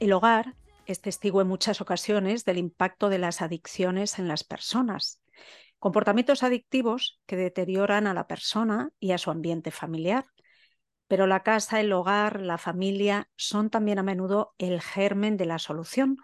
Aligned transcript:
El 0.00 0.12
hogar 0.12 0.54
es 0.86 1.00
testigo 1.00 1.40
en 1.42 1.48
muchas 1.48 1.80
ocasiones 1.80 2.44
del 2.44 2.58
impacto 2.58 3.08
de 3.08 3.18
las 3.18 3.42
adicciones 3.42 4.20
en 4.20 4.28
las 4.28 4.44
personas. 4.44 5.20
Comportamientos 5.80 6.44
adictivos 6.44 7.20
que 7.26 7.36
deterioran 7.36 8.06
a 8.06 8.14
la 8.14 8.28
persona 8.28 8.90
y 9.00 9.10
a 9.10 9.18
su 9.18 9.32
ambiente 9.32 9.72
familiar. 9.72 10.24
Pero 11.08 11.26
la 11.26 11.42
casa, 11.42 11.80
el 11.80 11.92
hogar, 11.92 12.40
la 12.40 12.58
familia 12.58 13.28
son 13.34 13.70
también 13.70 13.98
a 13.98 14.04
menudo 14.04 14.54
el 14.58 14.80
germen 14.80 15.36
de 15.36 15.46
la 15.46 15.58
solución 15.58 16.18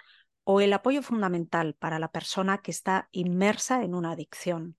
o 0.45 0.61
el 0.61 0.73
apoyo 0.73 1.03
fundamental 1.03 1.75
para 1.75 1.99
la 1.99 2.13
persona 2.13 2.59
que 2.59 2.71
está 2.71 3.09
inmersa 3.11 3.83
en 3.83 3.95
una 3.95 4.13
adicción. 4.13 4.77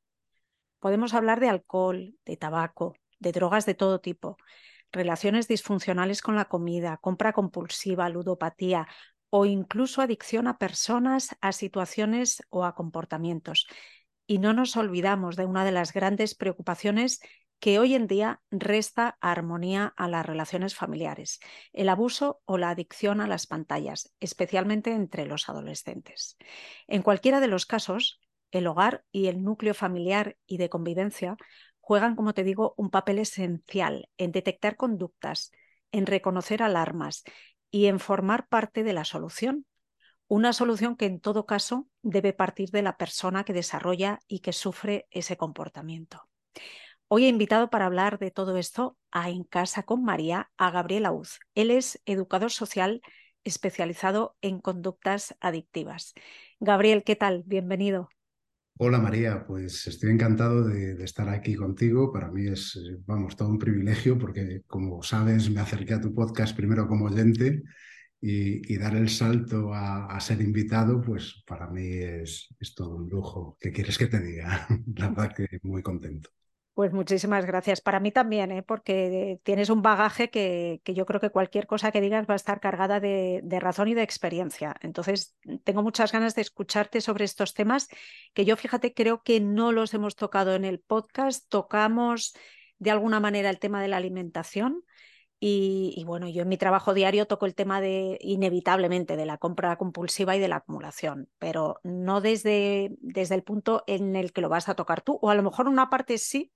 Podemos 0.80 1.14
hablar 1.14 1.42
de 1.42 1.50
alcohol, 1.50 2.16
de 2.24 2.38
tabaco, 2.38 2.96
de 3.20 3.34
drogas 3.34 3.66
de 3.66 3.74
todo 3.74 4.00
tipo, 4.00 4.38
relaciones 4.96 5.48
disfuncionales 5.48 6.22
con 6.22 6.36
la 6.36 6.46
comida, 6.46 6.98
compra 6.98 7.34
compulsiva, 7.34 8.10
ludopatía 8.10 8.88
o 9.30 9.46
incluso 9.46 10.02
adicción 10.02 10.48
a 10.48 10.58
personas, 10.58 11.36
a 11.42 11.52
situaciones 11.52 12.42
o 12.50 12.64
a 12.64 12.74
comportamientos. 12.74 13.68
Y 14.26 14.40
no 14.40 14.54
nos 14.54 14.76
olvidamos 14.78 15.36
de 15.36 15.46
una 15.46 15.66
de 15.66 15.72
las 15.72 15.94
grandes 15.94 16.34
preocupaciones 16.34 17.20
que 17.60 17.80
hoy 17.80 17.96
en 17.96 18.08
día 18.08 18.42
resta 18.52 19.18
armonía 19.22 19.94
a 19.98 20.08
las 20.08 20.26
relaciones 20.26 20.76
familiares, 20.76 21.40
el 21.74 21.90
abuso 21.90 22.42
o 22.46 22.58
la 22.58 22.70
adicción 22.70 23.22
a 23.22 23.28
las 23.28 23.48
pantallas, 23.48 24.14
especialmente 24.20 24.92
entre 24.92 25.26
los 25.26 25.48
adolescentes. 25.50 26.38
En 26.88 27.02
cualquiera 27.02 27.40
de 27.40 27.48
los 27.48 27.66
casos, 27.66 28.20
el 28.52 28.68
hogar 28.68 29.04
y 29.12 29.28
el 29.28 29.44
núcleo 29.44 29.74
familiar 29.74 30.38
y 30.46 30.58
de 30.58 30.70
convivencia 30.70 31.38
juegan, 31.86 32.16
como 32.16 32.34
te 32.34 32.44
digo, 32.44 32.74
un 32.78 32.90
papel 32.90 33.20
esencial 33.20 34.10
en 34.18 34.32
detectar 34.32 34.76
conductas, 34.76 35.52
en 35.92 36.08
reconocer 36.08 36.64
alarmas 36.64 37.24
y 37.70 37.86
en 37.86 38.00
formar 38.00 38.48
parte 38.48 38.84
de 38.84 38.92
la 38.92 39.06
solución. 39.06 39.68
Una 40.28 40.52
solución 40.52 40.96
que 40.96 41.06
en 41.06 41.20
todo 41.20 41.46
caso 41.46 41.88
debe 42.02 42.34
partir 42.34 42.72
de 42.72 42.82
la 42.82 42.98
persona 42.98 43.44
que 43.44 43.54
desarrolla 43.54 44.20
y 44.28 44.40
que 44.40 44.52
sufre 44.52 45.06
ese 45.12 45.38
comportamiento. 45.38 46.28
Hoy 47.08 47.26
he 47.26 47.28
invitado 47.28 47.70
para 47.70 47.86
hablar 47.86 48.18
de 48.18 48.32
todo 48.32 48.58
esto 48.58 48.98
a 49.12 49.30
En 49.30 49.44
Casa 49.44 49.84
con 49.84 50.04
María 50.04 50.50
a 50.58 50.72
Gabriel 50.72 51.06
Auz. 51.06 51.38
Él 51.54 51.70
es 51.70 52.02
educador 52.06 52.50
social 52.50 53.04
especializado 53.44 54.36
en 54.42 54.60
conductas 54.60 55.36
adictivas. 55.40 56.16
Gabriel, 56.60 57.04
¿qué 57.04 57.16
tal? 57.16 57.44
Bienvenido. 57.46 58.10
Hola 58.78 59.00
María, 59.00 59.46
pues 59.46 59.88
estoy 59.88 60.12
encantado 60.12 60.64
de, 60.68 61.02
estar 61.04 61.30
aquí 61.30 61.56
contigo. 61.56 62.12
Para 62.12 62.30
mí 62.30 62.48
es, 62.48 62.76
eh, 62.76 62.98
vamos, 63.06 63.36
todo 63.36 63.50
un 63.50 63.58
privilegio 63.60 64.18
porque, 64.18 64.64
como 64.68 65.02
sabes, 65.02 65.50
me 65.50 65.62
acerqué 65.62 65.94
a 65.94 66.02
tu 66.02 66.14
podcast 66.14 66.56
primero 66.56 66.88
como 66.88 67.06
oyente 67.06 67.64
y, 68.22 68.78
dar 68.78 68.96
el 68.96 69.10
salto 69.10 69.74
a, 69.74 70.20
ser 70.20 70.42
invitado, 70.42 71.02
pues 71.02 71.44
para 71.48 71.68
mí 71.70 71.88
es, 71.88 72.50
es 72.60 72.76
todo 72.76 72.96
un 72.98 73.10
lujo. 73.10 73.58
¿Qué 73.60 73.72
quieres 73.72 73.98
que 73.98 74.08
te 74.08 74.20
diga? 74.20 74.68
La 74.96 75.10
verdad 75.10 75.34
que 75.36 75.60
muy 75.64 75.82
contento. 75.82 76.30
Pues 76.76 76.92
muchísimas 76.92 77.46
gracias. 77.46 77.80
Para 77.80 78.02
mí 78.02 78.12
también, 78.12 78.52
¿eh? 78.52 78.62
porque 78.62 79.40
tienes 79.44 79.70
un 79.70 79.82
bagaje 79.82 80.30
que, 80.30 80.82
yo 80.86 81.06
creo 81.06 81.22
que 81.22 81.30
cualquier 81.30 81.68
cosa 81.68 81.90
que 81.90 82.02
digas 82.02 82.28
va 82.30 82.34
a 82.34 82.36
estar 82.36 82.60
cargada 82.60 83.00
de, 83.00 83.42
razón 83.62 83.88
y 83.88 83.94
de 83.94 84.04
experiencia. 84.04 84.76
Entonces, 84.82 85.38
tengo 85.64 85.84
muchas 85.84 86.12
ganas 86.12 86.36
de 86.36 86.42
escucharte 86.42 87.00
sobre 87.00 87.24
estos 87.24 87.54
temas 87.54 87.88
que 88.34 88.44
yo, 88.44 88.58
fíjate, 88.58 88.94
creo 88.94 89.24
que 89.24 89.40
no 89.40 89.72
los 89.72 89.94
hemos 89.94 90.18
tocado 90.18 90.54
en 90.54 90.66
el 90.66 90.82
podcast. 90.82 91.48
Tocamos 91.48 92.36
de 92.78 92.92
alguna 92.92 93.22
manera 93.22 93.50
el 93.50 93.60
tema 93.60 93.82
de 93.82 93.88
la 93.88 93.96
alimentación, 93.96 94.84
y, 95.48 96.04
bueno, 96.06 96.28
yo 96.28 96.42
en 96.42 96.50
mi 96.50 96.58
trabajo 96.58 96.96
diario 96.96 97.28
toco 97.28 97.46
el 97.46 97.54
tema 97.54 97.80
de, 97.80 98.18
inevitablemente, 98.22 99.16
de 99.16 99.28
la 99.28 99.38
compra 99.38 99.76
compulsiva 99.78 100.36
y 100.36 100.40
de 100.40 100.48
la 100.48 100.56
acumulación, 100.58 101.30
pero 101.38 101.80
no 101.84 102.20
desde, 102.20 102.96
desde 103.00 103.36
el 103.36 103.44
punto 103.44 103.84
en 103.86 104.16
el 104.16 104.34
que 104.34 104.42
lo 104.42 104.50
vas 104.50 104.70
a 104.70 104.76
tocar 104.76 105.02
tú, 105.02 105.20
o 105.22 105.30
a 105.30 105.36
lo 105.36 105.44
mejor 105.44 105.68
una 105.68 105.90
parte 105.92 106.18
sí, 106.18 106.52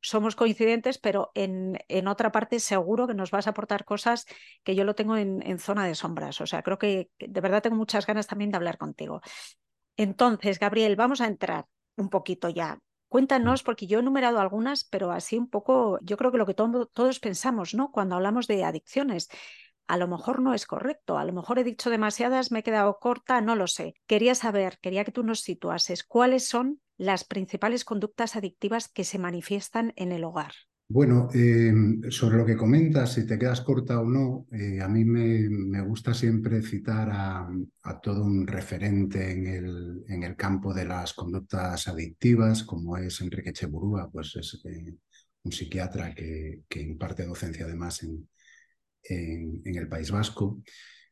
somos 0.00 0.36
coincidentes, 0.36 0.98
pero 0.98 1.32
en, 1.34 1.78
en 1.88 2.08
otra 2.08 2.32
parte 2.32 2.60
seguro 2.60 3.06
que 3.06 3.14
nos 3.14 3.30
vas 3.30 3.46
a 3.46 3.50
aportar 3.50 3.84
cosas 3.86 4.26
que 4.64 4.74
yo 4.74 4.84
lo 4.84 4.94
tengo 4.94 5.16
en, 5.16 5.42
en 5.46 5.58
zona 5.58 5.86
de 5.86 5.94
sombras. 5.94 6.40
O 6.40 6.46
sea, 6.46 6.62
creo 6.62 6.78
que 6.78 7.10
de 7.18 7.40
verdad 7.40 7.62
tengo 7.62 7.76
muchas 7.76 8.06
ganas 8.06 8.26
también 8.26 8.50
de 8.50 8.58
hablar 8.58 8.78
contigo. 8.78 9.22
Entonces, 9.96 10.58
Gabriel, 10.58 10.96
vamos 10.96 11.20
a 11.20 11.26
entrar 11.26 11.66
un 11.96 12.10
poquito 12.10 12.48
ya 12.50 12.78
Cuéntanos, 13.16 13.62
porque 13.62 13.86
yo 13.86 13.96
he 13.96 14.02
enumerado 14.02 14.40
algunas, 14.40 14.84
pero 14.84 15.10
así 15.10 15.38
un 15.38 15.48
poco, 15.48 15.98
yo 16.02 16.18
creo 16.18 16.30
que 16.30 16.36
lo 16.36 16.44
que 16.44 16.52
todos 16.52 17.18
pensamos, 17.18 17.72
¿no? 17.72 17.90
Cuando 17.90 18.14
hablamos 18.14 18.46
de 18.46 18.62
adicciones, 18.62 19.30
a 19.86 19.96
lo 19.96 20.06
mejor 20.06 20.42
no 20.42 20.52
es 20.52 20.66
correcto, 20.66 21.16
a 21.16 21.24
lo 21.24 21.32
mejor 21.32 21.58
he 21.58 21.64
dicho 21.64 21.88
demasiadas, 21.88 22.52
me 22.52 22.58
he 22.58 22.62
quedado 22.62 22.98
corta, 22.98 23.40
no 23.40 23.56
lo 23.56 23.68
sé. 23.68 23.94
Quería 24.06 24.34
saber, 24.34 24.78
quería 24.82 25.02
que 25.02 25.12
tú 25.12 25.22
nos 25.22 25.40
situases 25.40 26.04
cuáles 26.04 26.46
son 26.46 26.82
las 26.98 27.24
principales 27.24 27.86
conductas 27.86 28.36
adictivas 28.36 28.86
que 28.86 29.04
se 29.04 29.18
manifiestan 29.18 29.94
en 29.96 30.12
el 30.12 30.22
hogar. 30.22 30.52
Bueno, 30.88 31.28
em, 31.34 32.00
sobre 32.10 32.36
lo 32.36 32.46
que 32.46 32.56
comentas, 32.56 33.14
si 33.14 33.26
te 33.26 33.36
quedas 33.38 33.60
corta 33.60 34.00
o 34.00 34.04
no, 34.04 34.46
eh, 34.52 34.80
a 34.80 34.88
mí 34.88 35.04
me, 35.04 35.80
gusta 35.82 36.14
siempre 36.14 36.62
citar 36.62 37.08
a, 37.12 38.00
todo 38.00 38.22
un 38.24 38.46
referente 38.46 39.32
en 39.32 39.46
el, 39.48 40.04
en 40.08 40.22
el, 40.22 40.36
campo 40.36 40.72
de 40.72 40.84
las 40.84 41.12
conductas 41.12 41.88
adictivas, 41.88 42.62
como 42.62 42.96
es 42.98 43.20
Enrique 43.20 43.52
Cheburúa, 43.52 44.08
pues 44.12 44.36
es 44.36 44.60
eh, 44.64 44.94
un 45.42 45.52
psiquiatra 45.52 46.14
que, 46.14 46.62
imparte 46.76 47.26
docencia 47.26 47.64
además 47.64 48.04
en, 48.04 48.28
en, 49.02 49.76
el 49.76 49.88
País 49.88 50.10
Vasco, 50.12 50.62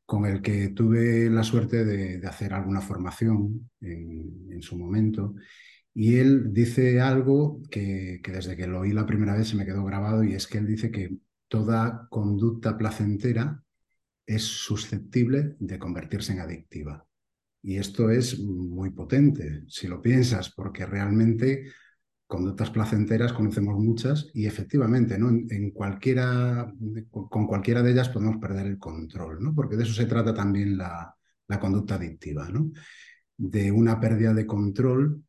con 0.07 0.25
el 0.27 0.41
que 0.41 0.69
tuve 0.69 1.29
la 1.31 1.43
suerte 1.43 1.85
de, 1.85 2.25
hacer 2.27 2.53
alguna 2.55 2.81
formación 2.81 3.71
en 3.81 4.63
su 4.63 4.79
momento 4.79 5.35
y 5.95 6.17
él 6.17 6.53
dice 6.53 7.01
algo 7.01 7.63
que, 7.71 8.21
desde 8.25 8.57
que 8.57 8.67
lo 8.67 8.81
oí 8.81 8.93
la 8.93 9.07
primera 9.07 9.35
vez 9.37 9.49
se 9.49 9.57
me 9.57 9.65
quedó 9.65 9.85
grabado 9.85 10.25
y 10.25 10.35
es 10.35 10.49
que 10.49 10.59
él 10.59 10.67
dice 10.67 10.91
que 10.91 11.17
toda 11.47 12.09
conducta 12.11 12.77
placentera 12.77 13.63
es 14.27 14.43
susceptible 14.43 15.55
de 15.61 15.79
convertirse 15.79 16.33
en 16.33 16.41
adictiva. 16.41 17.07
Y 17.63 17.77
esto 17.77 18.11
es 18.11 18.41
muy 18.41 18.91
potente, 18.91 19.63
si 19.69 19.87
lo 19.87 20.03
piensas, 20.03 20.51
porque 20.51 20.85
realmente 20.85 21.71
conductas 22.27 22.71
placenteras 22.71 23.33
conocemos 23.33 23.79
muchas 23.79 24.31
y 24.35 24.47
efectivamente, 24.47 25.17
¿no? 25.17 25.29
En, 25.29 25.71
cualquiera, 25.71 26.75
con 27.11 27.47
cualquiera 27.47 27.83
de 27.83 27.93
ellas 27.93 28.09
podemos 28.09 28.39
perder 28.39 28.67
el 28.67 28.79
control, 28.79 29.41
¿no? 29.41 29.55
Porque 29.55 29.77
de 29.77 29.85
eso 29.85 29.95
se 29.95 30.07
trata 30.07 30.35
también 30.35 30.77
la, 30.77 31.15
la 31.47 31.61
conducta 31.61 31.95
adictiva, 31.95 32.49
¿no? 32.49 32.73
De 33.37 33.71
una 33.71 34.01
pérdida 34.01 34.35
de 34.35 34.47
control 34.47 35.23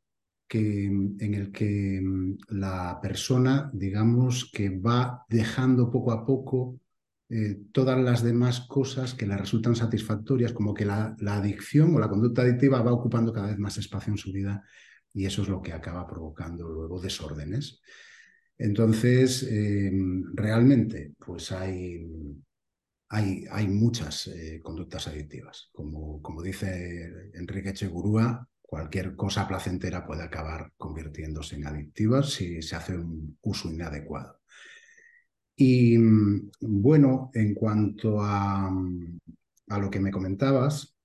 que, 0.48 0.86
en 0.86 1.34
el 1.34 1.52
que 1.52 2.00
mm, 2.02 2.38
la 2.50 3.00
persona, 3.02 3.70
digamos, 3.74 4.50
que 4.52 4.70
va 4.70 5.26
dejando 5.30 5.90
poco 5.92 6.12
a 6.12 6.26
poco 6.26 6.80
eh, 7.30 7.58
todas 7.72 8.00
las 8.00 8.24
demás 8.24 8.62
cosas 8.62 9.16
que 9.16 9.26
le 9.26 9.36
resultan 9.36 9.76
satisfactorias, 9.76 10.54
como 10.54 10.74
que 10.76 10.86
la, 10.86 11.16
adicción 11.28 11.96
o 11.96 12.00
la 12.00 12.10
conducta 12.10 12.44
adictiva 12.44 12.82
va 12.84 12.94
ocupando 12.94 13.34
cada 13.34 13.48
vez 13.48 13.58
más 13.58 13.78
espacio 13.78 14.12
en 14.14 14.18
su 14.18 14.32
vida 14.32 14.64
y 15.14 15.26
eso 15.26 15.42
es 15.42 15.50
lo 15.50 15.62
que 15.62 15.74
acaba 15.74 16.06
provocando 16.06 16.70
luego 16.70 17.02
desórdenes. 17.02 17.82
Entonces, 18.58 19.44
em, 19.44 20.24
realmente, 20.36 21.14
pues 21.18 21.52
hay, 21.52 22.06
hay, 23.10 23.46
hay 23.52 23.68
muchas 23.68 24.28
eh, 24.28 24.62
conductas 24.64 25.08
adictivas. 25.08 25.70
Como, 25.74 26.22
como 26.22 26.42
dice 26.44 27.32
Enrique 27.34 27.74
Chegurúa, 27.74 28.48
cualquier 28.66 29.16
cosa 29.16 29.48
placentera 29.48 30.06
puede 30.06 30.24
acabar 30.24 30.72
convirtiéndose 30.78 31.56
en 31.56 31.68
adictiva 31.68 32.24
si 32.24 32.62
se 32.62 32.76
hace 32.76 32.98
un 32.98 33.38
uso 33.42 33.70
inadecuado. 33.70 34.40
Y 35.56 35.98
mm, 35.98 36.52
bueno, 36.62 37.32
en 37.34 37.54
cuanto 37.54 38.22
a, 38.22 38.70
mm, 38.70 39.20
a 39.70 39.80
lo 39.80 39.90
que 39.90 40.00
me 40.00 40.12
comentabas, 40.12 40.96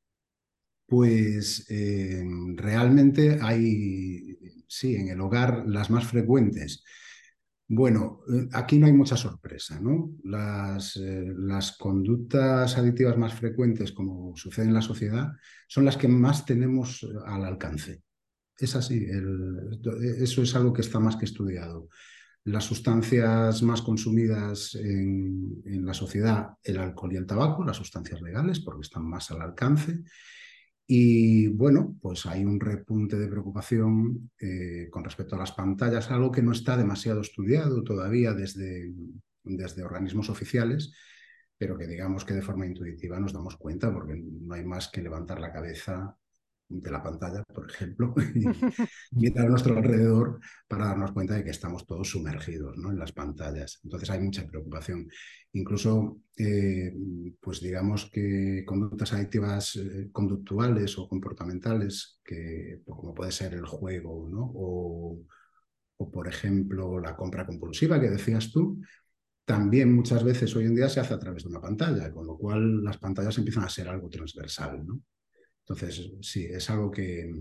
pues 0.91 1.67
eh, 1.71 2.25
realmente 2.57 3.39
hay, 3.41 4.37
sí, 4.67 4.97
en 4.97 5.09
el 5.09 5.21
hogar 5.21 5.65
las 5.67 5.89
más 5.89 6.05
frecuentes. 6.07 6.83
Bueno, 7.72 8.22
eh, 8.28 8.49
aquí 8.52 8.78
no 8.78 8.87
hay 8.87 8.93
mucha 8.93 9.17
sorpresa, 9.17 9.78
¿no? 9.78 10.17
Las, 10.25 10.96
eh, 10.96 11.32
las, 11.37 11.76
conductas 11.76 12.76
adictivas 12.76 13.17
más 13.17 13.32
frecuentes, 13.32 13.93
como 13.93 14.37
sucede 14.37 14.67
en 14.67 14.75
la 14.75 14.82
sociedad, 14.82 15.28
son 15.69 15.84
las 15.84 15.96
que 15.96 16.08
más 16.08 16.44
tenemos 16.44 17.06
al 17.26 17.44
alcance. 17.44 18.02
Es 18.58 18.75
así, 18.75 19.06
eso 20.19 20.43
es 20.43 20.56
algo 20.56 20.72
que 20.72 20.81
está 20.81 20.99
más 20.99 21.14
que 21.14 21.26
estudiado. 21.26 21.88
Las 22.43 22.64
sustancias 22.64 23.62
más 23.62 23.82
consumidas 23.82 24.75
en, 24.75 25.62
en 25.64 25.87
la 25.87 25.94
sociedad, 25.94 26.49
el 26.64 26.76
alcohol 26.76 27.12
y 27.12 27.19
el 27.19 27.26
tabaco, 27.26 27.64
las 27.64 27.76
sustancias 27.76 28.20
legales, 28.20 28.58
porque 28.58 28.82
están 28.82 29.08
más 29.08 29.31
al 29.31 29.43
alcance, 29.43 30.02
y 30.92 31.46
bueno, 31.46 31.94
pues 32.02 32.26
hay 32.26 32.44
un 32.44 32.58
repunte 32.58 33.16
de 33.16 33.28
preocupación 33.28 34.32
eh, 34.40 34.88
con 34.90 35.04
respecto 35.04 35.37
a 35.37 35.38
las 35.38 35.52
pantallas, 35.52 36.10
algo 36.10 36.32
que 36.32 36.42
no 36.42 36.50
está 36.50 36.76
demasiado 36.76 37.20
estudiado 37.20 37.84
todavía 37.84 38.32
desde, 38.34 38.92
desde 39.44 39.84
organismos 39.84 40.31
oficiales, 40.31 40.92
pero 41.56 41.78
que 41.78 41.87
digamos 41.87 42.25
que 42.25 42.34
de 42.34 42.42
forma 42.42 42.66
intuitiva 42.66 43.20
nos 43.20 43.32
damos 43.32 43.56
cuenta 43.56 43.92
porque 43.92 44.16
no 44.16 44.52
hay 44.52 44.64
más 44.64 44.88
que 44.88 45.00
levantar 45.00 45.38
la 45.38 45.52
cabeza 45.52 46.19
de 46.70 46.90
la 46.90 47.02
pantalla, 47.02 47.43
por 47.43 47.69
ejemplo, 47.69 48.14
y 48.34 48.44
mirar 49.12 49.46
a 49.46 49.49
nuestro 49.50 49.76
alrededor 49.76 50.40
para 50.69 50.87
darnos 50.87 51.12
cuenta 51.12 51.34
de 51.34 51.44
que 51.44 51.50
estamos 51.50 51.84
todos 51.84 52.08
sumergidos 52.08 52.76
¿no? 52.78 52.90
en 52.90 52.99
las 52.99 53.12
pantallas. 53.12 53.81
Entonces 53.82 54.08
hay 54.11 54.20
mucha 54.20 54.46
preocupación. 54.46 55.08
Incluso, 55.52 56.20
eh, 56.37 56.94
pues 57.40 57.61
digamos 57.61 58.08
que 58.11 58.62
conductas 58.64 59.12
adictivas 59.12 59.76
eh, 59.76 60.08
conductuales 60.12 60.96
o 60.96 61.08
comportamentales, 61.08 62.20
que, 62.25 62.81
pues, 62.84 62.96
como 62.96 63.14
puede 63.14 63.32
ser 63.32 63.55
el 63.55 63.66
juego, 63.66 64.28
¿no? 64.31 64.50
o, 64.55 65.19
o, 65.96 66.11
por 66.11 66.28
ejemplo, 66.28 67.00
la 67.00 67.16
compra 67.16 67.44
compulsiva 67.44 68.00
que 68.00 68.11
decías 68.11 68.52
tú, 68.52 68.81
también 69.44 69.93
muchas 69.93 70.23
veces 70.23 70.55
hoy 70.55 70.66
en 70.66 70.76
día 70.76 70.88
se 70.88 71.00
hace 71.00 71.14
a 71.14 71.19
través 71.19 71.43
de 71.43 71.49
una 71.49 71.61
pantalla, 71.61 72.12
con 72.12 72.25
lo 72.26 72.38
cual 72.38 72.84
las 72.84 72.99
pantallas 72.99 73.37
empiezan 73.37 73.64
a 73.64 73.69
ser 73.69 73.88
algo 73.88 74.08
transversal. 74.08 74.87
¿no? 74.87 75.00
Entonces, 75.70 76.11
sí, 76.20 76.46
es 76.46 76.69
algo 76.69 76.90
que, 76.90 77.32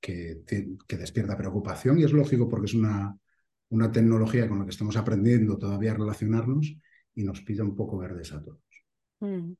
que, 0.00 0.96
despierta 0.96 1.36
preocupación 1.36 1.98
y 1.98 2.04
es 2.04 2.12
lógico 2.12 2.48
porque 2.48 2.66
es 2.66 2.74
una, 2.74 3.18
una 3.70 3.90
tecnología 3.90 4.48
con 4.48 4.60
la 4.60 4.64
que 4.64 4.70
estamos 4.70 4.96
aprendiendo 4.96 5.58
todavía 5.58 5.90
a 5.90 5.96
relacionarnos 5.96 6.72
y 7.16 7.24
nos 7.24 7.40
pide 7.40 7.62
un 7.62 7.74
poco 7.74 7.98
verdes 7.98 8.32
a 8.32 8.44
todos. 8.44 8.62
Mm. 9.18 9.54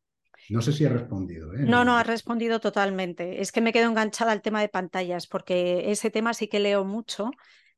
No 0.51 0.63
sé 0.63 0.73
si 0.73 0.85
he 0.85 0.89
respondido. 0.89 1.55
¿eh? 1.55 1.65
No, 1.65 1.85
no, 1.85 1.97
ha 1.97 2.05
respondido 2.05 2.61
totalmente. 2.61 3.41
Es 3.41 3.51
que 3.51 3.61
me 3.61 3.73
quedo 3.73 3.91
enganchada 3.91 4.31
al 4.31 4.43
tema 4.43 4.61
de 4.61 4.69
pantallas, 4.69 5.27
porque 5.27 5.91
ese 5.91 6.11
tema 6.11 6.35
sí 6.35 6.47
que 6.47 6.61
leo 6.61 6.85
mucho 6.85 7.33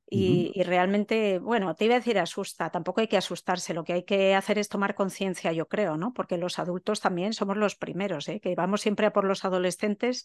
y, 0.09 0.63
realmente, 0.63 1.41
bueno, 1.41 1.75
te 1.75 1.87
iba 1.87 1.97
a 1.97 1.99
decir 1.99 2.19
asusta, 2.19 2.71
tampoco 2.71 3.01
hay 3.01 3.09
que 3.09 3.17
asustarse, 3.17 3.75
lo 3.75 3.83
que 3.83 3.93
hay 3.93 4.03
que 4.05 4.37
hacer 4.37 4.59
es 4.59 4.69
tomar 4.69 4.95
conciencia, 4.95 5.53
yo 5.53 5.67
creo, 5.67 5.97
¿no? 5.97 6.13
Porque 6.13 6.39
los 6.39 6.61
adultos 6.61 7.01
también 7.01 7.33
somos 7.33 7.57
los 7.57 7.75
primeros, 7.75 8.29
¿eh? 8.29 8.39
que 8.41 8.55
vamos 8.55 8.83
siempre 8.83 9.07
a 9.07 9.13
por 9.13 9.25
los 9.25 9.45
adolescentes 9.45 10.25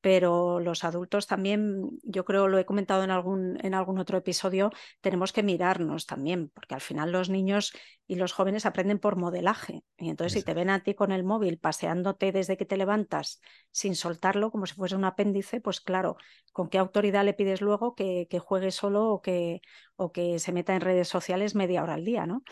pero 0.00 0.60
los 0.60 0.84
adultos 0.84 1.26
también, 1.26 1.90
yo 2.04 2.24
creo, 2.24 2.46
lo 2.46 2.58
he 2.58 2.64
comentado 2.64 3.02
en 3.02 3.10
algún, 3.10 3.58
en 3.64 3.74
algún 3.74 3.98
otro 3.98 4.18
episodio, 4.18 4.70
tenemos 5.00 5.32
que 5.32 5.42
mirarnos 5.42 6.06
también, 6.06 6.48
porque 6.50 6.74
al 6.74 6.80
final 6.80 7.10
los 7.10 7.28
niños 7.28 7.72
y 8.06 8.14
los 8.14 8.32
jóvenes 8.32 8.66
aprenden 8.66 9.00
por 9.00 9.16
modelaje. 9.16 9.82
Y 9.96 10.10
entonces, 10.10 10.34
si 10.38 10.44
te 10.44 10.54
ven 10.54 10.70
a 10.70 10.84
ti 10.84 10.94
con 10.94 11.10
el 11.10 11.24
móvil 11.24 11.58
paseándote 11.58 12.30
desde 12.30 12.56
que 12.56 12.64
te 12.64 12.76
levantas 12.76 13.40
sin 13.72 13.96
soltarlo, 13.96 14.52
como 14.52 14.66
si 14.66 14.74
fuese 14.74 14.94
un 14.94 15.04
apéndice, 15.04 15.60
pues 15.60 15.80
claro, 15.80 16.16
¿con 16.52 16.68
qué 16.68 16.78
autoridad 16.78 17.24
le 17.24 17.34
pides 17.34 17.60
luego 17.60 17.96
que, 17.96 18.28
que 18.30 18.38
juegue 18.38 18.70
solo 18.70 19.15
o 19.16 19.20
que, 19.20 19.60
o 19.96 20.12
que 20.12 20.38
se 20.38 20.52
meta 20.52 20.74
en 20.74 20.80
redes 20.80 21.08
sociales 21.08 21.54
media 21.54 21.82
hora 21.82 21.94
al 21.94 22.04
día, 22.04 22.26
¿no? 22.26 22.36
Mm. 22.36 22.42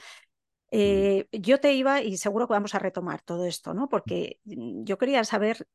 Eh, 0.73 1.29
yo 1.33 1.61
te 1.61 1.73
iba, 1.73 2.03
y 2.03 2.17
seguro 2.17 2.47
que 2.47 2.55
vamos 2.55 2.75
a 2.75 2.81
retomar 2.81 3.23
todo 3.23 3.45
esto, 3.47 3.75
¿no? 3.75 3.89
Porque 3.89 4.41
mm, 4.45 4.85
yo 4.85 4.99
quería 4.99 5.23
saber 5.25 5.67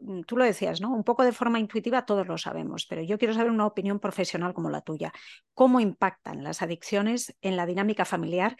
Mm, 0.00 0.22
tú, 0.22 0.36
lo 0.36 0.44
decías, 0.44 0.80
¿no? 0.80 0.90
Un 0.92 1.04
poco 1.04 1.24
de 1.24 1.32
forma 1.32 1.58
intuitiva 1.60 2.06
todos 2.06 2.26
lo 2.26 2.38
sabemos, 2.38 2.86
pero 2.86 3.02
yo 3.02 3.18
quiero 3.18 3.34
saber 3.34 3.50
una 3.50 3.66
opinión 3.66 4.00
profesional 4.00 4.54
como 4.54 4.70
la 4.70 4.80
tuya. 4.82 5.12
¿Cómo 5.54 5.80
impactan 5.80 6.42
las 6.44 6.62
adicciones 6.62 7.36
en 7.42 7.56
la 7.56 7.66
dinámica 7.66 8.04
familiar 8.04 8.56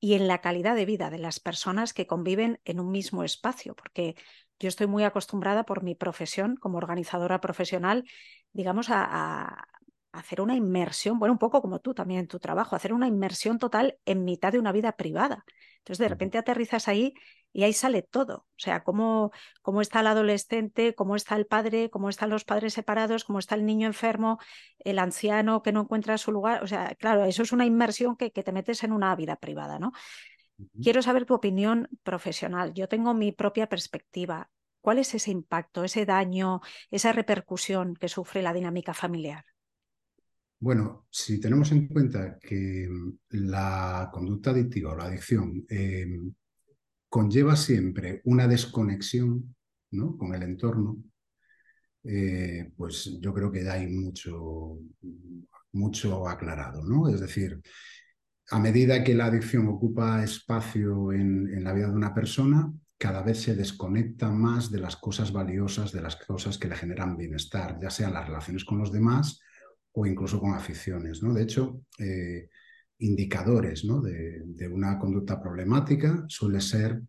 y 0.00 0.14
en 0.14 0.28
la 0.28 0.40
calidad 0.40 0.76
de 0.76 0.84
vida 0.84 1.10
de 1.10 1.18
las 1.18 1.40
personas 1.40 1.94
que 1.94 2.06
conviven 2.06 2.60
en 2.64 2.80
un 2.80 2.90
mismo 2.90 3.24
espacio? 3.24 3.74
Porque 3.74 4.14
yo 4.58 4.68
estoy 4.68 4.86
muy 4.86 5.04
acostumbrada 5.04 5.64
por 5.64 5.82
mi 5.82 5.94
profesión 5.94 6.56
como 6.56 6.78
organizadora 6.78 7.40
profesional, 7.40 8.04
digamos, 8.52 8.88
a, 8.90 9.66
hacer 10.14 10.40
una 10.40 10.54
inmersión, 10.54 11.18
bueno, 11.18 11.32
un 11.32 11.38
poco 11.38 11.60
como 11.60 11.80
tú 11.80 11.94
también 11.94 12.20
en 12.20 12.28
tu 12.28 12.38
trabajo, 12.38 12.76
hacer 12.76 12.92
una 12.92 13.08
inmersión 13.08 13.58
total 13.58 13.98
en 14.04 14.24
mitad 14.24 14.52
de 14.52 14.58
una 14.58 14.72
vida 14.72 14.92
privada. 14.92 15.44
Entonces, 15.78 15.98
de 15.98 16.08
repente 16.08 16.38
aterrizas 16.38 16.88
ahí 16.88 17.14
y 17.52 17.62
ahí 17.64 17.72
sale 17.72 18.02
todo. 18.02 18.36
O 18.36 18.58
sea, 18.58 18.82
cómo, 18.84 19.30
cómo 19.62 19.80
está 19.80 20.00
el 20.00 20.06
adolescente, 20.08 20.94
cómo 20.94 21.14
está 21.14 21.36
el 21.36 21.46
padre, 21.46 21.90
cómo 21.90 22.08
están 22.08 22.30
los 22.30 22.44
padres 22.44 22.74
separados, 22.74 23.24
cómo 23.24 23.38
está 23.38 23.54
el 23.54 23.66
niño 23.66 23.86
enfermo, 23.86 24.38
el 24.78 24.98
anciano 24.98 25.62
que 25.62 25.72
no 25.72 25.82
encuentra 25.82 26.16
su 26.18 26.32
lugar. 26.32 26.62
O 26.64 26.66
sea, 26.66 26.94
claro, 26.96 27.24
eso 27.24 27.42
es 27.42 27.52
una 27.52 27.66
inmersión 27.66 28.16
que, 28.16 28.32
que 28.32 28.42
te 28.42 28.52
metes 28.52 28.82
en 28.82 28.92
una 28.92 29.14
vida 29.14 29.36
privada, 29.36 29.78
¿no? 29.78 29.92
Quiero 30.82 31.02
saber 31.02 31.26
tu 31.26 31.34
opinión 31.34 31.88
profesional. 32.02 32.72
Yo 32.74 32.88
tengo 32.88 33.12
mi 33.14 33.32
propia 33.32 33.68
perspectiva. 33.68 34.50
¿Cuál 34.80 34.98
es 34.98 35.14
ese 35.14 35.30
impacto, 35.30 35.84
ese 35.84 36.06
daño, 36.06 36.60
esa 36.90 37.12
repercusión 37.12 37.94
que 37.94 38.08
sufre 38.08 38.42
la 38.42 38.52
dinámica 38.52 38.94
familiar? 38.94 39.44
Bueno, 40.64 41.04
si 41.10 41.38
tenemos 41.38 41.70
en 41.72 41.88
cuenta 41.88 42.38
que 42.38 42.88
la 43.32 44.08
conducta 44.10 44.48
adictiva 44.48 44.92
o 44.92 44.96
la 44.96 45.04
adicción 45.04 45.62
eh, 45.68 46.06
conlleva 47.06 47.54
siempre 47.54 48.22
una 48.24 48.48
desconexión 48.48 49.54
¿no? 49.90 50.16
con 50.16 50.34
el 50.34 50.42
entorno, 50.42 50.96
eh, 52.02 52.72
pues 52.78 53.18
yo 53.20 53.34
creo 53.34 53.52
que 53.52 53.62
ya 53.62 53.74
hay 53.74 53.88
mucho, 53.88 54.78
mucho 55.72 56.26
aclarado. 56.26 56.82
¿no? 56.82 57.10
Es 57.10 57.20
decir, 57.20 57.60
a 58.50 58.58
medida 58.58 59.04
que 59.04 59.14
la 59.14 59.26
adicción 59.26 59.68
ocupa 59.68 60.24
espacio 60.24 61.12
en, 61.12 61.62
la 61.62 61.74
vida 61.74 61.88
de 61.88 61.94
una 61.94 62.14
persona, 62.14 62.72
cada 62.96 63.22
vez 63.22 63.42
se 63.42 63.54
desconecta 63.54 64.30
más 64.30 64.70
de 64.70 64.80
las 64.80 64.96
cosas 64.96 65.30
valiosas, 65.30 65.92
de 65.92 66.00
las 66.00 66.16
cosas 66.16 66.56
que 66.56 66.68
le 66.68 66.76
generan 66.76 67.18
bienestar, 67.18 67.78
ya 67.78 67.90
sean 67.90 68.14
las 68.14 68.26
relaciones 68.26 68.64
con 68.64 68.78
los 68.78 68.90
demás 68.90 69.42
o 69.94 70.06
incluso 70.06 70.40
con 70.40 70.54
aficiones. 70.54 71.22
¿no? 71.22 71.32
De 71.32 71.42
hecho, 71.42 71.82
eh, 71.98 72.48
indicadores 72.98 73.84
¿no? 73.84 74.00
de, 74.00 74.68
una 74.68 74.98
conducta 74.98 75.40
problemática 75.40 76.24
suele 76.28 76.60
ser 76.60 77.00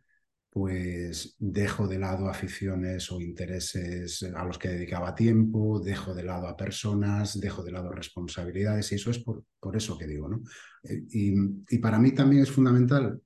pues 0.49 1.35
dejo 1.37 1.85
de 1.85 1.99
lado 1.99 2.29
aficiones 2.29 3.11
o 3.11 3.19
intereses 3.19 4.23
a 4.23 4.45
los 4.45 4.57
que 4.57 4.69
dedicaba 4.69 5.13
tiempo, 5.13 5.81
dejo 5.81 6.13
de 6.13 6.23
lado 6.23 6.47
a 6.47 6.55
personas, 6.55 7.37
dejo 7.41 7.61
de 7.61 7.73
lado 7.73 7.91
responsabilidades, 7.91 8.89
y 8.91 8.95
eso 8.95 9.11
es 9.11 9.19
por, 9.19 9.43
eso 9.75 9.97
que 9.97 10.07
digo. 10.07 10.29
¿no? 10.29 10.43
Eh, 10.83 11.03
y, 11.09 11.77
para 11.79 11.99
mí 11.99 12.13
también 12.13 12.43
es 12.43 12.51
fundamental 12.51 13.19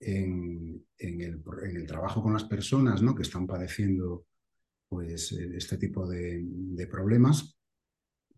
en, 0.00 0.84
el, 0.98 1.86
trabajo 1.86 2.22
con 2.22 2.34
las 2.34 2.44
personas 2.44 3.00
¿no? 3.00 3.14
que 3.14 3.22
están 3.22 3.46
padeciendo 3.46 4.26
pues, 4.86 5.32
este 5.32 5.78
tipo 5.78 6.06
de 6.06 6.86
problemas, 6.90 7.58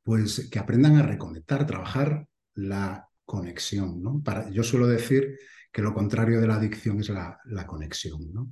pues 0.02 0.48
que 0.50 0.58
aprendan 0.58 0.96
a 0.96 1.02
reconectar, 1.02 1.66
trabajar 1.66 2.26
la 2.54 3.08
conexión. 3.24 4.02
¿no? 4.02 4.22
Para, 4.22 4.50
yo 4.50 4.62
suelo 4.62 4.86
decir 4.86 5.38
que 5.72 5.82
lo 5.82 5.94
contrario 5.94 6.40
de 6.40 6.46
la 6.46 6.56
adicción 6.56 7.00
es 7.00 7.08
la, 7.08 7.66
conexión. 7.66 8.32
¿no? 8.32 8.50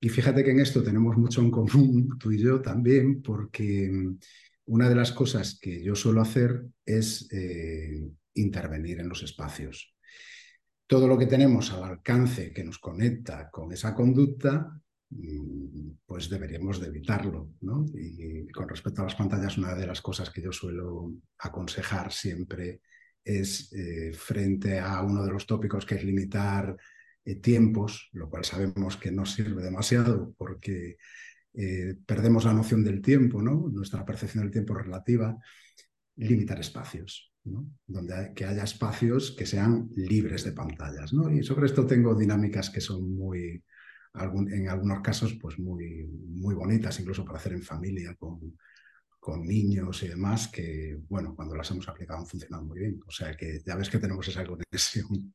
Y 0.00 0.08
fíjate 0.08 0.44
que 0.44 0.52
en 0.52 0.60
esto 0.60 0.82
tenemos 0.82 1.16
mucho 1.16 1.40
en 1.40 1.50
común, 1.50 2.16
tú 2.18 2.32
y 2.32 2.38
yo 2.38 2.60
también, 2.60 3.22
porque 3.22 3.90
mm, 3.90 4.18
una 4.66 4.88
de 4.88 4.94
las 4.94 5.12
cosas 5.12 5.58
que 5.60 5.82
yo 5.82 5.94
suelo 5.94 6.20
hacer 6.20 6.64
es 6.84 7.28
eh, 7.32 8.08
intervenir 8.34 9.00
en 9.00 9.08
los 9.08 9.22
espacios. 9.22 9.94
Todo 10.86 11.08
lo 11.08 11.18
que 11.18 11.26
tenemos 11.26 11.72
al 11.72 11.84
alcance 11.84 12.52
que 12.52 12.64
nos 12.64 12.78
conecta 12.78 13.50
con 13.50 13.72
esa 13.72 13.94
conducta, 13.94 14.80
pues 16.06 16.28
deberíamos 16.28 16.80
de 16.80 16.88
evitarlo. 16.88 17.50
¿no? 17.60 17.84
Y 17.94 18.48
con 18.48 18.68
respecto 18.68 19.02
a 19.02 19.04
las 19.04 19.14
pantallas, 19.14 19.58
una 19.58 19.74
de 19.74 19.86
las 19.86 20.00
cosas 20.00 20.30
que 20.30 20.42
yo 20.42 20.52
suelo 20.52 21.12
aconsejar 21.38 22.12
siempre 22.12 22.80
es 23.24 23.72
eh, 23.72 24.12
frente 24.12 24.78
a 24.78 25.02
uno 25.02 25.24
de 25.24 25.32
los 25.32 25.46
tópicos 25.46 25.84
que 25.84 25.96
es 25.96 26.04
limitar 26.04 26.76
eh, 27.24 27.36
tiempos, 27.36 28.08
lo 28.12 28.30
cual 28.30 28.44
sabemos 28.44 28.96
que 28.96 29.10
no 29.10 29.26
sirve 29.26 29.62
demasiado 29.62 30.32
porque 30.38 30.96
eh, 31.54 31.96
perdemos 32.06 32.44
la 32.44 32.52
noción 32.52 32.84
del 32.84 33.02
tiempo, 33.02 33.42
¿no? 33.42 33.68
nuestra 33.68 34.04
percepción 34.04 34.44
del 34.44 34.52
tiempo 34.52 34.74
relativa, 34.74 35.36
limitar 36.16 36.60
espacios, 36.60 37.32
¿no? 37.44 37.68
donde 37.86 38.32
que 38.34 38.44
haya 38.44 38.62
espacios 38.62 39.34
que 39.36 39.46
sean 39.46 39.88
libres 39.96 40.44
de 40.44 40.52
pantallas. 40.52 41.12
¿no? 41.12 41.28
Y 41.32 41.42
sobre 41.42 41.66
esto 41.66 41.84
tengo 41.84 42.14
dinámicas 42.14 42.70
que 42.70 42.80
son 42.80 43.12
muy, 43.12 43.64
en 44.20 44.68
algunos 44.68 45.00
casos, 45.00 45.34
pues 45.40 45.58
muy, 45.58 46.06
muy 46.06 46.54
bonitas, 46.54 46.98
incluso 47.00 47.24
para 47.24 47.38
hacer 47.38 47.52
en 47.52 47.62
familia 47.62 48.14
con, 48.14 48.56
con 49.18 49.46
niños 49.46 50.02
y 50.02 50.08
demás 50.08 50.48
que, 50.48 50.98
bueno, 51.08 51.34
cuando 51.34 51.54
las 51.54 51.70
hemos 51.70 51.88
aplicado 51.88 52.20
han 52.20 52.26
funcionado 52.26 52.64
muy 52.64 52.78
bien. 52.78 53.00
O 53.06 53.10
sea 53.10 53.36
que 53.36 53.60
ya 53.66 53.76
ves 53.76 53.90
que 53.90 53.98
tenemos 53.98 54.26
esa 54.28 54.46
conexión. 54.46 55.34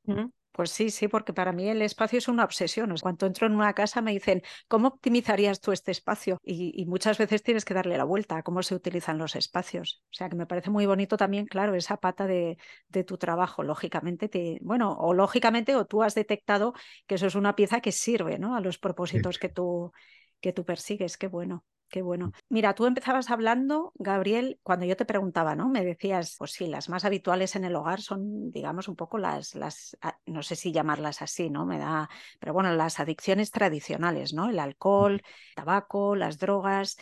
Pues 0.54 0.70
sí, 0.72 0.90
sí, 0.90 1.08
porque 1.08 1.32
para 1.34 1.54
mí 1.54 1.70
el 1.70 1.82
espacio 1.82 2.18
es 2.18 2.28
una 2.28 2.44
obsesión. 2.44 2.94
Cuando 3.02 3.26
entro 3.26 3.48
en 3.48 3.56
una 3.56 3.74
casa 3.74 4.02
me 4.02 4.12
dicen, 4.12 4.42
¿cómo 4.68 4.90
optimizarías 4.90 5.62
tú 5.62 5.72
este 5.72 5.92
espacio? 5.92 6.40
Y, 6.44 6.86
muchas 6.86 7.18
veces 7.18 7.42
tienes 7.42 7.64
que 7.64 7.74
darle 7.74 7.98
la 7.98 8.04
vuelta 8.04 8.36
a 8.38 8.44
cómo 8.44 8.62
se 8.62 8.76
utilizan 8.76 9.18
los 9.18 9.36
espacios. 9.38 10.04
O 10.12 10.14
sea 10.14 10.30
que 10.30 10.36
me 10.36 10.46
parece 10.46 10.70
muy 10.70 10.86
bonito 10.86 11.16
también, 11.16 11.46
claro, 11.46 11.74
esa 11.76 11.98
pata 11.98 12.28
de, 12.28 12.58
de 12.90 13.04
tu 13.06 13.18
trabajo. 13.18 13.64
Lógicamente, 13.64 14.28
te, 14.28 14.60
bueno, 14.62 14.92
o 15.00 15.14
lógicamente, 15.14 15.76
o 15.76 15.86
tú 15.86 16.04
has 16.04 16.16
detectado 16.16 16.74
que 17.08 17.16
eso 17.16 17.28
es 17.28 17.36
una 17.36 17.56
pieza 17.56 17.80
que 17.80 17.94
sirve 17.94 18.38
¿no? 18.38 18.56
a 18.56 18.60
los 18.62 18.78
propósitos 18.78 19.40
que, 19.40 19.48
tú, 19.50 19.94
que 20.42 20.52
tú 20.52 20.66
persigues. 20.66 21.18
Qué 21.18 21.28
bueno. 21.28 21.64
Qué 21.92 22.02
bueno. 22.02 22.32
Mira, 22.48 22.74
tú 22.74 22.86
empezabas 22.86 23.30
hablando, 23.32 23.92
Gabriel, 23.96 24.62
cuando 24.64 24.86
yo 24.86 24.96
te 24.96 25.04
preguntaba, 25.04 25.56
¿no? 25.58 25.68
Me 25.68 25.84
decías, 25.84 26.38
pues 26.40 26.52
sí, 26.54 26.68
las 26.68 26.88
más 26.88 27.04
habituales 27.04 27.58
en 27.58 27.66
el 27.66 27.76
hogar 27.76 28.00
son, 28.00 28.50
digamos, 28.50 28.88
un 28.88 28.96
poco 28.96 29.18
las, 29.18 29.56
las 29.56 29.98
ah, 30.02 30.18
no 30.26 30.42
sé 30.42 30.56
si 30.56 30.72
llamarlas 30.72 31.22
así, 31.22 31.50
¿no? 31.50 31.66
Me 31.66 31.80
da, 31.80 32.10
pero 32.40 32.54
bueno, 32.54 32.74
las 32.74 33.02
adicciones 33.02 33.52
tradicionales, 33.52 34.34
¿no? 34.34 34.50
El 34.50 34.60
alcohol, 34.60 35.16
el 35.16 35.56
tabaco, 35.56 36.16
las 36.16 36.38
drogas. 36.40 36.96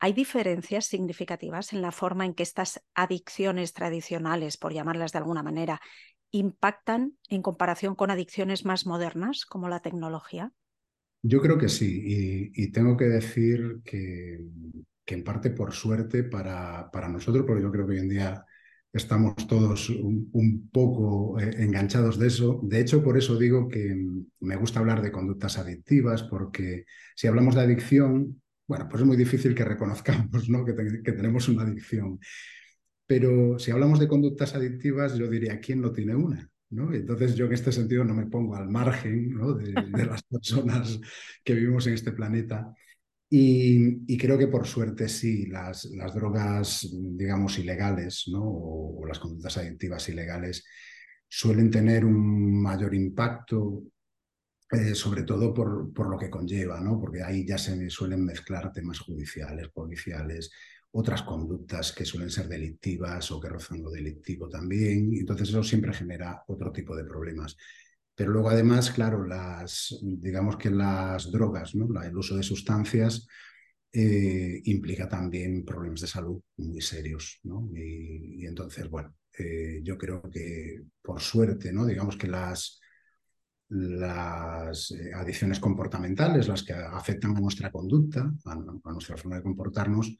¿Hay 0.00 0.12
diferencias 0.12 0.86
significativas 0.86 1.72
en 1.72 1.80
la 1.80 1.92
forma 1.92 2.26
en 2.26 2.34
que 2.34 2.42
estas 2.42 2.82
adicciones 2.94 3.74
tradicionales, 3.74 4.56
por 4.56 4.72
llamarlas 4.72 5.12
de 5.12 5.18
alguna 5.18 5.44
manera, 5.44 5.80
impactan 6.32 7.16
en 7.28 7.42
comparación 7.42 7.94
con 7.94 8.10
adicciones 8.10 8.64
más 8.64 8.86
modernas 8.86 9.46
como 9.46 9.68
la 9.68 9.80
tecnología? 9.80 10.52
Yo 11.22 11.40
creo 11.40 11.58
que 11.58 11.68
sí, 11.68 12.52
y, 12.54 12.70
tengo 12.70 12.96
que 12.96 13.06
decir 13.06 13.80
que, 13.84 14.38
en 15.06 15.24
parte 15.24 15.50
por 15.50 15.72
suerte 15.72 16.24
para, 16.24 16.90
para, 16.92 17.08
nosotros, 17.08 17.44
porque 17.46 17.62
yo 17.62 17.72
creo 17.72 17.86
que 17.86 17.94
hoy 17.94 17.98
en 18.00 18.08
día 18.08 18.44
estamos 18.92 19.34
todos 19.48 19.90
un, 19.90 20.68
poco 20.72 21.38
eh, 21.40 21.50
enganchados 21.58 22.18
de 22.18 22.28
eso. 22.28 22.60
De 22.62 22.80
hecho, 22.80 23.02
por 23.02 23.18
eso 23.18 23.38
digo 23.38 23.68
que 23.68 23.96
me 24.40 24.56
gusta 24.56 24.80
hablar 24.80 25.02
de 25.02 25.12
conductas 25.12 25.58
adictivas, 25.58 26.22
porque 26.22 26.84
si 27.14 27.26
hablamos 27.26 27.54
de 27.54 27.62
adicción, 27.62 28.42
bueno, 28.66 28.88
pues 28.88 29.02
es 29.02 29.06
muy 29.06 29.16
difícil 29.16 29.54
que 29.54 29.64
reconozcamos 29.64 30.48
¿no? 30.48 30.64
que, 30.64 30.74
que 31.02 31.12
tenemos 31.12 31.48
una 31.48 31.62
adicción. 31.62 32.18
Pero 33.06 33.58
si 33.58 33.70
hablamos 33.70 34.00
de 34.00 34.08
conductas 34.08 34.54
adictivas, 34.54 35.16
yo 35.16 35.28
diría, 35.28 35.60
¿quién 35.60 35.80
no 35.80 35.92
tiene 35.92 36.14
una? 36.16 36.50
Entonces 36.70 37.36
yo 37.36 37.46
en 37.46 37.52
este 37.52 37.70
sentido 37.70 38.04
no 38.04 38.14
me 38.14 38.26
pongo 38.26 38.56
al 38.56 38.68
margen 38.68 39.36
de, 39.58 40.06
las 40.06 40.22
personas 40.30 41.00
que 41.44 41.54
vivimos 41.54 41.86
en 41.86 41.94
este 41.94 42.12
planeta. 42.12 42.74
Y, 43.28 44.16
creo 44.18 44.38
que 44.38 44.46
por 44.46 44.66
suerte 44.66 45.08
sí, 45.08 45.46
las, 45.46 45.84
las 45.86 46.14
drogas, 46.14 46.88
digamos, 46.92 47.58
ilegales 47.58 48.24
¿no? 48.28 48.42
o, 48.44 49.06
las 49.06 49.18
conductas 49.18 49.58
adictivas 49.58 50.08
ilegales 50.08 50.64
suelen 51.28 51.70
tener 51.70 52.04
un 52.04 52.62
mayor 52.62 52.94
impacto, 52.94 53.82
eh, 54.70 54.94
sobre 54.94 55.22
todo 55.24 55.52
por, 55.52 55.92
por, 55.92 56.08
lo 56.08 56.16
que 56.18 56.30
conlleva, 56.30 56.80
¿no? 56.80 57.00
porque 57.00 57.22
ahí 57.22 57.44
ya 57.46 57.58
se 57.58 57.90
suelen 57.90 58.24
mezclar 58.24 58.72
temas 58.72 59.00
judiciales, 59.00 59.68
policiales, 59.70 60.50
otras 60.92 61.22
conductas 61.22 61.92
que 61.92 62.04
suelen 62.04 62.30
ser 62.30 62.48
delictivas 62.48 63.30
o 63.30 63.40
que 63.40 63.48
rozan 63.48 63.82
lo 63.82 63.90
delictivo 63.90 64.48
también. 64.48 65.12
Entonces 65.14 65.50
eso 65.50 65.62
siempre 65.62 65.92
genera 65.92 66.42
otro 66.46 66.72
tipo 66.72 66.96
de 66.96 67.04
problemas. 67.04 67.56
Pero 68.14 68.32
luego 68.32 68.48
además, 68.48 68.90
claro, 68.90 69.26
las, 69.26 69.94
digamos 70.02 70.56
que 70.56 70.70
las 70.70 71.30
drogas, 71.30 71.74
¿no? 71.74 71.86
el 72.02 72.16
uso 72.16 72.36
de 72.36 72.42
sustancias 72.42 73.26
eh, 73.92 74.62
implica 74.64 75.06
también 75.06 75.64
problemas 75.64 76.00
de 76.00 76.06
salud 76.06 76.40
muy 76.56 76.80
serios. 76.80 77.40
¿no? 77.42 77.68
Y, 77.74 78.46
entonces, 78.46 78.88
bueno, 78.88 79.14
eh, 79.38 79.80
yo 79.82 79.98
creo 79.98 80.22
que 80.22 80.82
por 81.02 81.20
suerte, 81.20 81.72
¿no? 81.72 81.84
digamos 81.84 82.16
que 82.16 82.26
las, 82.26 82.80
las 83.68 84.92
eh, 84.92 85.12
adicciones 85.14 85.60
comportamentales, 85.60 86.48
las 86.48 86.62
que 86.62 86.72
afectan 86.72 87.36
a 87.36 87.40
nuestra 87.40 87.70
conducta, 87.70 88.32
a 88.46 88.92
nuestra 88.92 89.18
forma 89.18 89.36
de 89.36 89.42
comportarnos, 89.42 90.16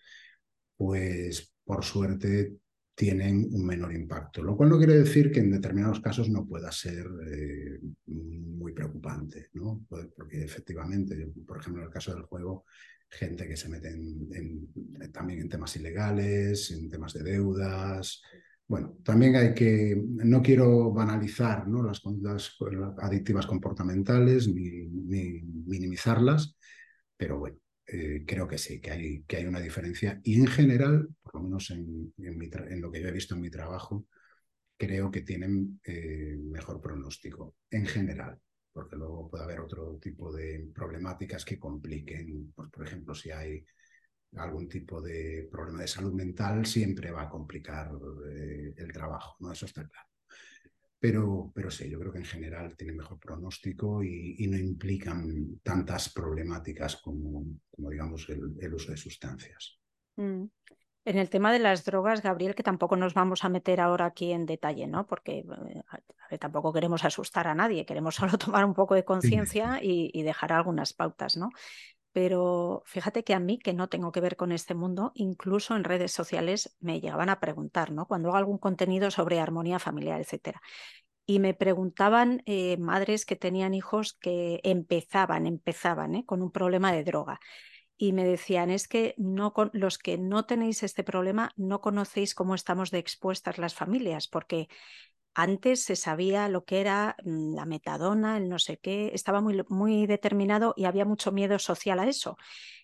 pues 0.76 1.52
por 1.64 1.84
suerte 1.84 2.56
tienen 2.94 3.48
un 3.52 3.66
menor 3.66 3.92
impacto, 3.92 4.42
lo 4.42 4.56
cual 4.56 4.70
no 4.70 4.78
quiere 4.78 4.96
decir 4.96 5.30
que 5.30 5.40
en 5.40 5.50
determinados 5.50 6.00
casos 6.00 6.30
no 6.30 6.46
pueda 6.46 6.72
ser 6.72 7.06
eh, 7.30 7.78
muy 8.06 8.72
preocupante, 8.72 9.50
¿no? 9.52 9.84
porque 9.88 10.42
efectivamente, 10.42 11.30
por 11.46 11.58
ejemplo, 11.58 11.82
en 11.82 11.88
el 11.88 11.92
caso 11.92 12.14
del 12.14 12.22
juego, 12.22 12.64
gente 13.08 13.46
que 13.46 13.56
se 13.56 13.68
mete 13.68 13.90
también 15.12 15.40
en 15.40 15.48
temas 15.48 15.76
ilegales, 15.76 16.70
en 16.70 16.88
temas 16.88 17.12
de 17.12 17.22
deudas. 17.22 18.22
Bueno, 18.66 18.96
también 19.04 19.36
hay 19.36 19.54
que, 19.54 20.02
no 20.06 20.42
quiero 20.42 20.92
banalizar 20.92 21.68
¿no? 21.68 21.82
las 21.82 22.00
conductas 22.00 22.56
adictivas 22.98 23.46
comportamentales 23.46 24.48
ni 24.48 24.88
minimizarlas, 25.66 26.56
pero 27.16 27.38
bueno, 27.38 27.58
eh, 27.86 28.24
creo 28.26 28.48
que 28.48 28.58
sí, 28.58 28.80
que 28.80 28.90
hay, 28.90 29.22
que 29.22 29.36
hay 29.36 29.46
una 29.46 29.60
diferencia. 29.60 30.20
Y 30.24 30.40
en 30.40 30.46
general, 30.48 31.08
por 31.22 31.36
lo 31.36 31.42
menos 31.42 31.70
en, 31.70 32.12
lo 32.80 32.90
que 32.90 33.00
yo 33.00 33.08
he 33.08 33.12
visto 33.12 33.34
en 33.34 33.40
mi 33.40 33.50
trabajo, 33.50 34.06
creo 34.76 35.10
que 35.10 35.22
tienen 35.22 35.80
eh, 35.84 36.36
mejor 36.38 36.80
pronóstico, 36.80 37.56
en 37.70 37.86
general, 37.86 38.38
porque 38.72 38.96
luego 38.96 39.30
puede 39.30 39.44
haber 39.44 39.60
otro 39.60 39.98
tipo 39.98 40.32
de 40.32 40.68
problemáticas 40.74 41.44
que 41.44 41.58
compliquen, 41.58 42.52
pues, 42.54 42.70
por 42.70 42.86
ejemplo, 42.86 43.14
si 43.14 43.30
hay 43.30 43.64
algún 44.36 44.68
tipo 44.68 45.00
de 45.00 45.48
problema 45.50 45.80
de 45.80 45.88
salud 45.88 46.12
mental, 46.12 46.66
siempre 46.66 47.10
va 47.10 47.22
a 47.22 47.28
complicar 47.30 47.92
eh, 48.30 48.74
el 48.76 48.92
trabajo, 48.92 49.36
¿no? 49.40 49.52
Eso 49.52 49.66
está 49.66 49.86
claro. 49.86 50.15
Pero, 50.98 51.52
pero 51.54 51.70
sí, 51.70 51.90
yo 51.90 52.00
creo 52.00 52.12
que 52.12 52.18
en 52.18 52.24
general 52.24 52.76
tiene 52.76 52.94
mejor 52.94 53.18
pronóstico 53.18 54.02
y, 54.02 54.46
no 54.48 54.56
implican 54.56 55.60
tantas 55.62 56.08
problemáticas 56.08 56.96
como, 56.96 57.44
como 57.70 57.90
digamos, 57.90 58.26
el, 58.28 58.74
uso 58.74 58.92
de 58.92 58.96
sustancias. 58.96 59.78
Mm. 60.16 60.44
En 61.04 61.18
el 61.18 61.30
tema 61.30 61.52
de 61.52 61.60
las 61.60 61.84
drogas, 61.84 62.20
Gabriel, 62.22 62.56
que 62.56 62.64
tampoco 62.64 62.96
nos 62.96 63.14
vamos 63.14 63.44
a 63.44 63.48
meter 63.48 63.80
ahora 63.80 64.06
aquí 64.06 64.32
en 64.32 64.44
detalle, 64.44 64.88
¿no? 64.88 65.06
Porque 65.06 65.44
eh, 66.30 66.38
tampoco 66.38 66.72
queremos 66.72 67.04
asustar 67.04 67.46
a 67.46 67.54
nadie, 67.54 67.86
queremos 67.86 68.14
solo 68.16 68.38
tomar 68.38 68.64
un 68.64 68.74
poco 68.74 68.94
de 68.94 69.04
conciencia 69.04 69.78
y, 69.82 70.10
y, 70.12 70.22
dejar 70.22 70.52
algunas 70.52 70.94
pautas, 70.94 71.36
¿no? 71.36 71.50
Pero 72.16 72.82
fíjate 72.86 73.24
que 73.24 73.34
a 73.34 73.40
mí, 73.40 73.58
que 73.58 73.74
no 73.74 73.90
tengo 73.90 74.10
que 74.10 74.22
ver 74.22 74.36
con 74.36 74.50
este 74.50 74.74
mundo, 74.74 75.12
incluso 75.16 75.76
en 75.76 75.84
redes 75.84 76.12
sociales 76.12 76.74
me 76.80 76.98
llegaban 76.98 77.28
a 77.28 77.40
preguntar, 77.40 77.92
¿no? 77.92 78.06
Cuando 78.06 78.30
hago 78.30 78.38
algún 78.38 78.56
contenido 78.56 79.10
sobre 79.10 79.38
armonía 79.38 79.78
familiar, 79.78 80.18
etcétera. 80.18 80.62
Y 81.26 81.40
me 81.40 81.52
preguntaban 81.52 82.42
eh, 82.46 82.78
madres 82.78 83.26
que 83.26 83.36
tenían 83.36 83.74
hijos 83.74 84.14
que 84.14 84.60
empezaban, 84.64 85.46
empezaban 85.46 86.14
¿eh? 86.14 86.24
con 86.24 86.40
un 86.40 86.50
problema 86.50 86.90
de 86.90 87.04
droga. 87.04 87.38
Y 87.98 88.14
me 88.14 88.24
decían, 88.24 88.70
es 88.70 88.88
que 88.88 89.14
no 89.18 89.52
los 89.74 89.98
que 89.98 90.16
no 90.16 90.46
tenéis 90.46 90.84
este 90.84 91.04
problema 91.04 91.50
no 91.56 91.82
conocéis 91.82 92.34
cómo 92.34 92.54
estamos 92.54 92.90
de 92.90 92.98
expuestas 92.98 93.58
las 93.58 93.74
familias, 93.74 94.26
porque 94.26 94.68
antes 95.38 95.84
se 95.84 95.96
sabía 95.96 96.48
lo 96.48 96.64
que 96.64 96.80
era 96.80 97.14
mm, 97.22 97.54
la 97.54 97.66
metadona, 97.66 98.38
el 98.38 98.48
no 98.48 98.58
sé 98.58 98.78
qué, 98.78 99.10
estaba 99.12 99.42
muy, 99.42 99.62
muy 99.68 100.06
determinado 100.06 100.72
y 100.78 100.86
había 100.86 101.04
mucho 101.04 101.30
miedo 101.30 101.58
social 101.58 101.98
a 101.98 102.08
eso. 102.08 102.38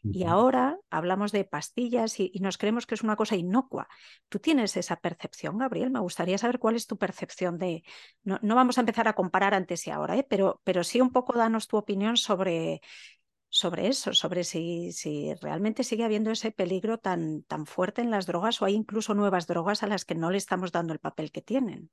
Y 0.05 0.25
ahora 0.25 0.79
hablamos 0.91 1.33
de 1.33 1.45
pastillas 1.45 2.21
y, 2.21 2.31
nos 2.41 2.59
creemos 2.59 2.87
que 2.87 2.95
es 2.95 3.03
una 3.03 3.17
cosa 3.17 3.37
inocua. 3.37 3.89
¿Tú 4.29 4.39
tienes 4.39 4.77
esa 4.77 4.97
percepción, 4.97 5.57
Gabriel? 5.57 5.91
Me 5.91 6.01
gustaría 6.01 6.37
saber 6.37 6.59
cuál 6.59 6.77
es 6.77 6.87
tu 6.87 6.99
percepción 6.99 7.57
de... 7.57 7.85
No, 8.23 8.39
vamos 8.43 8.77
a 8.77 8.83
empezar 8.83 9.09
a 9.09 9.15
comparar 9.15 9.55
antes 9.55 9.87
y 9.87 9.91
ahora, 9.91 10.19
¿eh? 10.19 10.27
pero, 10.29 10.61
pero 10.63 10.85
sí 10.85 11.01
un 11.01 11.11
poco 11.11 11.33
danos 11.33 11.69
tu 11.69 11.79
opinión 11.79 12.19
sobre, 12.19 12.83
sobre 13.49 13.87
eso, 13.87 14.13
sobre 14.13 14.45
si, 14.45 14.93
si, 14.93 15.33
realmente 15.37 15.85
sigue 15.85 16.05
habiendo 16.05 16.31
ese 16.31 16.51
peligro 16.51 16.99
tan, 16.99 17.45
tan 17.45 17.65
fuerte 17.65 18.03
en 18.03 18.11
las 18.11 18.27
drogas 18.27 18.61
o 18.61 18.67
hay 18.67 18.75
incluso 18.75 19.15
nuevas 19.15 19.47
drogas 19.47 19.83
a 19.83 19.87
las 19.87 20.05
que 20.05 20.17
no 20.17 20.31
le 20.31 20.39
estamos 20.39 20.71
dando 20.71 20.93
el 20.93 20.99
papel 20.99 21.33
que 21.33 21.41
tienen. 21.41 21.91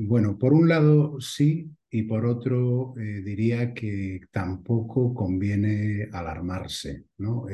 Bueno, 0.00 0.38
por 0.38 0.52
un 0.52 0.68
lado 0.68 1.20
sí, 1.20 1.70
y 1.90 2.04
por 2.04 2.24
otro 2.24 2.94
eh, 2.96 3.20
diría 3.24 3.74
que 3.74 4.20
tampoco 4.30 5.12
conviene 5.12 6.08
alarmarse. 6.12 7.06
¿no? 7.18 7.46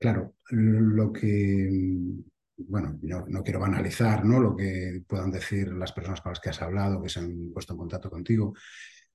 Claro, 0.00 0.34
lo 0.50 1.12
que, 1.12 1.68
mm, 1.70 2.20
bueno, 2.68 2.98
no, 3.02 3.44
quiero 3.44 3.60
banalizar 3.60 4.24
¿no? 4.24 4.40
lo 4.40 4.56
que 4.56 5.02
puedan 5.06 5.30
decir 5.30 5.72
las 5.72 5.92
personas 5.92 6.20
con 6.20 6.32
las 6.32 6.40
que 6.40 6.48
has 6.50 6.60
hablado, 6.62 7.00
que 7.00 7.08
se 7.08 7.20
han 7.20 7.52
puesto 7.52 7.74
en 7.74 7.78
contacto 7.78 8.10
contigo. 8.10 8.54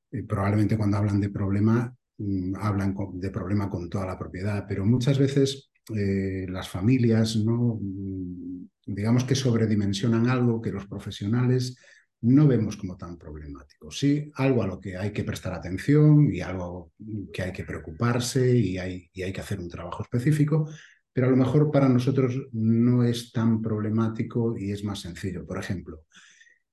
Eh, 0.10 0.24
probablemente 0.24 0.78
cuando 0.78 0.98
hablan 0.98 1.20
de 1.20 1.30
problema, 1.30 1.94
mm, 2.18 2.56
hablan 2.56 2.96
de 3.16 3.30
problema 3.30 3.70
con 3.70 3.90
toda 3.90 4.06
la 4.06 4.18
propiedad, 4.18 4.66
pero 4.68 4.86
muchas 4.86 5.20
veces 5.20 5.70
eh, 5.94 6.46
las 6.48 6.70
familias, 6.70 7.36
¿no? 7.36 7.78
Mm, 7.82 8.68
digamos 8.86 9.26
que 9.26 9.36
sobredimensionan 9.36 10.30
algo 10.30 10.62
que 10.62 10.72
los 10.72 10.88
profesionales 10.88 11.76
no 12.24 12.48
vemos 12.48 12.78
como 12.78 12.96
tan 12.96 13.18
problemático. 13.18 13.92
Sí, 13.92 14.32
algo 14.36 14.64
a 14.64 14.68
lo 14.68 14.80
que 14.80 14.98
hay 14.98 15.12
que 15.12 15.26
prestar 15.26 15.54
atención 15.54 16.34
y 16.34 16.40
algo 16.40 16.94
que 17.34 17.44
hay 17.44 17.52
que 17.52 17.66
preocuparse 17.66 18.58
y 18.58 18.78
hay, 18.78 19.10
hay 19.16 19.34
que 19.34 19.42
hacer 19.42 19.60
un 19.60 19.70
trabajo 19.70 20.04
específico, 20.04 20.70
pero 21.12 21.28
a 21.28 21.30
lo 21.30 21.36
mejor 21.36 21.70
para 21.70 21.90
nosotros 21.90 22.48
no 22.54 23.04
es 23.04 23.32
tan 23.34 23.62
problemático 23.62 24.58
y 24.58 24.72
es 24.72 24.84
más 24.86 25.02
sencillo. 25.02 25.46
Por 25.46 25.60
ejemplo, 25.60 26.06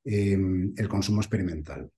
em, 0.04 0.72
el 0.76 0.88
consumo 0.88 1.20
experimental, 1.20 1.90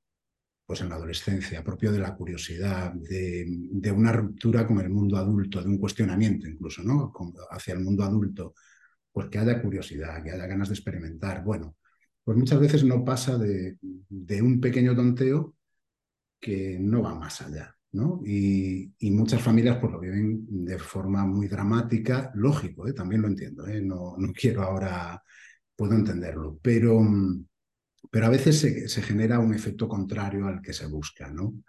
pues 0.67 0.81
en 0.81 0.89
la 0.89 0.95
adolescencia, 0.97 1.63
propio 1.63 1.93
de 1.93 1.99
la 1.99 2.15
curiosidad, 2.17 2.93
de, 2.95 3.93
una 3.95 4.13
ruptura 4.13 4.67
con 4.67 4.81
el 4.81 4.91
mundo 4.91 5.19
adulto, 5.19 5.63
de 5.63 5.69
un 5.69 5.79
cuestionamiento 5.79 6.49
incluso, 6.49 6.83
¿no? 6.83 7.13
hacia 7.51 7.75
el 7.75 7.81
mundo 7.81 8.05
adulto, 8.05 8.55
pues 9.13 9.29
que 9.29 9.39
haya 9.39 9.61
curiosidad, 9.61 10.23
que 10.23 10.31
haya 10.31 10.47
ganas 10.47 10.69
de 10.69 10.75
experimentar. 10.75 11.45
Bueno, 11.45 11.77
pues 12.25 12.39
muchas 12.39 12.61
veces 12.61 12.85
no 12.85 13.05
pasa 13.05 13.37
de, 13.39 13.79
un 14.43 14.61
pequeño 14.61 14.95
tonteo 14.95 15.57
que 16.41 16.79
no 16.81 17.03
va 17.03 17.15
más 17.15 17.43
allá. 17.43 17.77
Y, 18.25 19.11
muchas 19.11 19.43
familias 19.43 19.79
pues, 19.79 19.93
lo 19.93 20.01
viven 20.01 20.65
de 20.65 20.79
forma 20.79 21.27
muy 21.27 21.47
dramática, 21.47 22.33
lógico, 22.35 22.89
¿eh? 22.89 22.95
también 22.95 23.23
lo 23.23 23.29
entiendo, 23.29 23.67
¿eh? 23.67 23.83
no, 23.83 24.17
no, 24.17 24.33
quiero 24.41 24.63
ahora, 24.63 25.23
puedo 25.77 25.95
entenderlo, 25.95 26.59
pero, 26.63 27.01
pero 28.11 28.27
a 28.27 28.31
veces 28.31 28.61
se, 28.61 29.03
genera 29.03 29.39
un 29.39 29.55
efecto 29.55 29.89
contrario 29.89 30.47
al 30.47 30.63
que 30.63 30.73
se 30.73 30.87
busca, 30.87 31.31
¿no? 31.31 31.63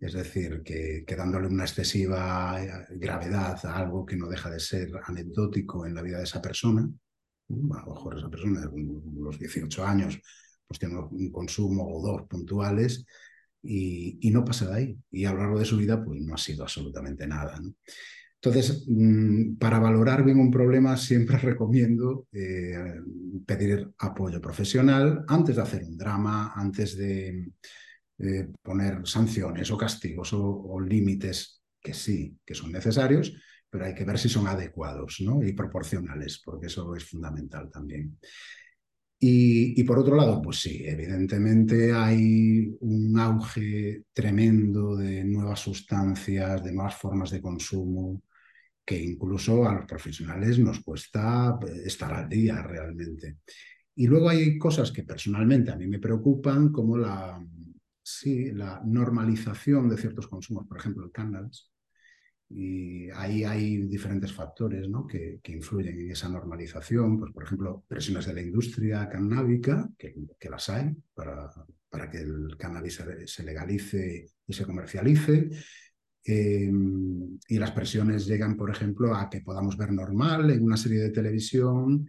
Es 0.00 0.12
decir, 0.12 0.62
que, 0.62 1.04
dándole 1.16 1.48
una 1.48 1.64
excesiva 1.64 2.62
eh, 2.62 2.86
gravedad 2.96 3.58
a 3.64 3.76
algo 3.76 4.06
que 4.06 4.16
no 4.16 4.28
deja 4.28 4.50
de 4.50 4.60
ser 4.60 4.90
anecdótico 5.04 5.86
en 5.86 5.94
la 5.94 6.02
vida 6.02 6.18
de 6.18 6.24
esa 6.24 6.40
persona, 6.42 6.88
a 7.48 7.86
lo 7.86 7.94
mejor 7.94 8.18
esa 8.18 8.30
persona 8.30 8.60
de 8.60 8.68
los 9.20 9.38
18 9.38 9.84
años 9.84 10.18
pues 10.66 10.78
tiene 10.78 10.98
un 10.98 11.32
consumo 11.32 11.88
o 11.88 12.06
dos 12.06 12.28
puntuales, 12.28 13.06
y, 13.62 14.30
no 14.30 14.44
pasa 14.44 14.68
de 14.70 14.74
ahí. 14.74 14.98
Y 15.10 15.24
a 15.24 15.32
lo 15.32 15.38
largo 15.38 15.58
de 15.58 15.64
su 15.64 15.76
vida, 15.76 16.02
pues 16.04 16.20
no 16.20 16.34
ha 16.34 16.38
sido 16.38 16.62
absolutamente 16.62 17.26
nada. 17.26 17.60
Entonces, 18.40 18.84
mm, 18.86 19.56
para 19.56 19.78
valorar 19.78 20.24
bien 20.24 20.38
un 20.38 20.50
problema, 20.50 20.96
siempre 20.96 21.38
recomiendo 21.38 22.26
eh, 22.32 22.94
pedir 23.46 23.90
apoyo 23.98 24.40
profesional 24.40 25.24
antes 25.26 25.56
de 25.56 25.62
hacer 25.62 25.84
un 25.84 25.96
drama, 25.96 26.52
antes 26.54 26.96
de 26.96 27.52
eh, 28.18 28.48
poner 28.62 29.06
sanciones 29.06 29.70
o 29.70 29.76
castigos 29.76 30.32
o, 30.32 30.80
límites 30.80 31.62
que 31.80 31.94
sí, 31.94 32.36
que 32.44 32.54
son 32.54 32.72
necesarios, 32.72 33.32
pero 33.70 33.84
hay 33.84 33.94
que 33.94 34.04
ver 34.04 34.18
si 34.18 34.28
son 34.28 34.46
adecuados 34.46 35.18
¿no? 35.20 35.42
y 35.42 35.52
proporcionales, 35.52 36.40
porque 36.44 36.66
eso 36.66 36.94
es 36.94 37.04
fundamental 37.04 37.70
también. 37.70 38.18
Y, 39.20 39.82
por 39.82 39.98
otro 39.98 40.14
lado, 40.14 40.40
pues 40.40 40.60
sí, 40.60 40.82
evidentemente 40.84 41.92
hay 41.92 42.72
un 42.80 43.18
auge 43.18 44.04
tremendo 44.12 44.94
de 44.96 45.24
nuevas 45.24 45.58
sustancias, 45.58 46.62
de 46.62 46.72
nuevas 46.72 46.94
formas 46.94 47.30
de 47.30 47.42
consumo, 47.42 48.22
que 48.84 49.02
incluso 49.02 49.68
a 49.68 49.74
los 49.74 49.86
profesionales 49.86 50.60
nos 50.60 50.80
cuesta 50.80 51.58
eh, 51.66 51.82
estar 51.86 52.12
al 52.14 52.28
día 52.28 52.62
realmente. 52.62 53.38
Y 53.96 54.06
luego 54.06 54.28
hay 54.28 54.56
cosas 54.56 54.92
que 54.92 55.02
personalmente 55.02 55.72
a 55.72 55.76
mí 55.76 55.88
me 55.88 55.98
preocupan, 55.98 56.70
como 56.70 56.96
la, 56.96 57.44
sí, 58.00 58.52
la 58.52 58.80
normalización 58.84 59.88
de 59.88 59.98
ciertos 59.98 60.28
consumos, 60.28 60.66
por 60.68 60.78
ejemplo, 60.78 61.04
el 61.04 61.10
cannabis, 61.10 61.72
y 62.50 63.10
ahí 63.10 63.44
hay 63.44 63.82
diferentes 63.82 64.32
factores 64.32 64.88
¿no? 64.88 65.06
que, 65.06 65.40
influyen 65.48 66.00
en 66.00 66.10
esa 66.10 66.28
normalización, 66.28 67.18
pues, 67.18 67.32
por 67.32 67.44
ejemplo, 67.44 67.84
presiones 67.86 68.26
de 68.26 68.34
la 68.34 68.40
industria 68.40 69.08
cannábica, 69.08 69.88
que, 69.98 70.14
que 70.38 70.48
las 70.48 70.68
hay 70.70 70.96
para, 71.14 71.50
para, 71.90 72.08
que 72.08 72.18
el 72.18 72.56
cannabis 72.56 73.02
se, 73.26 73.42
legalice 73.42 74.30
y 74.46 74.52
se 74.52 74.64
comercialice. 74.64 75.50
Eh, 76.24 76.70
y 77.48 77.58
las 77.58 77.70
presiones 77.72 78.26
llegan, 78.26 78.56
por 78.56 78.70
ejemplo, 78.70 79.14
a 79.14 79.28
que 79.28 79.40
podamos 79.40 79.76
ver 79.76 79.92
normal 79.92 80.50
en 80.50 80.62
una 80.62 80.76
serie 80.76 81.00
de 81.00 81.10
televisión 81.10 82.06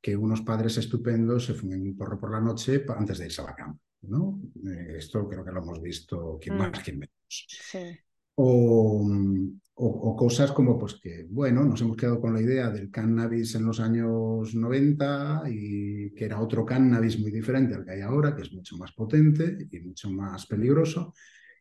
que 0.00 0.16
unos 0.16 0.40
padres 0.42 0.78
estupendos 0.78 1.44
se 1.46 1.54
fumen 1.54 1.82
un 1.82 1.96
porro 1.96 2.18
por 2.18 2.32
la 2.32 2.40
noche 2.40 2.84
antes 2.96 3.18
de 3.18 3.26
irse 3.26 3.42
a 3.42 3.46
la 3.46 3.54
cama. 3.54 3.78
¿no? 4.02 4.40
Eh, 4.66 4.94
esto 4.96 5.28
creo 5.28 5.44
que 5.44 5.52
lo 5.52 5.60
hemos 5.60 5.82
visto 5.82 6.38
quien 6.40 6.56
mm. 6.56 6.58
más, 6.58 6.80
quien 6.82 6.98
menos. 6.98 7.14
Sí. 7.28 7.98
O, 8.42 10.16
cosas 10.16 10.52
como 10.52 10.78
pues 10.78 11.00
que, 11.02 11.26
bueno, 11.30 11.64
nos 11.64 11.80
hemos 11.80 11.96
quedado 11.96 12.20
con 12.20 12.34
la 12.34 12.42
idea 12.42 12.68
del 12.68 12.90
cannabis 12.90 13.54
en 13.54 13.64
los 13.64 13.80
años 13.80 14.54
90 14.54 15.44
y 15.48 16.10
que 16.14 16.26
era 16.26 16.40
otro 16.40 16.66
cannabis 16.66 17.18
muy 17.18 17.30
diferente 17.30 17.74
al 17.74 17.84
que 17.84 17.92
hay 17.92 18.00
ahora, 18.02 18.34
que 18.34 18.42
es 18.42 18.52
mucho 18.52 18.76
más 18.76 18.92
potente 18.92 19.56
y 19.70 19.80
mucho 19.80 20.10
más 20.10 20.46
peligroso. 20.46 21.14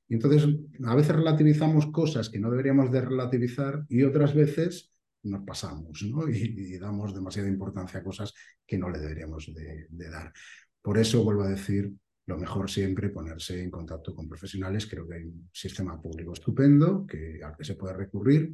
Y 0.09 0.15
entonces 0.15 0.49
a 0.83 0.95
veces 0.95 1.15
relativizamos 1.15 1.87
cosas 1.87 2.29
que 2.29 2.39
no 2.39 2.49
deberíamos 2.51 2.91
de 2.91 3.01
relativizar 3.01 3.85
y 3.87 4.03
otras 4.03 4.33
veces 4.35 4.91
nos 5.23 5.43
pasamos 5.45 6.01
¿no? 6.03 6.27
y, 6.27 6.77
damos 6.77 7.13
demasiada 7.13 7.47
importancia 7.47 7.99
a 7.99 8.03
cosas 8.03 8.33
que 8.65 8.77
no 8.77 8.89
le 8.89 8.99
deberíamos 8.99 9.53
de, 9.53 9.87
de 9.89 10.09
dar. 10.09 10.33
Por 10.81 10.97
eso 10.97 11.23
vuelvo 11.23 11.43
a 11.43 11.49
decir 11.49 11.93
lo 12.29 12.37
mejor 12.37 12.69
siempre 12.69 13.09
ponerse 13.09 13.61
en 13.61 13.71
contacto 13.71 14.13
con 14.13 14.29
profesionales. 14.29 14.85
Creo 14.85 15.07
que 15.07 15.15
hay 15.15 15.23
un 15.23 15.49
sistema 15.51 15.99
público 15.99 16.33
estupendo 16.33 17.05
que, 17.07 17.41
al 17.43 17.57
que 17.57 17.63
se 17.63 17.73
puede 17.73 17.95
recurrir, 17.95 18.53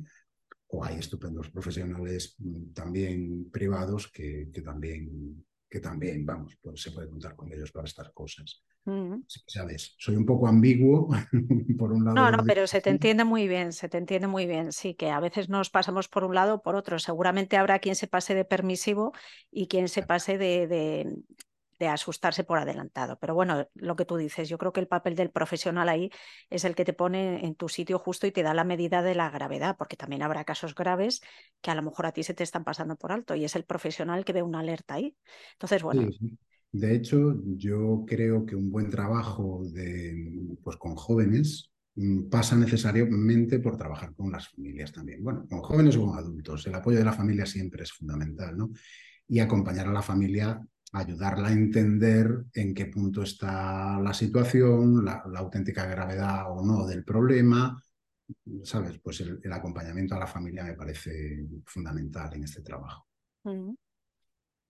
o 0.68 0.84
hay 0.84 0.98
estupendos 0.98 1.50
profesionales 1.50 2.36
mm, 2.40 2.72
también 2.74 3.52
privados 3.52 4.08
que, 4.08 4.50
que 4.52 4.62
también, 4.62 5.46
que 5.70 5.82
también, 5.82 6.26
vamos, 6.26 6.58
pues 6.62 6.82
se 6.82 6.92
puede 6.92 7.10
contar 7.10 7.36
con 7.36 7.52
ellos 7.52 7.74
para 7.74 7.86
estas 7.86 8.10
cosas. 8.14 8.64
Mm. 8.86 9.24
Sabes, 9.28 9.96
soy 9.98 10.16
un 10.16 10.26
poco 10.26 10.48
ambiguo 10.48 11.10
por 11.78 11.92
un 11.92 12.06
lado. 12.06 12.16
No, 12.16 12.32
no, 12.32 12.44
pero 12.46 12.68
se 12.68 12.80
te 12.80 12.92
entiende 12.92 13.26
muy 13.26 13.46
bien, 13.50 13.74
se 13.74 13.90
te 13.90 13.98
entiende 13.98 14.28
muy 14.28 14.46
bien. 14.46 14.72
Sí, 14.72 14.94
que 14.94 15.10
a 15.10 15.20
veces 15.20 15.50
nos 15.50 15.70
pasamos 15.70 16.08
por 16.08 16.24
un 16.24 16.34
lado 16.34 16.56
o 16.56 16.62
por 16.62 16.76
otro. 16.76 16.98
Seguramente 16.98 17.58
habrá 17.58 17.80
quien 17.80 17.96
se 17.96 18.08
pase 18.08 18.36
de 18.36 18.46
permisivo 18.46 19.12
y 19.52 19.68
quien 19.68 19.90
se 19.90 20.04
pase 20.04 20.38
de, 20.38 20.68
de 20.68 21.14
asustarse 21.82 22.44
por 22.44 22.58
adelantado. 22.58 23.18
Pero 23.20 23.36
bueno, 23.36 23.68
lo 23.74 23.96
que 23.96 24.06
tú 24.06 24.18
dices, 24.18 24.50
yo 24.50 24.58
creo 24.58 24.74
que 24.74 24.80
el 24.80 24.88
papel 24.88 25.16
del 25.16 25.32
profesional 25.32 25.90
ahí 25.90 26.10
es 26.50 26.66
el 26.66 26.76
que 26.76 26.86
te 26.86 26.94
pone 26.94 27.46
en 27.46 27.56
tu 27.56 27.70
sitio 27.70 28.00
justo 28.00 28.28
y 28.28 28.32
te 28.32 28.44
da 28.44 28.54
la 28.54 28.64
medida 28.64 29.02
de 29.02 29.16
la 29.16 29.30
gravedad, 29.30 29.76
porque 29.78 29.98
también 29.98 30.24
habrá 30.24 30.44
casos 30.46 30.74
graves 30.74 31.22
que 31.62 31.72
a 31.72 31.76
lo 31.76 31.82
mejor 31.82 32.06
a 32.06 32.12
ti 32.12 32.24
se 32.24 32.34
te 32.34 32.44
están 32.44 32.64
pasando 32.64 32.96
por 32.96 33.12
alto 33.12 33.36
y 33.36 33.46
es 33.46 33.56
el 33.56 33.66
profesional 33.66 34.26
que 34.26 34.34
ve 34.34 34.42
una 34.42 34.60
alerta 34.60 34.96
ahí. 34.96 35.16
Entonces, 35.54 35.84
bueno. 35.84 36.10
De 36.72 36.94
hecho, 36.94 37.42
yo 37.56 38.04
creo 38.06 38.46
que 38.46 38.56
un 38.56 38.70
buen 38.70 38.90
trabajo 38.90 39.64
de, 39.72 40.58
pues, 40.62 40.76
con 40.76 40.96
jóvenes 40.96 41.72
mm, 41.96 42.24
pasa 42.28 42.58
necesariamente 42.58 43.60
por 43.60 43.78
trabajar 43.78 44.14
con 44.14 44.30
las 44.30 44.50
familias 44.50 44.92
también. 44.92 45.24
Bueno, 45.24 45.46
con 45.48 45.62
jóvenes 45.62 45.96
o 45.96 46.06
con 46.06 46.18
adultos. 46.18 46.68
El 46.68 46.76
apoyo 46.76 46.98
de 46.98 47.06
la 47.06 47.14
familia 47.14 47.46
siempre 47.46 47.84
es 47.84 47.94
fundamental, 47.94 48.58
¿no? 48.58 48.72
Y 49.26 49.40
acompañar 49.40 49.88
a 49.88 49.94
la 49.94 50.02
familia 50.02 50.62
ayudarla 50.94 51.50
a 51.50 51.54
entender 51.54 52.46
en 52.54 52.74
qué 52.74 52.86
punto 52.86 53.24
está 53.24 54.00
la 54.00 54.14
situación, 54.14 55.04
la, 55.04 55.24
auténtica 55.36 55.86
gravedad 55.86 56.52
o 56.52 56.66
no 56.66 56.86
del 56.86 57.04
problema. 57.04 57.82
¿Sabes? 58.64 59.00
Pues 59.00 59.22
el, 59.22 59.54
acompañamiento 59.54 60.16
a 60.16 60.20
la 60.20 60.28
familia 60.28 60.64
me 60.64 60.74
parece 60.74 61.46
fundamental 61.66 62.34
en 62.34 62.44
este 62.44 62.62
trabajo. 62.62 63.08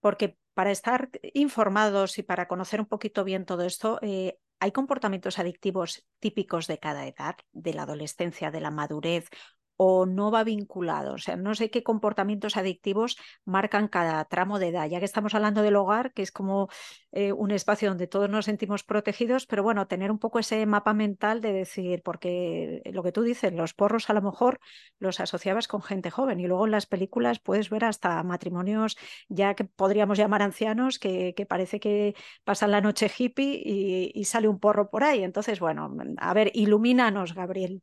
Porque 0.00 0.36
para 0.52 0.70
estar 0.70 1.10
informados 1.32 2.18
y 2.18 2.22
para 2.22 2.48
conocer 2.48 2.80
un 2.80 2.86
poquito 2.86 3.24
bien 3.24 3.46
todo 3.46 3.62
esto, 3.62 3.98
eh, 4.02 4.38
¿hay 4.60 4.72
comportamientos 4.72 5.38
adictivos 5.38 6.06
típicos 6.18 6.66
de 6.66 6.78
cada 6.78 7.06
edad, 7.06 7.36
de 7.52 7.72
la 7.72 7.82
adolescencia, 7.82 8.50
de 8.50 8.60
la 8.60 8.70
madurez 8.70 9.30
o 9.76 10.06
no 10.06 10.30
va 10.30 10.44
vinculado. 10.44 11.14
O 11.14 11.18
sea, 11.18 11.36
no 11.36 11.54
sé 11.54 11.70
qué 11.70 11.82
comportamientos 11.82 12.56
adictivos 12.56 13.16
marcan 13.44 13.88
cada 13.88 14.24
tramo 14.24 14.58
de 14.58 14.68
edad. 14.68 14.88
Ya 14.88 14.98
que 14.98 15.04
estamos 15.04 15.34
hablando 15.34 15.62
del 15.62 15.76
hogar, 15.76 16.12
que 16.12 16.22
es 16.22 16.32
como 16.32 16.68
eh, 17.12 17.32
un 17.32 17.50
espacio 17.50 17.88
donde 17.88 18.06
todos 18.06 18.28
nos 18.30 18.44
sentimos 18.46 18.84
protegidos, 18.84 19.46
pero 19.46 19.62
bueno, 19.62 19.86
tener 19.86 20.10
un 20.10 20.18
poco 20.18 20.38
ese 20.38 20.64
mapa 20.66 20.94
mental 20.94 21.40
de 21.40 21.52
decir, 21.52 22.02
porque 22.02 22.82
lo 22.92 23.02
que 23.02 23.12
tú 23.12 23.22
dices, 23.22 23.52
los 23.52 23.74
porros 23.74 24.10
a 24.10 24.14
lo 24.14 24.22
mejor 24.22 24.60
los 24.98 25.20
asociabas 25.20 25.68
con 25.68 25.82
gente 25.82 26.10
joven 26.10 26.40
y 26.40 26.46
luego 26.46 26.66
en 26.66 26.72
las 26.72 26.86
películas 26.86 27.38
puedes 27.40 27.70
ver 27.70 27.84
hasta 27.84 28.22
matrimonios 28.22 28.96
ya 29.28 29.54
que 29.54 29.64
podríamos 29.64 30.18
llamar 30.18 30.42
ancianos, 30.42 30.98
que, 30.98 31.34
parece 31.48 31.80
que 31.80 32.14
pasan 32.44 32.70
la 32.72 32.80
noche 32.80 33.10
hippie 33.16 33.62
y, 33.64 34.12
y 34.14 34.24
sale 34.24 34.48
un 34.48 34.58
porro 34.58 34.90
por 34.90 35.04
ahí. 35.04 35.22
Entonces, 35.22 35.60
bueno, 35.60 35.90
a 36.18 36.34
ver, 36.34 36.50
ilumínanos, 36.54 37.34
Gabriel. 37.34 37.82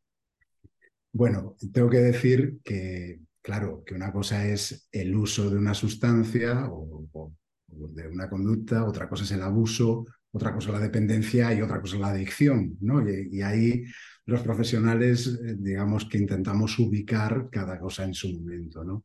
Bueno, 1.15 1.55
tengo 1.71 1.91
que 1.91 1.99
decir 1.99 2.59
que, 2.63 3.19
claro, 3.41 3.83
que 3.85 3.93
una 3.93 4.11
cosa 4.11 4.47
es 4.47 4.87
el 4.91 5.15
uso 5.15 5.47
de 5.47 5.57
una 5.57 5.75
sustancia 5.75 6.67
o, 6.71 7.31
de 7.67 8.07
una 8.07 8.27
conducta, 8.27 8.83
otra 8.83 9.07
cosa 9.07 9.23
es 9.23 9.31
el 9.31 9.43
abuso, 9.43 10.07
otra 10.31 10.53
cosa 10.55 10.71
la 10.71 10.79
dependencia 10.79 11.53
y 11.53 11.61
otra 11.61 11.79
cosa 11.79 11.99
la 11.99 12.07
adicción, 12.07 12.77
¿no? 12.81 13.07
Y, 13.07 13.43
ahí 13.43 13.83
los 14.25 14.41
profesionales, 14.41 15.27
eh, 15.27 15.55
digamos 15.59 16.05
que 16.05 16.17
intentamos 16.17 16.79
ubicar 16.79 17.47
cada 17.51 17.79
cosa 17.79 18.05
en 18.05 18.15
su 18.15 18.33
momento, 18.33 18.83
¿no? 18.83 19.03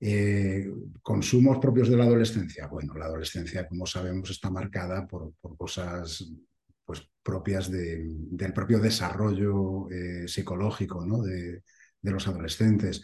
Eh, 0.00 0.68
consumos 1.02 1.58
propios 1.58 1.88
de 1.88 1.96
la 1.96 2.04
adolescencia. 2.04 2.66
Bueno, 2.66 2.94
la 2.94 3.06
adolescencia, 3.06 3.68
como 3.68 3.86
sabemos, 3.86 4.30
está 4.30 4.50
marcada 4.50 5.06
por 5.06 5.34
cosas 5.56 6.32
propias 7.28 7.70
del 7.70 8.52
propio 8.54 8.78
desarrollo 8.78 9.90
eh, 9.90 10.26
psicológico 10.26 11.04
¿no? 11.04 11.20
de, 11.20 11.62
los 12.00 12.26
adolescentes. 12.26 13.02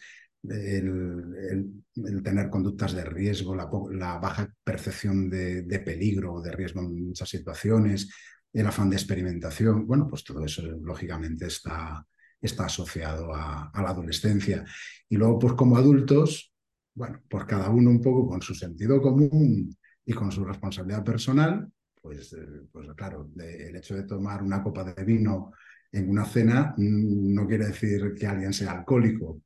el, 0.48 1.84
tener 2.22 2.48
conductas 2.48 2.94
de 2.94 3.04
riesgo, 3.04 3.54
la, 3.54 4.18
baja 4.18 4.48
percepción 4.64 5.28
de, 5.28 5.82
peligro 5.84 6.34
o 6.34 6.42
de 6.42 6.52
riesgo 6.52 6.80
en 6.80 7.08
muchas 7.08 7.28
situaciones, 7.28 8.08
el 8.50 8.66
afán 8.66 8.88
de 8.88 8.96
experimentación, 8.96 9.86
bueno, 9.86 10.08
pues 10.08 10.24
todo 10.24 10.42
eso 10.42 10.62
lógicamente 10.62 11.46
está, 11.46 12.06
asociado 12.58 13.34
a, 13.34 13.70
la 13.74 13.90
adolescencia. 13.90 14.64
Y 15.06 15.16
luego, 15.18 15.38
pues 15.38 15.52
como 15.52 15.76
adultos, 15.76 16.50
bueno, 16.94 17.20
pues 17.28 17.44
cada 17.44 17.68
uno 17.68 17.90
un 17.90 18.00
poco 18.00 18.26
con 18.26 18.40
su 18.40 18.54
sentido 18.54 19.02
común 19.02 19.76
y 20.06 20.12
con 20.14 20.32
su 20.32 20.46
responsabilidad 20.46 21.04
personal, 21.04 21.68
pues, 22.04 22.34
eh, 22.34 22.46
pues 22.70 22.86
claro, 22.94 23.30
el 23.38 23.74
hecho 23.76 23.94
de 23.94 24.02
tomar 24.02 24.42
una 24.42 24.62
copa 24.62 24.84
de 24.84 25.04
vino 25.04 25.52
en 25.90 26.10
una 26.10 26.26
cena 26.26 26.74
mm, 26.76 27.32
no 27.34 27.46
quiere 27.48 27.68
decir 27.68 28.12
que 28.14 28.26
alguien 28.26 28.52
sea 28.52 28.72
alcohólico. 28.72 29.40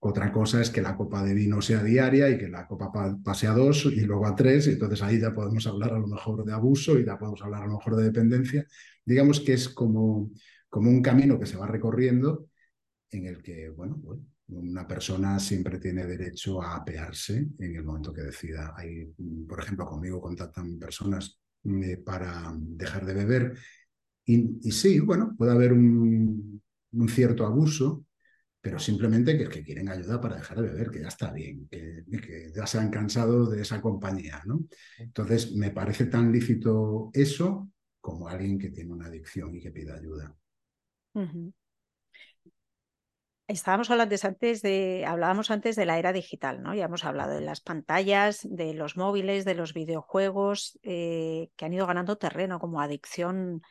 Otra 0.00 0.30
cosa 0.30 0.60
es 0.60 0.68
que 0.68 0.82
la 0.82 0.94
copa 0.94 1.24
de 1.24 1.32
vino 1.32 1.62
sea 1.62 1.82
diaria 1.82 2.28
y 2.28 2.36
que 2.36 2.48
la 2.48 2.66
copa 2.66 2.92
pase 3.24 3.46
a 3.46 3.52
dos 3.52 3.86
y 3.86 4.02
luego 4.02 4.26
a 4.26 4.36
tres, 4.36 4.66
y 4.66 4.72
entonces 4.72 5.02
ahí 5.02 5.18
ya 5.18 5.32
podemos 5.32 5.66
hablar 5.66 5.94
a 5.94 5.98
lo 5.98 6.06
mejor 6.06 6.44
de 6.44 6.52
abuso 6.52 6.98
y 6.98 7.06
ya 7.06 7.18
podemos 7.18 7.40
hablar 7.42 7.62
a 7.62 7.66
lo 7.66 7.78
mejor 7.78 7.96
de 7.96 8.04
dependencia. 8.04 8.66
Digamos 9.02 9.40
que 9.40 9.54
es 9.54 9.70
como, 9.70 10.30
como 10.68 10.90
un 10.90 11.00
camino 11.00 11.38
que 11.40 11.46
se 11.46 11.56
va 11.56 11.66
recorriendo 11.66 12.50
en 13.10 13.26
el 13.26 13.42
que, 13.42 13.70
bueno, 13.70 13.98
una 14.48 14.86
persona 14.86 15.38
siempre 15.40 15.78
tiene 15.78 16.04
derecho 16.06 16.60
a 16.60 16.76
apearse 16.76 17.48
en 17.58 17.76
el 17.76 17.82
momento 17.82 18.12
que 18.12 18.22
decida. 18.22 18.74
Hay, 18.76 19.06
por 19.48 19.60
ejemplo, 19.60 19.86
conmigo 19.86 20.20
contactan 20.20 20.78
personas 20.78 21.38
eh, 21.64 21.96
para 21.98 22.52
dejar 22.56 23.04
de 23.06 23.14
beber 23.14 23.54
y, 24.24 24.68
y, 24.68 24.72
sí, 24.72 25.00
bueno, 25.00 25.34
puede 25.38 25.52
haber 25.52 25.72
un, 25.72 26.62
un 26.92 27.08
cierto 27.08 27.46
abuso, 27.46 28.04
pero 28.60 28.78
simplemente 28.78 29.38
que, 29.38 29.48
que, 29.48 29.62
quieren 29.62 29.88
ayuda 29.88 30.20
para 30.20 30.36
dejar 30.36 30.60
de 30.60 30.68
beber, 30.68 30.90
que 30.90 31.00
ya 31.00 31.08
está 31.08 31.32
bien, 31.32 31.66
que, 31.66 32.04
que, 32.10 32.52
ya 32.54 32.66
se 32.66 32.78
han 32.78 32.90
cansado 32.90 33.48
de 33.48 33.62
esa 33.62 33.80
compañía, 33.80 34.42
¿no? 34.44 34.66
Entonces, 34.98 35.54
me 35.54 35.70
parece 35.70 36.06
tan 36.06 36.30
lícito 36.30 37.10
eso 37.14 37.70
como 38.02 38.28
alguien 38.28 38.58
que 38.58 38.70
tiene 38.70 38.92
una 38.92 39.06
adicción 39.06 39.54
y 39.54 39.60
que 39.60 39.70
pide 39.70 39.92
ayuda. 39.92 40.36
Estábamos 43.48 43.90
hablando 43.90 44.14
antes 44.22 44.60
de, 44.60 45.06
hablábamos 45.06 45.50
antes 45.50 45.74
de 45.74 45.86
la 45.86 45.98
era 45.98 46.12
digital, 46.12 46.62
¿no? 46.62 46.74
Ya 46.74 46.84
hemos 46.84 47.06
hablado 47.06 47.34
de 47.34 47.40
las 47.40 47.62
pantallas, 47.62 48.40
de 48.42 48.74
los 48.74 48.98
móviles, 48.98 49.46
de 49.46 49.54
los 49.54 49.72
videojuegos 49.72 50.78
eh, 50.82 51.48
que 51.56 51.64
han 51.64 51.72
ido 51.72 51.86
ganando 51.86 52.18
terreno 52.18 52.58
como 52.58 52.82
adicción 52.82 53.62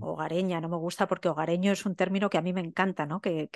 hogareña, 0.00 0.60
no 0.60 0.68
me 0.68 0.76
gusta 0.76 1.08
porque 1.08 1.28
hogareño 1.28 1.72
es 1.72 1.86
un 1.86 1.96
término 1.96 2.28
que 2.28 2.36
a 2.36 2.42
mí 2.42 2.52
me 2.52 2.60
encanta, 2.60 3.06
¿no? 3.06 3.22
Que, 3.22 3.48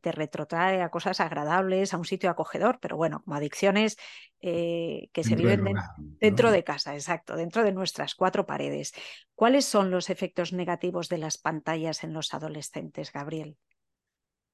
te 0.00 0.12
retrotrae 0.12 0.82
a 0.82 0.88
cosas 0.88 1.18
agradables, 1.18 1.92
a 1.92 1.98
un 1.98 2.04
sitio 2.04 2.30
acogedor, 2.30 2.78
pero 2.80 2.96
bueno, 2.96 3.20
como 3.24 3.36
adicciones 3.36 3.98
eh, 4.40 5.10
que 5.12 5.24
se 5.24 5.34
viven 5.34 5.64
dentro 6.20 6.52
de 6.52 6.62
casa, 6.62 6.94
exacto, 6.94 7.34
dentro 7.34 7.64
de 7.64 7.72
nuestras 7.72 8.14
cuatro 8.14 8.46
paredes. 8.46 8.94
¿Cuáles 9.34 9.64
son 9.64 9.90
los 9.90 10.10
efectos 10.10 10.52
negativos 10.52 11.08
de 11.08 11.18
las 11.18 11.38
pantallas 11.38 12.04
en 12.04 12.12
los 12.12 12.32
adolescentes, 12.32 13.12
Gabriel? 13.12 13.56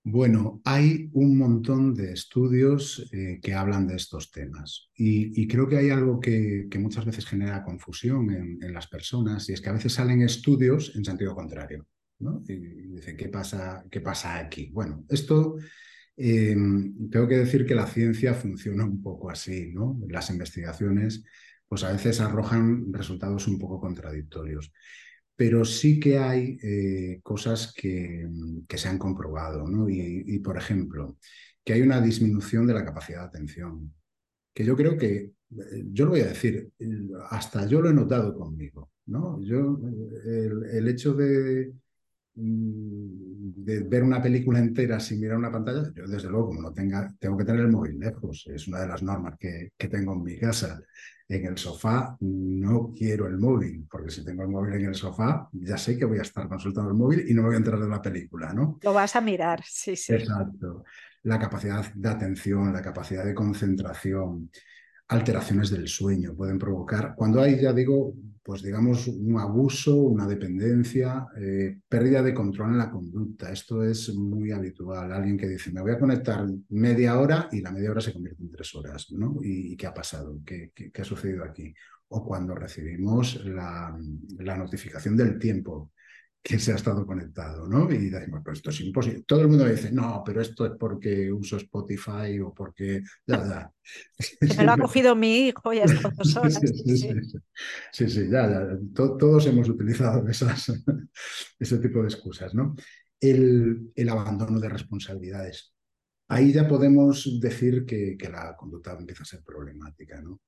Bueno, 0.06 0.60
hay 0.66 1.08
un 1.14 1.38
montón 1.38 1.94
de 1.94 2.12
estudios 2.12 3.08
eh, 3.10 3.40
que 3.42 3.54
hablan 3.54 3.86
de 3.86 3.96
estos 3.96 4.30
temas 4.30 4.90
y, 4.94 5.48
creo 5.48 5.66
que 5.66 5.78
hay 5.78 5.88
algo 5.88 6.20
que, 6.20 6.68
muchas 6.78 7.06
veces 7.06 7.24
genera 7.24 7.64
confusión 7.64 8.30
en, 8.60 8.72
las 8.74 8.86
personas 8.86 9.48
y 9.48 9.54
es 9.54 9.62
que 9.62 9.70
a 9.70 9.72
veces 9.72 9.94
salen 9.94 10.20
estudios 10.20 10.94
en 10.94 11.06
sentido 11.06 11.34
contrario. 11.34 11.86
¿no? 12.18 12.42
Y 12.46 12.54
dicen, 12.92 13.16
¿qué 13.16 13.28
pasa, 13.28 13.82
¿qué 13.90 14.02
pasa 14.02 14.36
aquí? 14.38 14.68
Bueno, 14.72 15.06
esto 15.08 15.56
em, 16.16 17.08
tengo 17.08 17.26
que 17.26 17.38
decir 17.38 17.64
que 17.64 17.74
la 17.74 17.86
ciencia 17.86 18.34
funciona 18.34 18.84
un 18.84 19.00
poco 19.02 19.30
así, 19.30 19.72
¿no? 19.72 19.98
Las 20.08 20.28
investigaciones 20.28 21.24
pues 21.66 21.82
a 21.82 21.92
veces 21.92 22.20
arrojan 22.20 22.92
resultados 22.92 23.48
un 23.48 23.58
poco 23.58 23.80
contradictorios 23.80 24.70
pero 25.36 25.64
sí 25.64 25.98
que 26.00 26.18
hay 26.18 26.58
eh, 26.62 27.20
cosas 27.22 27.72
que, 27.74 28.28
se 28.68 28.88
han 28.88 28.98
comprobado, 28.98 29.66
¿no? 29.66 29.88
Y, 29.88 30.38
por 30.40 30.56
ejemplo, 30.56 31.18
que 31.64 31.72
hay 31.74 31.82
una 31.82 32.00
disminución 32.00 32.66
de 32.66 32.74
la 32.74 32.84
capacidad 32.84 33.20
de 33.20 33.26
atención, 33.26 33.94
que 34.52 34.64
yo 34.64 34.76
creo 34.76 34.96
que, 34.96 35.14
eh, 35.16 35.84
yo 35.92 36.04
lo 36.06 36.12
voy 36.12 36.20
a 36.20 36.28
decir, 36.28 36.70
hasta 37.30 37.66
yo 37.66 37.80
lo 37.80 37.90
he 37.90 37.94
notado 37.94 38.34
conmigo, 38.34 38.90
¿no? 39.06 39.40
Yo, 39.42 39.80
el 40.24 40.88
hecho 40.88 41.14
de, 41.14 41.72
Mm, 42.36 43.64
de 43.64 43.80
ver 43.84 44.02
una 44.02 44.20
película 44.20 44.58
entera 44.58 44.98
sin 44.98 45.20
mirar 45.20 45.38
una 45.38 45.52
pantalla, 45.52 45.92
yo 45.94 46.06
desde 46.08 46.28
luego, 46.28 46.48
como 46.48 46.62
no 46.62 46.72
tenga, 46.72 47.14
tengo 47.18 47.36
que 47.36 47.44
tener 47.44 47.60
el 47.60 47.70
móvil 47.70 47.98
lejos, 47.98 48.44
es 48.52 48.66
una 48.66 48.80
de 48.80 48.88
las 48.88 49.02
normas 49.02 49.36
que, 49.38 49.70
que, 49.76 49.88
tengo 49.88 50.14
en 50.14 50.22
mi 50.24 50.38
casa. 50.38 50.80
En 51.26 51.46
el 51.46 51.56
sofá 51.56 52.16
no 52.20 52.92
quiero 52.94 53.26
el 53.26 53.38
móvil, 53.38 53.86
porque 53.90 54.10
si 54.10 54.22
tengo 54.22 54.42
el 54.42 54.50
móvil 54.50 54.74
en 54.74 54.86
el 54.86 54.94
sofá, 54.94 55.48
ya 55.52 55.78
sé 55.78 55.96
que 55.96 56.04
voy 56.04 56.18
a 56.18 56.22
estar 56.22 56.46
consultando 56.48 56.90
el 56.90 56.96
móvil 56.96 57.24
y 57.26 57.32
no 57.32 57.42
me 57.42 57.48
voy 57.48 57.54
a 57.54 57.58
entrar 57.58 57.80
en 57.80 57.88
la 57.88 58.02
película, 58.02 58.52
¿no? 58.52 58.78
Lo 58.82 58.92
vas 58.92 59.16
a 59.16 59.22
mirar, 59.22 59.62
sí, 59.66 59.96
sí. 59.96 60.12
Exacto. 60.12 60.84
La 61.22 61.38
capacidad 61.38 61.92
de 61.94 62.08
atención, 62.08 62.72
la 62.72 62.82
capacidad 62.82 63.24
de 63.24 63.34
concentración, 63.34 64.50
alteraciones 65.08 65.70
del 65.70 65.88
sueño 65.88 66.34
pueden 66.34 66.58
provocar, 66.58 67.14
cuando 67.16 67.40
hay, 67.40 67.60
ya 67.60 67.72
digo, 67.72 68.14
pues 68.44 68.62
digamos, 68.62 69.08
un 69.08 69.38
abuso, 69.38 69.96
una 69.96 70.26
dependencia, 70.26 71.26
eh, 71.40 71.78
pérdida 71.88 72.22
de 72.22 72.34
control 72.34 72.72
en 72.72 72.78
la 72.78 72.90
conducta. 72.90 73.50
Esto 73.50 73.82
es 73.82 74.14
muy 74.14 74.52
habitual. 74.52 75.10
Alguien 75.12 75.38
que 75.38 75.48
dice, 75.48 75.72
me 75.72 75.80
voy 75.80 75.92
a 75.92 75.98
conectar 75.98 76.44
media 76.68 77.18
hora 77.18 77.48
y 77.50 77.62
la 77.62 77.72
media 77.72 77.90
hora 77.90 78.02
se 78.02 78.12
convierte 78.12 78.42
en 78.42 78.50
tres 78.50 78.74
horas, 78.74 79.10
¿no? 79.12 79.38
¿Y, 79.42 79.74
qué 79.76 79.86
ha 79.86 79.94
pasado? 79.94 80.40
¿Qué, 80.44 80.72
qué, 80.74 80.92
ha 81.00 81.04
sucedido 81.04 81.42
aquí? 81.42 81.74
O 82.08 82.22
cuando 82.22 82.54
recibimos 82.54 83.42
la, 83.46 83.96
la 84.38 84.56
notificación 84.58 85.16
del 85.16 85.38
tiempo 85.38 85.92
que 86.44 86.58
se 86.58 86.72
ha 86.72 86.74
estado 86.74 87.06
conectado, 87.06 87.66
¿no? 87.66 87.90
Y 87.90 88.10
decimos, 88.10 88.42
pues 88.44 88.58
esto 88.58 88.68
es 88.68 88.80
imposible. 88.82 89.24
Todo 89.26 89.40
el 89.40 89.48
mundo 89.48 89.64
dice, 89.64 89.90
no, 89.90 90.22
pero 90.26 90.42
esto 90.42 90.66
es 90.66 90.72
porque 90.78 91.32
uso 91.32 91.56
Spotify 91.56 92.38
o 92.38 92.52
porque... 92.52 93.02
Ya, 93.26 93.48
ya. 93.48 93.72
Me 94.58 94.64
lo 94.64 94.72
ha 94.72 94.76
cogido 94.76 95.16
mi 95.16 95.48
hijo 95.48 95.72
y 95.72 95.80
dos 95.80 96.36
horas. 96.36 96.60
Sí, 96.60 96.98
sí, 96.98 97.14
sí, 97.92 98.10
sí 98.10 98.28
ya, 98.30 98.46
ya. 98.46 98.78
todos 98.92 99.46
hemos 99.46 99.70
utilizado 99.70 100.28
esas, 100.28 100.70
ese 101.58 101.78
tipo 101.78 102.02
de 102.02 102.08
excusas, 102.08 102.54
¿no? 102.54 102.76
El, 103.18 103.90
el, 103.94 104.08
abandono 104.10 104.60
de 104.60 104.68
responsabilidades. 104.68 105.72
Ahí 106.28 106.52
ya 106.52 106.68
podemos 106.68 107.40
decir 107.40 107.86
que, 107.86 108.18
que 108.18 108.28
la 108.28 108.54
conducta 108.54 108.92
empieza 108.92 109.22
a 109.22 109.26
ser 109.26 109.42
problemática, 109.42 110.20
¿no? 110.20 110.42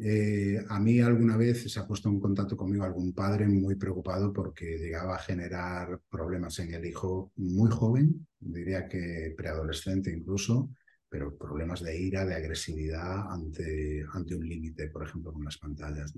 Eh, 0.00 0.64
a 0.68 0.80
mí 0.80 1.00
alguna 1.00 1.36
vez 1.36 1.70
se 1.70 1.78
ha 1.80 1.86
puesto 1.86 2.08
en 2.08 2.20
contacto 2.20 2.56
conmigo 2.56 2.84
algún 2.84 3.12
padre 3.12 3.46
muy 3.46 3.74
preocupado 3.76 4.32
porque 4.32 4.78
llegaba 4.78 5.16
a 5.16 5.20
generar 5.20 6.00
problemas 6.08 6.58
en 6.60 6.74
el 6.74 6.86
hijo 6.86 7.32
muy 7.36 7.70
joven, 7.70 8.26
diría 8.40 8.88
que 8.88 9.34
preadolescente 9.36 10.10
incluso, 10.10 10.70
pero 11.08 11.36
problemas 11.36 11.82
de 11.82 11.98
ira, 11.98 12.24
de 12.24 12.34
agresividad 12.34 13.30
ante, 13.32 14.04
ante 14.12 14.34
un 14.34 14.48
límite, 14.48 14.88
por 14.88 15.06
ejemplo, 15.06 15.32
con 15.32 15.44
las 15.44 15.58
pantallas. 15.58 16.12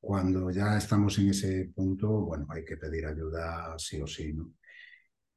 Cuando 0.00 0.50
ya 0.50 0.76
estamos 0.76 1.18
en 1.18 1.30
ese 1.30 1.70
punto, 1.74 2.08
bueno, 2.08 2.46
hay 2.50 2.64
que 2.64 2.76
pedir 2.76 3.06
ayuda 3.06 3.74
sí 3.78 4.00
o 4.00 4.06
sí. 4.06 4.32
¿no? 4.32 4.52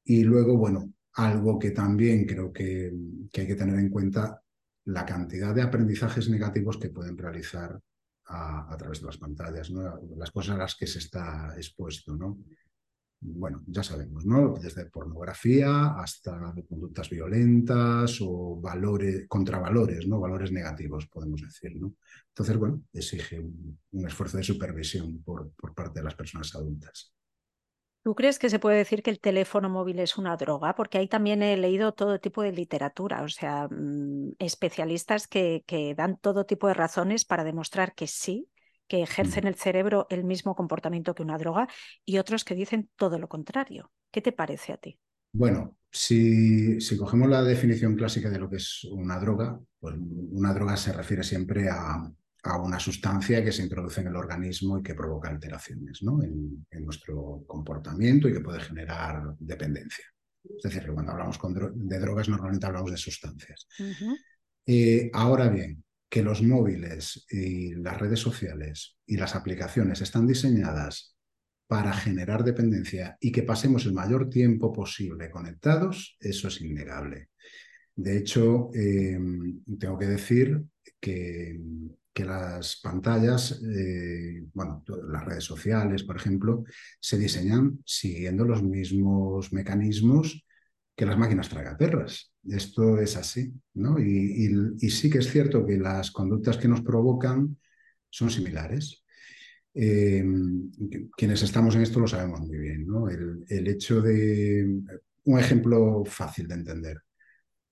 Y 0.03 0.23
luego, 0.23 0.57
bueno, 0.57 0.93
algo 1.13 1.57
que 1.57 1.71
también 1.71 2.25
creo 2.25 2.51
que, 2.51 2.93
que 3.31 3.41
hay 3.41 3.47
que 3.47 3.55
tener 3.55 3.79
en 3.79 3.89
cuenta 3.89 4.41
la 4.87 5.05
cantidad 5.05 5.53
de 5.53 5.61
aprendizajes 5.61 6.29
negativos 6.29 6.77
que 6.77 6.89
pueden 6.89 7.17
realizar 7.17 7.79
a, 8.29 8.75
través 8.77 9.01
de 9.01 9.05
las 9.05 9.17
pantallas, 9.17 9.69
¿no? 9.69 9.99
las 10.15 10.31
cosas 10.31 10.55
a 10.55 10.59
las 10.59 10.75
que 10.75 10.87
se 10.87 10.99
está 10.99 11.53
expuesto. 11.57 12.15
¿no? 12.15 12.39
Bueno, 13.19 13.63
ya 13.67 13.83
sabemos, 13.83 14.25
¿no? 14.25 14.55
desde 14.61 14.85
pornografía 14.85 15.99
hasta 15.99 16.53
conductas 16.69 17.09
violentas 17.09 18.19
o 18.21 18.59
valores, 18.61 19.25
contravalores, 19.27 20.07
¿no? 20.07 20.21
valores 20.21 20.51
negativos, 20.51 21.07
podemos 21.07 21.41
decir. 21.41 21.75
¿no? 21.75 21.95
Entonces, 22.29 22.57
bueno, 22.57 22.83
exige 22.93 23.39
un, 23.39 24.07
esfuerzo 24.07 24.37
de 24.37 24.43
supervisión 24.43 25.21
por, 25.21 25.51
por 25.51 25.73
parte 25.73 25.99
de 25.99 26.05
las 26.05 26.15
personas 26.15 26.53
adultas. 26.55 27.13
¿Tú 28.07 28.15
crees 28.15 28.39
que 28.39 28.49
se 28.49 28.57
puede 28.57 28.77
decir 28.77 29.03
que 29.03 29.09
el 29.09 29.19
teléfono 29.19 29.67
móvil 29.67 29.99
es 29.99 30.17
una 30.17 30.37
droga? 30.37 30.75
Porque 30.75 30.97
ahí 30.97 31.09
también 31.09 31.43
he 31.43 31.57
leído 31.57 31.91
todo 31.91 32.21
tipo 32.21 32.41
de 32.41 32.53
literatura, 32.53 33.21
o 33.21 33.27
sea, 33.27 33.67
mm, 33.67 34.35
especialistas 34.39 35.27
que, 35.27 35.65
que 35.67 35.93
dan 35.93 36.17
todo 36.17 36.45
tipo 36.45 36.69
de 36.69 36.73
razones 36.73 37.25
para 37.25 37.43
demostrar 37.43 37.95
que 37.95 38.07
sí, 38.07 38.47
que 38.87 39.03
ejercen 39.03 39.45
el 39.45 39.55
cerebro 39.55 40.07
el 40.09 40.23
mismo 40.23 40.55
comportamiento 40.55 41.13
que 41.13 41.23
una 41.23 41.37
droga, 41.37 41.67
y 42.05 42.17
otros 42.17 42.45
que 42.45 42.55
dicen 42.55 42.89
todo 42.95 43.19
lo 43.19 43.27
contrario. 43.27 43.91
¿Qué 44.09 44.21
te 44.21 44.31
parece 44.31 44.71
a 44.71 44.77
ti? 44.77 44.97
Bueno, 45.33 45.75
si, 45.91 46.79
si, 46.79 46.95
cogemos 46.95 47.27
la 47.27 47.43
definición 47.43 47.97
clásica 47.97 48.29
de 48.29 48.39
lo 48.39 48.49
que 48.49 48.55
es 48.55 48.85
una 48.89 49.19
droga, 49.19 49.59
pues 49.81 49.95
una 49.97 50.53
droga 50.53 50.77
se 50.77 50.93
refiere 50.93 51.23
siempre 51.23 51.67
a, 51.69 52.09
a 52.47 52.61
una 52.61 52.79
sustancia 52.79 53.43
que 53.43 53.51
se 53.51 53.63
introduce 53.63 54.01
en 54.01 54.07
el 54.07 54.15
organismo 54.15 54.79
y 54.79 54.83
que 54.83 54.95
provoca 54.95 55.29
alteraciones 55.29 56.01
¿no? 56.03 56.21
en, 56.23 56.65
nuestro 56.83 57.43
comportamiento 57.45 58.29
y 58.29 58.33
que 58.33 58.41
puede 58.41 58.61
generar 58.61 59.35
dependencia. 59.39 60.05
Es 60.43 60.63
decir, 60.63 60.83
que 60.83 60.93
cuando 60.93 61.11
hablamos 61.11 61.39
de 61.75 61.99
drogas 61.99 62.29
normalmente 62.29 62.65
hablamos 62.65 62.91
de 62.91 62.97
sustancias. 62.97 63.67
Eh, 64.65 65.09
ahora 65.13 65.49
bien, 65.49 65.83
que 66.09 66.23
los 66.23 66.41
móviles 66.41 67.25
y 67.29 67.75
las 67.75 67.99
redes 67.99 68.19
sociales 68.19 68.97
y 69.05 69.17
las 69.17 69.35
aplicaciones 69.35 70.01
están 70.01 70.25
diseñadas 70.25 71.17
para 71.67 71.91
generar 71.93 72.45
dependencia 72.45 73.17
y 73.19 73.31
que 73.31 73.43
pasemos 73.43 73.85
el 73.85 73.93
mayor 73.93 74.29
tiempo 74.29 74.71
posible 74.71 75.29
conectados, 75.29 76.15
eso 76.19 76.47
es 76.47 76.61
innegable. 76.61 77.29
De 77.93 78.17
hecho, 78.17 78.69
em, 78.73 79.63
tengo 79.77 79.97
que 79.97 80.05
decir 80.05 80.63
que, 80.99 81.59
que 82.17 82.25
las 82.25 82.79
pantallas, 82.81 83.61
eh, 83.61 84.43
bueno, 84.51 84.83
las 85.07 85.23
redes 85.23 85.43
sociales, 85.43 86.01
por 86.01 86.15
ejemplo, 86.15 86.63
se 86.99 87.15
diseñan 87.15 87.79
siguiendo 87.85 88.43
los 88.43 88.63
mismos 88.63 89.53
mecanismos 89.53 90.43
que 90.95 91.05
las 91.05 91.15
máquinas 91.15 91.47
tragaperras. 91.47 92.33
Esto 92.43 92.97
es 92.97 93.15
así, 93.17 93.53
¿no? 93.75 93.99
Y, 93.99 94.89
sí 94.89 95.11
que 95.11 95.19
es 95.19 95.29
cierto 95.29 95.63
que 95.63 95.77
las 95.77 96.09
conductas 96.09 96.57
que 96.57 96.67
nos 96.67 96.81
provocan 96.81 97.55
son 98.09 98.31
similares. 98.31 99.03
Eh, 99.75 100.25
quienes 101.15 101.43
estamos 101.43 101.75
en 101.75 101.83
esto 101.83 101.99
lo 101.99 102.07
sabemos 102.07 102.39
muy 102.41 102.57
bien, 102.57 102.87
¿no? 102.87 103.09
El 103.09 103.67
hecho 103.67 104.01
de... 104.01 104.81
Un 105.25 105.39
ejemplo 105.39 106.03
fácil 106.05 106.47
de 106.47 106.55
entender 106.55 106.97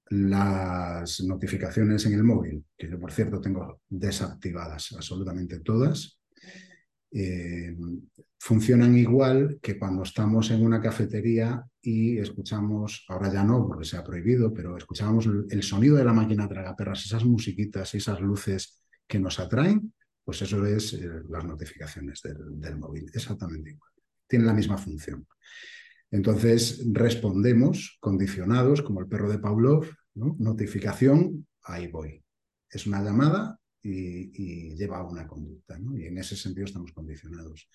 las 0.09 1.21
notificaciones 1.21 2.05
en 2.05 2.13
el 2.13 2.23
móvil, 2.23 2.63
que 2.77 2.89
yo 2.89 2.99
por 2.99 3.11
cierto 3.11 3.41
tengo 3.41 3.81
desactivadas 3.89 4.93
absolutamente 4.93 5.59
todas, 5.59 6.19
eh, 7.11 7.75
funcionan 8.37 8.95
igual 8.97 9.57
que 9.61 9.79
cuando 9.79 10.03
estamos 10.03 10.51
en 10.51 10.63
una 10.63 10.81
cafetería 10.81 11.63
y 11.81 12.17
escuchamos, 12.17 13.05
ahora 13.07 13.31
ya 13.31 13.43
no 13.43 13.65
porque 13.67 13.85
se 13.85 13.97
ha 13.97 14.03
prohibido, 14.03 14.53
pero 14.53 14.77
escuchábamos 14.77 15.27
el, 15.49 15.63
sonido 15.63 15.95
de 15.95 16.03
la 16.03 16.13
máquina 16.13 16.47
tragaperras, 16.47 17.05
esas 17.05 17.25
musiquitas 17.25 17.93
y 17.93 17.97
esas 17.97 18.19
luces 18.19 18.83
que 19.07 19.19
nos 19.19 19.39
atraen, 19.39 19.93
pues 20.23 20.41
eso 20.41 20.63
es 20.65 20.93
eh, 20.93 21.09
las 21.29 21.45
notificaciones 21.45 22.21
del, 22.21 22.59
del 22.59 22.77
móvil, 22.77 23.09
exactamente 23.13 23.71
igual. 23.71 23.91
Tiene 24.27 24.45
la 24.45 24.53
misma 24.53 24.77
función. 24.77 25.25
Entonces 26.11 26.85
respondemos 26.91 27.97
condicionados, 27.99 28.81
como 28.81 29.01
el 29.01 29.07
perro 29.07 29.29
de 29.29 29.39
Pavlov, 29.39 29.87
notificación, 30.13 31.47
ahí 31.63 31.87
voy. 31.87 32.23
Es 32.69 32.87
una 32.87 33.03
llamada 33.03 33.59
y, 33.81 34.75
lleva 34.75 34.97
a 34.97 35.07
una 35.07 35.27
conducta, 35.27 35.77
y 35.95 36.05
en 36.05 36.17
ese 36.17 36.35
sentido 36.35 36.65
estamos 36.65 36.91
condicionados. 36.91 37.69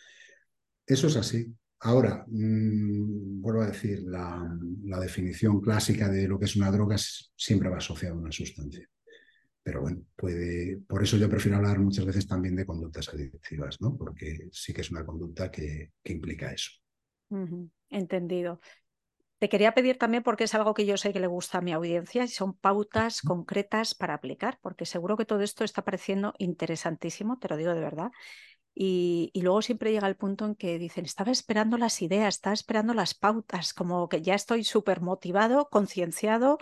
Eso 0.87 1.07
es 1.07 1.17
así. 1.17 1.55
Ahora, 1.81 2.25
mm, 2.27 3.41
vuelvo 3.41 3.63
a 3.63 3.69
decir, 3.69 4.03
la, 4.03 4.57
definición 5.01 5.61
clásica 5.61 6.09
de 6.09 6.29
lo 6.29 6.39
que 6.39 6.45
es 6.45 6.57
una 6.57 6.71
droga 6.71 6.97
siempre 6.99 7.71
va 7.71 7.79
asociada 7.79 8.15
a 8.15 8.19
una 8.19 8.33
sustancia. 8.33 8.87
Pero 9.63 9.83
bueno, 9.83 10.03
puede, 10.17 10.79
por 10.87 11.03
eso 11.03 11.17
yo 11.17 11.29
prefiero 11.29 11.59
hablar 11.59 11.79
muchas 11.79 12.05
veces 12.05 12.27
también 12.27 12.57
de 12.57 12.67
conductas 12.67 13.09
adictivas, 13.09 13.81
¿no? 13.81 13.97
Porque 13.97 14.49
sí 14.53 14.73
que 14.73 14.81
es 14.81 14.91
una 14.91 15.05
conducta 15.05 15.51
que, 15.51 15.93
implica 16.05 16.53
eso. 16.53 16.73
Entendido. 17.91 18.61
Te 19.39 19.49
quería 19.49 19.73
pedir 19.73 19.97
también, 19.97 20.23
porque 20.23 20.45
es 20.45 20.55
algo 20.55 20.75
que 20.75 20.85
yo 20.85 20.99
sé 20.99 21.13
que 21.15 21.21
le 21.21 21.27
gusta 21.27 21.59
a 21.59 21.61
mi 21.63 21.73
audiencia, 21.73 22.25
y 22.25 22.29
son 22.29 22.53
pautas 22.55 23.23
concretas 23.23 23.95
para 23.95 24.15
aplicar, 24.15 24.59
porque 24.61 24.85
seguro 24.85 25.17
que 25.17 25.25
todo 25.25 25.41
esto 25.41 25.65
está 25.65 25.83
pareciendo 25.83 26.35
interesantísimo, 26.39 27.39
te 27.39 27.49
lo 27.49 27.57
digo 27.57 27.75
de 27.75 27.81
verdad. 27.81 28.11
Y, 28.75 29.33
luego 29.35 29.63
siempre 29.63 29.93
llega 29.93 30.09
el 30.09 30.17
punto 30.17 30.47
en 30.47 30.55
que 30.55 30.79
dicen, 30.79 31.05
estaba 31.05 31.33
esperando 31.33 31.77
las 31.77 32.01
ideas, 32.03 32.37
estaba 32.37 32.55
esperando 32.55 32.95
las 32.95 33.15
pautas, 33.15 33.75
como 33.75 34.09
que 34.09 34.23
ya 34.23 34.35
estoy 34.35 34.65
súper 34.65 35.01
motivado, 35.01 35.69
concienciado 35.71 36.59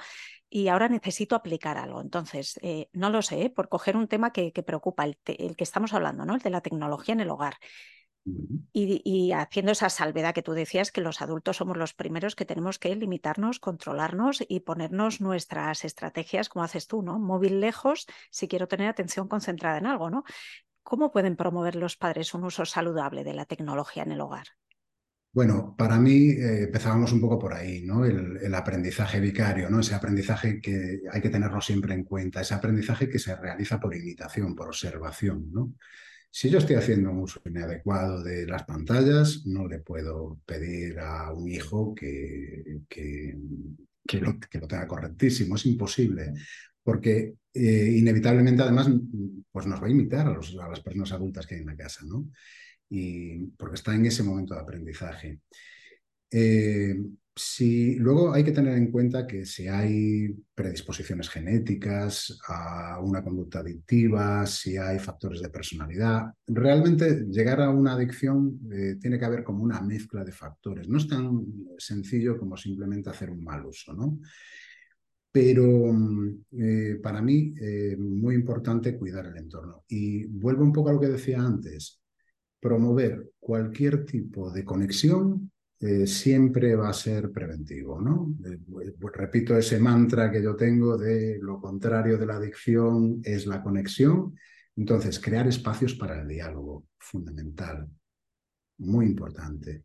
y 0.48 0.68
ahora 0.68 0.88
necesito 0.88 1.36
aplicar 1.36 1.78
algo. 1.78 2.00
Entonces, 2.00 2.58
eh, 2.62 2.88
no 2.92 3.10
lo 3.10 3.22
sé, 3.22 3.42
¿eh? 3.42 3.50
por 3.50 3.68
coger 3.68 3.96
un 3.96 4.08
tema 4.08 4.32
que, 4.32 4.52
preocupa, 4.66 5.04
el, 5.04 5.18
el, 5.26 5.56
que 5.56 5.64
estamos 5.64 5.92
hablando, 5.92 6.24
¿no? 6.24 6.34
el 6.34 6.40
de 6.40 6.50
la 6.50 6.60
tecnología 6.60 7.14
en 7.14 7.20
el 7.20 7.30
hogar. 7.30 7.56
Y, 8.72 9.32
haciendo 9.32 9.72
esa 9.72 9.88
salvedad 9.88 10.34
que 10.34 10.42
tú 10.42 10.52
decías, 10.52 10.92
que 10.92 11.00
los 11.00 11.22
adultos 11.22 11.56
somos 11.56 11.76
los 11.76 11.94
primeros 11.94 12.36
que 12.36 12.44
tenemos 12.44 12.78
que 12.78 12.94
limitarnos, 12.94 13.58
controlarnos 13.58 14.44
y 14.46 14.60
ponernos 14.60 15.20
nuestras 15.20 15.84
estrategias, 15.84 16.48
como 16.48 16.64
haces 16.64 16.86
tú, 16.86 17.02
¿no? 17.02 17.18
Móvil 17.18 17.60
lejos 17.60 18.06
si 18.30 18.48
quiero 18.48 18.68
tener 18.68 18.88
atención 18.88 19.28
concentrada 19.28 19.78
en 19.78 19.86
algo, 19.86 20.10
¿no? 20.10 20.24
¿Cómo 20.82 21.10
pueden 21.10 21.36
promover 21.36 21.76
los 21.76 21.96
padres 21.96 22.34
un 22.34 22.44
uso 22.44 22.64
saludable 22.64 23.24
de 23.24 23.34
la 23.34 23.46
tecnología 23.46 24.02
en 24.02 24.12
el 24.12 24.20
hogar? 24.20 24.46
Bueno, 25.32 25.74
para 25.76 25.98
mí 25.98 26.30
eh, 26.30 26.64
empezábamos 26.64 27.12
un 27.12 27.20
poco 27.20 27.38
por 27.38 27.52
ahí, 27.54 27.82
¿no? 27.82 28.04
El, 28.04 28.38
el, 28.38 28.54
aprendizaje 28.54 29.20
vicario, 29.20 29.68
¿no? 29.68 29.80
Ese 29.80 29.94
aprendizaje 29.94 30.60
que 30.60 31.02
hay 31.10 31.20
que 31.20 31.28
tenerlo 31.28 31.60
siempre 31.60 31.94
en 31.94 32.04
cuenta, 32.04 32.40
ese 32.40 32.54
aprendizaje 32.54 33.08
que 33.08 33.18
se 33.18 33.36
realiza 33.36 33.78
por 33.78 33.94
imitación, 33.94 34.54
por 34.54 34.68
observación, 34.68 35.52
¿no? 35.52 35.74
Si 36.30 36.50
yo 36.50 36.58
estoy 36.58 36.76
haciendo 36.76 37.10
un 37.10 37.20
uso 37.20 37.40
inadecuado 37.44 38.22
de 38.22 38.46
las 38.46 38.64
pantallas, 38.64 39.46
no 39.46 39.66
le 39.66 39.80
puedo 39.80 40.40
pedir 40.44 40.98
a 41.00 41.32
un 41.32 41.48
hijo 41.48 41.94
que, 41.94 42.82
que, 42.88 43.34
lo, 44.20 44.38
tenga 44.68 44.86
correctísimo, 44.86 45.56
es 45.56 45.66
imposible, 45.66 46.34
porque 46.82 47.34
eh, 47.52 47.94
inevitablemente 47.96 48.62
además 48.62 48.90
pues 49.50 49.66
nos 49.66 49.82
va 49.82 49.86
a 49.86 49.90
imitar 49.90 50.26
a, 50.26 50.30
a, 50.32 50.68
las 50.68 50.80
personas 50.80 51.12
adultas 51.12 51.46
que 51.46 51.56
hay 51.56 51.60
en 51.62 51.66
la 51.66 51.76
casa, 51.76 52.04
¿no? 52.06 52.28
Y 52.90 53.46
porque 53.56 53.74
está 53.74 53.94
en 53.94 54.06
ese 54.06 54.22
momento 54.22 54.54
de 54.54 54.60
aprendizaje. 54.60 55.40
Eh, 56.30 56.96
si, 57.38 57.94
luego 57.96 58.32
hay 58.32 58.44
que 58.44 58.52
tener 58.52 58.76
en 58.76 58.90
cuenta 58.90 59.26
que 59.26 59.46
si 59.46 59.68
hay 59.68 60.34
predisposiciones 60.54 61.28
genéticas 61.28 62.38
a 62.48 63.00
una 63.00 63.22
conducta 63.22 63.60
adictiva, 63.60 64.44
si 64.46 64.76
hay 64.76 64.98
factores 64.98 65.40
de 65.40 65.48
personalidad, 65.48 66.26
realmente 66.46 67.24
llegar 67.30 67.62
a 67.62 67.70
una 67.70 67.94
adicción 67.94 68.58
eh, 68.72 68.96
tiene 69.00 69.18
que 69.18 69.24
haber 69.24 69.44
como 69.44 69.62
una 69.62 69.80
mezcla 69.80 70.24
de 70.24 70.32
factores. 70.32 70.88
No 70.88 70.98
es 70.98 71.08
tan 71.08 71.46
sencillo 71.78 72.38
como 72.38 72.56
simplemente 72.56 73.10
hacer 73.10 73.30
un 73.30 73.42
mal 73.42 73.64
uso, 73.64 73.94
¿no? 73.94 74.18
Pero 75.30 75.92
mm, 75.92 76.44
eh, 76.58 77.00
para 77.02 77.22
mí, 77.22 77.54
eh, 77.60 77.96
muy 77.96 78.34
importante 78.34 78.98
cuidar 78.98 79.26
el 79.26 79.36
entorno. 79.36 79.84
Y 79.88 80.24
vuelvo 80.26 80.64
un 80.64 80.72
poco 80.72 80.90
a 80.90 80.92
lo 80.92 81.00
que 81.00 81.08
decía 81.08 81.40
antes, 81.40 82.00
promover 82.60 83.30
cualquier 83.38 84.04
tipo 84.04 84.50
de 84.50 84.64
conexión 84.64 85.50
eh, 85.80 86.08
siempre 86.08 86.74
va 86.74 86.88
a 86.88 86.92
ser 86.92 87.30
preventivo, 87.30 88.00
¿no? 88.00 88.34
Eh, 88.44 88.58
repito 89.12 89.56
ese 89.56 89.78
mantra 89.78 90.28
que 90.28 90.42
yo 90.42 90.56
tengo 90.56 90.98
de 90.98 91.38
lo 91.40 91.60
contrario 91.60 92.18
de 92.18 92.26
la 92.26 92.34
adicción 92.34 93.20
es 93.22 93.46
la 93.46 93.62
conexión. 93.62 94.34
Entonces, 94.76 95.20
crear 95.20 95.46
espacios 95.46 95.94
para 95.94 96.20
el 96.20 96.26
diálogo, 96.26 96.86
fundamental, 96.98 97.88
muy 98.78 99.06
importante. 99.06 99.84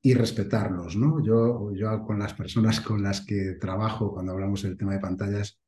Y 0.00 0.14
respetarlos, 0.14 0.96
¿no? 0.96 1.20
Yo, 1.24 1.72
yo 1.74 2.04
con 2.04 2.20
las 2.20 2.34
personas 2.34 2.80
con 2.80 3.02
las 3.02 3.22
que 3.26 3.54
trabajo, 3.60 4.12
cuando 4.12 4.30
hablamos 4.32 4.62
del 4.62 4.76
tema 4.76 4.92
de 4.94 5.00
pantallas, 5.00 5.58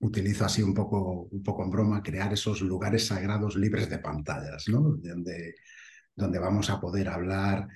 utilizo 0.00 0.44
así 0.44 0.62
un 0.62 0.74
poco, 0.74 1.28
un 1.30 1.42
poco 1.44 1.62
en 1.64 1.70
broma, 1.70 2.02
crear 2.02 2.32
esos 2.32 2.60
lugares 2.62 3.06
sagrados 3.06 3.54
libres 3.56 3.88
de 3.88 3.98
pantallas, 4.00 4.64
¿no? 4.68 4.80
Donde, 4.80 5.54
donde 6.16 6.38
vamos 6.40 6.70
a 6.70 6.80
poder 6.80 7.08
hablar 7.08 7.68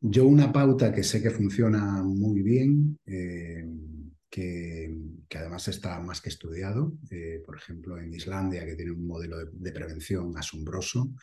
yo 0.00 0.26
una 0.26 0.52
pauta 0.52 0.92
que 0.92 1.02
sé 1.02 1.22
que 1.22 1.30
funciona 1.30 2.02
muy 2.02 2.42
bien, 2.42 2.98
eh, 3.06 3.66
que, 4.30 4.96
además 5.34 5.68
está 5.68 6.00
más 6.00 6.20
que 6.20 6.28
estudiado, 6.28 6.92
eh, 7.10 7.42
por 7.44 7.56
ejemplo 7.56 7.98
en 7.98 8.12
Islandia, 8.14 8.64
que 8.64 8.74
tiene 8.74 8.92
un 8.92 9.06
modelo 9.06 9.44
de, 9.44 9.72
prevención 9.72 10.36
asombroso, 10.36 11.14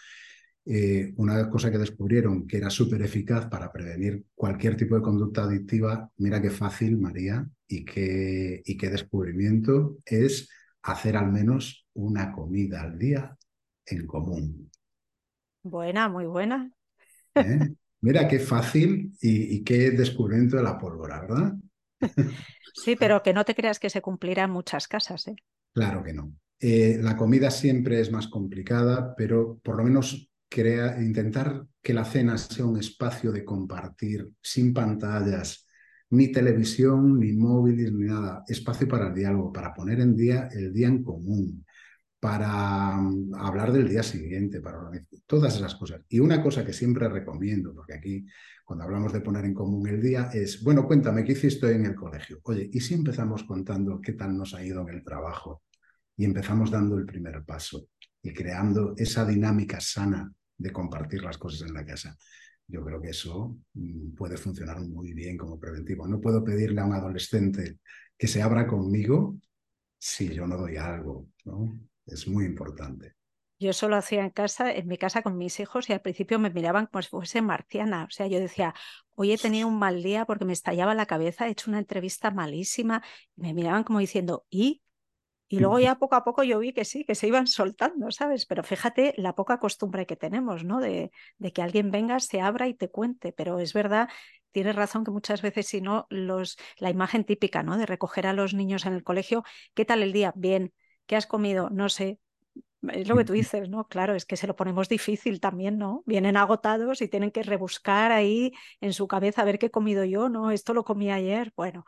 eh, 0.65 1.13
una 1.17 1.49
cosa 1.49 1.71
que 1.71 1.77
descubrieron 1.77 2.47
que 2.47 2.57
era 2.57 2.69
súper 2.69 3.01
eficaz 3.01 3.47
para 3.47 3.71
prevenir 3.71 4.25
cualquier 4.33 4.75
tipo 4.75 4.95
de 4.95 5.01
conducta 5.01 5.43
adictiva, 5.43 6.11
mira 6.17 6.41
qué 6.41 6.49
fácil, 6.49 6.97
María, 6.97 7.47
y 7.67 7.85
qué, 7.85 8.61
y 8.65 8.77
qué 8.77 8.89
descubrimiento 8.89 9.97
es 10.05 10.49
hacer 10.81 11.17
al 11.17 11.31
menos 11.31 11.87
una 11.93 12.31
comida 12.31 12.81
al 12.81 12.97
día 12.97 13.37
en 13.85 14.05
común. 14.07 14.71
Buena, 15.63 16.09
muy 16.09 16.25
buena. 16.25 16.71
Mira 18.05 18.27
qué 18.27 18.37
fácil 18.37 19.17
y, 19.19 19.63
qué 19.63 19.89
descubrimiento 19.89 20.57
de 20.57 20.61
la 20.61 20.77
pólvora, 20.77 21.21
¿verdad? 21.21 21.53
Sí, 22.75 22.97
pero 22.97 23.23
que 23.23 23.33
no 23.33 23.45
te 23.45 23.55
creas 23.55 23.79
que 23.79 23.89
se 23.89 24.01
cumplirá 24.01 24.43
en 24.43 24.51
muchas 24.51 24.87
casas. 24.89 25.29
¿eh? 25.29 25.35
Claro 25.73 26.03
que 26.03 26.13
no. 26.13 26.35
Eh, 26.59 26.99
la 27.01 27.15
comida 27.15 27.49
siempre 27.49 28.01
es 28.01 28.11
más 28.11 28.27
complicada, 28.27 29.15
pero 29.15 29.59
por 29.63 29.77
lo 29.77 29.83
menos 29.83 30.29
crea, 30.49 31.01
intentar 31.01 31.65
que 31.81 31.93
la 31.93 32.03
cena 32.03 32.37
sea 32.37 32.65
un 32.65 32.77
espacio 32.77 33.31
de 33.31 33.45
compartir, 33.45 34.29
sin 34.41 34.73
pantallas, 34.73 35.65
ni 36.09 36.33
televisión, 36.33 37.17
ni 37.17 37.31
móviles, 37.31 37.93
ni 37.93 38.07
nada. 38.07 38.43
Espacio 38.45 38.87
para 38.89 39.07
el 39.07 39.15
diálogo, 39.15 39.53
para 39.53 39.73
poner 39.73 40.01
en 40.01 40.15
día 40.15 40.49
el 40.51 40.73
día 40.73 40.89
en 40.89 41.01
común, 41.01 41.64
para 42.25 42.97
mm, 42.97 43.35
hablar 43.35 43.71
del 43.71 43.87
día 43.87 44.01
siguiente, 44.01 44.59
para 44.59 44.89
todas 45.27 45.55
esas 45.55 45.75
cosas. 45.75 46.01
Y 46.09 46.19
una 46.19 46.41
cosa 46.41 46.65
que 46.65 46.73
siempre 46.73 47.07
recomiendo, 47.07 47.71
porque 47.71 47.93
aquí 47.93 48.25
cuando 48.65 48.83
hablamos 48.83 49.13
de 49.13 49.21
poner 49.21 49.45
en 49.45 49.53
común 49.53 49.87
el 49.87 50.01
día, 50.01 50.31
es, 50.33 50.63
bueno, 50.63 50.87
cuéntame, 50.87 51.23
¿qué 51.23 51.33
hiciste 51.33 51.71
en 51.71 51.85
el 51.85 51.93
colegio? 51.93 52.39
Oye, 52.45 52.67
¿y 52.73 52.79
si 52.79 52.95
empezamos 52.95 53.43
contando 53.43 54.01
qué 54.01 54.13
tal 54.13 54.35
nos 54.35 54.55
ha 54.55 54.65
ido 54.65 54.81
en 54.81 54.95
el 54.95 55.03
trabajo? 55.03 55.61
Y 56.17 56.25
empezamos 56.25 56.71
dando 56.71 56.97
el 56.97 57.05
primer 57.05 57.43
paso 57.45 57.89
y 58.23 58.33
creando 58.33 58.95
esa 58.97 59.23
dinámica 59.23 59.79
sana 59.79 60.33
de 60.57 60.71
compartir 60.71 61.21
las 61.21 61.37
cosas 61.37 61.69
en 61.69 61.75
la 61.75 61.85
casa. 61.85 62.17
Yo 62.67 62.83
creo 62.83 62.99
que 62.99 63.09
eso 63.09 63.55
mm, 63.75 64.15
puede 64.15 64.37
funcionar 64.37 64.81
muy 64.81 65.13
bien 65.13 65.37
como 65.37 65.59
preventivo. 65.59 66.07
No 66.07 66.19
puedo 66.19 66.43
pedirle 66.43 66.81
a 66.81 66.85
un 66.85 66.93
adolescente 66.93 67.77
que 68.17 68.27
se 68.27 68.41
abra 68.41 68.65
conmigo 68.65 69.37
si 69.99 70.33
yo 70.33 70.47
no 70.47 70.57
doy 70.57 70.77
algo, 70.77 71.27
¿no? 71.43 71.71
Es 72.07 72.27
muy 72.27 72.45
importante. 72.45 73.13
Yo 73.57 73.71
solo 73.71 73.95
hacía 73.95 74.21
en 74.23 74.31
casa, 74.31 74.71
en 74.73 74.87
mi 74.87 74.97
casa 74.97 75.21
con 75.21 75.37
mis 75.37 75.59
hijos 75.61 75.89
y 75.89 75.93
al 75.93 76.01
principio 76.01 76.39
me 76.39 76.49
miraban 76.49 76.87
como 76.87 77.01
si 77.01 77.09
fuese 77.09 77.41
marciana. 77.41 78.03
O 78.03 78.11
sea, 78.11 78.27
yo 78.27 78.39
decía, 78.39 78.73
hoy 79.15 79.31
he 79.31 79.37
tenido 79.37 79.67
un 79.69 79.79
mal 79.79 80.03
día 80.03 80.25
porque 80.25 80.43
me 80.45 80.51
estallaba 80.53 80.93
la 80.93 81.05
cabeza, 81.05 81.47
he 81.47 81.51
hecho 81.51 81.69
una 81.71 81.79
entrevista 81.79 82.31
malísima. 82.31 83.01
Y 83.35 83.41
me 83.41 83.53
miraban 83.53 83.83
como 83.83 83.99
diciendo, 83.99 84.45
¿y? 84.49 84.81
Y 85.47 85.59
luego 85.59 85.79
ya 85.79 85.95
poco 85.99 86.15
a 86.15 86.23
poco 86.25 86.43
yo 86.43 86.59
vi 86.59 86.73
que 86.73 86.85
sí, 86.85 87.05
que 87.05 87.15
se 87.15 87.27
iban 87.27 87.47
soltando, 87.47 88.11
¿sabes? 88.11 88.45
Pero 88.47 88.63
fíjate 88.63 89.13
la 89.17 89.35
poca 89.35 89.59
costumbre 89.59 90.05
que 90.07 90.15
tenemos, 90.17 90.63
¿no? 90.65 90.81
De, 90.81 91.11
de 91.37 91.53
que 91.53 91.61
alguien 91.61 91.91
venga, 91.91 92.19
se 92.19 92.41
abra 92.41 92.67
y 92.67 92.75
te 92.75 92.89
cuente. 92.89 93.33
Pero 93.33 93.59
es 93.59 93.73
verdad, 93.73 94.09
tienes 94.51 94.75
razón 94.75 95.05
que 95.05 95.11
muchas 95.11 95.41
veces 95.41 95.67
si 95.67 95.81
no, 95.81 96.07
los, 96.09 96.57
la 96.77 96.89
imagen 96.89 97.25
típica, 97.25 97.63
¿no? 97.63 97.77
De 97.77 97.85
recoger 97.85 98.27
a 98.27 98.33
los 98.33 98.53
niños 98.53 98.85
en 98.85 98.93
el 98.93 99.03
colegio, 99.03 99.43
¿qué 99.75 99.85
tal 99.85 100.03
el 100.03 100.13
día? 100.13 100.33
Bien, 100.35 100.73
¿qué 101.05 101.15
has 101.15 101.27
comido? 101.27 101.69
No 101.69 101.89
sé. 101.89 102.19
Es 102.89 103.07
lo 103.07 103.15
que 103.17 103.25
tú 103.25 103.33
dices, 103.33 103.67
¿no? 103.69 103.87
Claro, 103.87 104.13
es 104.13 104.25
que 104.25 104.37
se 104.37 104.45
lo 104.47 104.55
ponemos 104.55 104.89
difícil 104.89 105.39
también, 105.39 105.77
¿no? 105.77 106.03
Vienen 106.05 106.37
agotados 106.37 107.01
y 107.01 107.07
tienen 107.07 107.31
que 107.31 107.41
rebuscar 107.41 108.11
ahí 108.11 108.53
en 108.79 108.93
su 108.93 109.07
cabeza 109.07 109.41
a 109.41 109.45
ver 109.45 109.57
qué 109.57 109.67
he 109.67 109.71
comido 109.71 110.03
yo, 110.03 110.29
¿no? 110.29 110.51
Esto 110.51 110.73
lo 110.73 110.83
comí 110.83 111.11
ayer. 111.11 111.51
Bueno, 111.55 111.85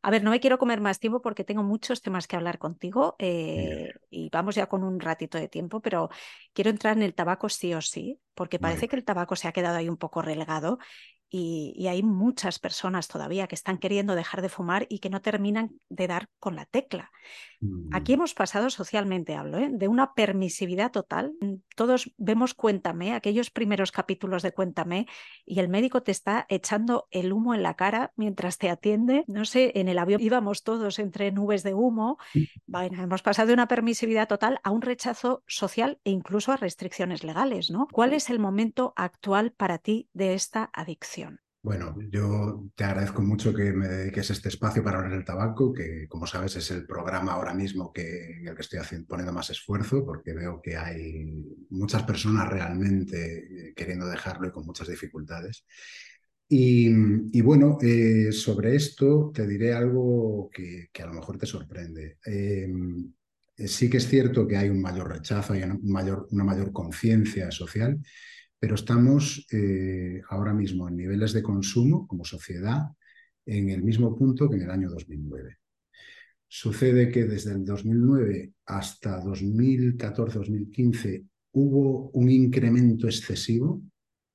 a 0.00 0.10
ver, 0.10 0.22
no 0.22 0.30
me 0.30 0.40
quiero 0.40 0.58
comer 0.58 0.80
más 0.80 1.00
tiempo 1.00 1.20
porque 1.20 1.44
tengo 1.44 1.62
muchos 1.62 2.02
temas 2.02 2.26
que 2.26 2.36
hablar 2.36 2.58
contigo 2.58 3.16
eh, 3.18 3.92
y 4.10 4.30
vamos 4.30 4.54
ya 4.54 4.66
con 4.66 4.84
un 4.84 5.00
ratito 5.00 5.38
de 5.38 5.48
tiempo, 5.48 5.80
pero 5.80 6.08
quiero 6.52 6.70
entrar 6.70 6.96
en 6.96 7.02
el 7.02 7.14
tabaco 7.14 7.48
sí 7.48 7.74
o 7.74 7.80
sí, 7.80 8.20
porque 8.34 8.58
parece 8.58 8.88
que 8.88 8.96
el 8.96 9.04
tabaco 9.04 9.34
se 9.34 9.48
ha 9.48 9.52
quedado 9.52 9.76
ahí 9.76 9.88
un 9.88 9.96
poco 9.96 10.22
relegado 10.22 10.78
y, 11.30 11.86
hay 11.88 12.02
muchas 12.02 12.58
personas 12.58 13.08
todavía 13.08 13.46
que 13.46 13.54
están 13.54 13.78
queriendo 13.78 14.14
dejar 14.14 14.42
de 14.42 14.48
fumar 14.48 14.86
y 14.88 14.98
que 14.98 15.10
no 15.10 15.20
terminan 15.20 15.78
de 15.88 16.06
dar 16.06 16.28
con 16.38 16.56
la 16.56 16.64
tecla. 16.64 17.10
Aquí 17.92 18.12
mm. 18.12 18.14
hemos 18.14 18.34
pasado 18.34 18.70
socialmente, 18.70 19.34
hablo, 19.34 19.58
¿eh? 19.58 19.68
de 19.70 19.88
una 19.88 20.14
permisividad 20.14 20.90
total. 20.90 21.34
Todos 21.76 22.12
vemos 22.16 22.54
Cuéntame, 22.54 23.14
aquellos 23.14 23.50
primeros 23.50 23.92
capítulos 23.92 24.42
de 24.42 24.52
Cuéntame, 24.52 25.06
y 25.44 25.60
el 25.60 25.68
médico 25.68 26.02
te 26.02 26.12
está 26.12 26.46
echando 26.48 27.08
el 27.10 27.32
humo 27.32 27.54
en 27.54 27.62
la 27.62 27.74
cara 27.74 28.12
mientras 28.16 28.58
te 28.58 28.70
atiende. 28.70 29.24
No 29.26 29.44
sé, 29.44 29.72
en 29.74 29.88
el 29.88 29.98
avión 29.98 30.20
íbamos 30.20 30.62
todos 30.62 30.98
entre 30.98 31.32
nubes 31.32 31.62
de 31.62 31.74
humo. 31.74 32.18
Bueno, 32.70 33.02
hemos 33.02 33.22
pasado 33.22 33.48
de 33.48 33.54
una 33.54 33.66
permisividad 33.66 34.28
total 34.28 34.60
a 34.62 34.70
un 34.70 34.82
rechazo 34.82 35.42
social 35.46 35.98
e 36.04 36.10
incluso 36.10 36.52
a 36.52 36.56
restricciones 36.56 37.24
legales, 37.24 37.70
¿no? 37.70 37.88
¿Cuál 37.90 38.12
es 38.12 38.30
el 38.30 38.38
momento 38.38 38.92
actual 38.94 39.52
para 39.52 39.78
ti 39.78 40.08
de 40.12 40.34
esta 40.34 40.70
adicción? 40.72 41.27
Bueno, 41.60 41.96
yo 42.10 42.70
te 42.76 42.84
agradezco 42.84 43.20
mucho 43.20 43.52
que 43.52 43.72
me 43.72 43.88
dediques 43.88 44.30
este 44.30 44.48
espacio 44.48 44.82
para 44.82 44.98
hablar 44.98 45.12
del 45.12 45.24
tabaco, 45.24 45.72
que 45.72 46.06
como 46.08 46.26
sabes 46.26 46.54
es 46.56 46.70
el 46.70 46.86
programa 46.86 47.32
ahora 47.32 47.52
mismo 47.52 47.92
que, 47.92 48.38
en 48.38 48.46
el 48.46 48.54
que 48.54 48.62
estoy 48.62 48.78
haciendo, 48.78 49.08
poniendo 49.08 49.32
más 49.32 49.50
esfuerzo, 49.50 50.04
porque 50.04 50.32
veo 50.34 50.62
que 50.62 50.76
hay 50.76 51.26
muchas 51.70 52.04
personas 52.04 52.48
realmente 52.48 53.74
queriendo 53.74 54.06
dejarlo 54.06 54.48
y 54.48 54.52
con 54.52 54.64
muchas 54.64 54.88
dificultades. 54.88 55.64
Y, 56.48 57.40
bueno, 57.42 57.76
eh, 57.82 58.32
sobre 58.32 58.76
esto 58.76 59.30
te 59.34 59.46
diré 59.46 59.74
algo 59.74 60.48
que, 60.50 60.88
a 61.02 61.06
lo 61.06 61.14
mejor 61.14 61.38
te 61.38 61.44
sorprende. 61.46 62.18
Em, 62.24 63.12
sí 63.56 63.90
que 63.90 63.98
es 63.98 64.08
cierto 64.08 64.46
que 64.46 64.56
hay 64.56 64.68
un 64.70 64.80
mayor 64.80 65.10
rechazo, 65.10 65.52
hay 65.52 65.62
una 65.62 66.44
mayor 66.44 66.72
conciencia 66.72 67.50
social 67.50 68.00
pero 68.58 68.74
estamos 68.74 69.46
eh, 69.52 70.20
ahora 70.28 70.52
mismo 70.52 70.88
en 70.88 70.96
niveles 70.96 71.32
de 71.32 71.42
consumo 71.42 72.06
como 72.06 72.24
sociedad 72.24 72.88
en 73.46 73.70
el 73.70 73.82
mismo 73.82 74.14
punto 74.16 74.48
que 74.48 74.56
en 74.56 74.62
el 74.62 74.70
año 74.70 74.90
2009. 74.90 75.58
Sucede 76.46 77.10
que 77.10 77.24
desde 77.24 77.52
el 77.52 77.64
2009 77.64 78.52
hasta 78.66 79.22
2014-2015 79.22 81.26
hubo 81.52 82.10
un 82.10 82.30
incremento 82.30 83.06
excesivo, 83.06 83.82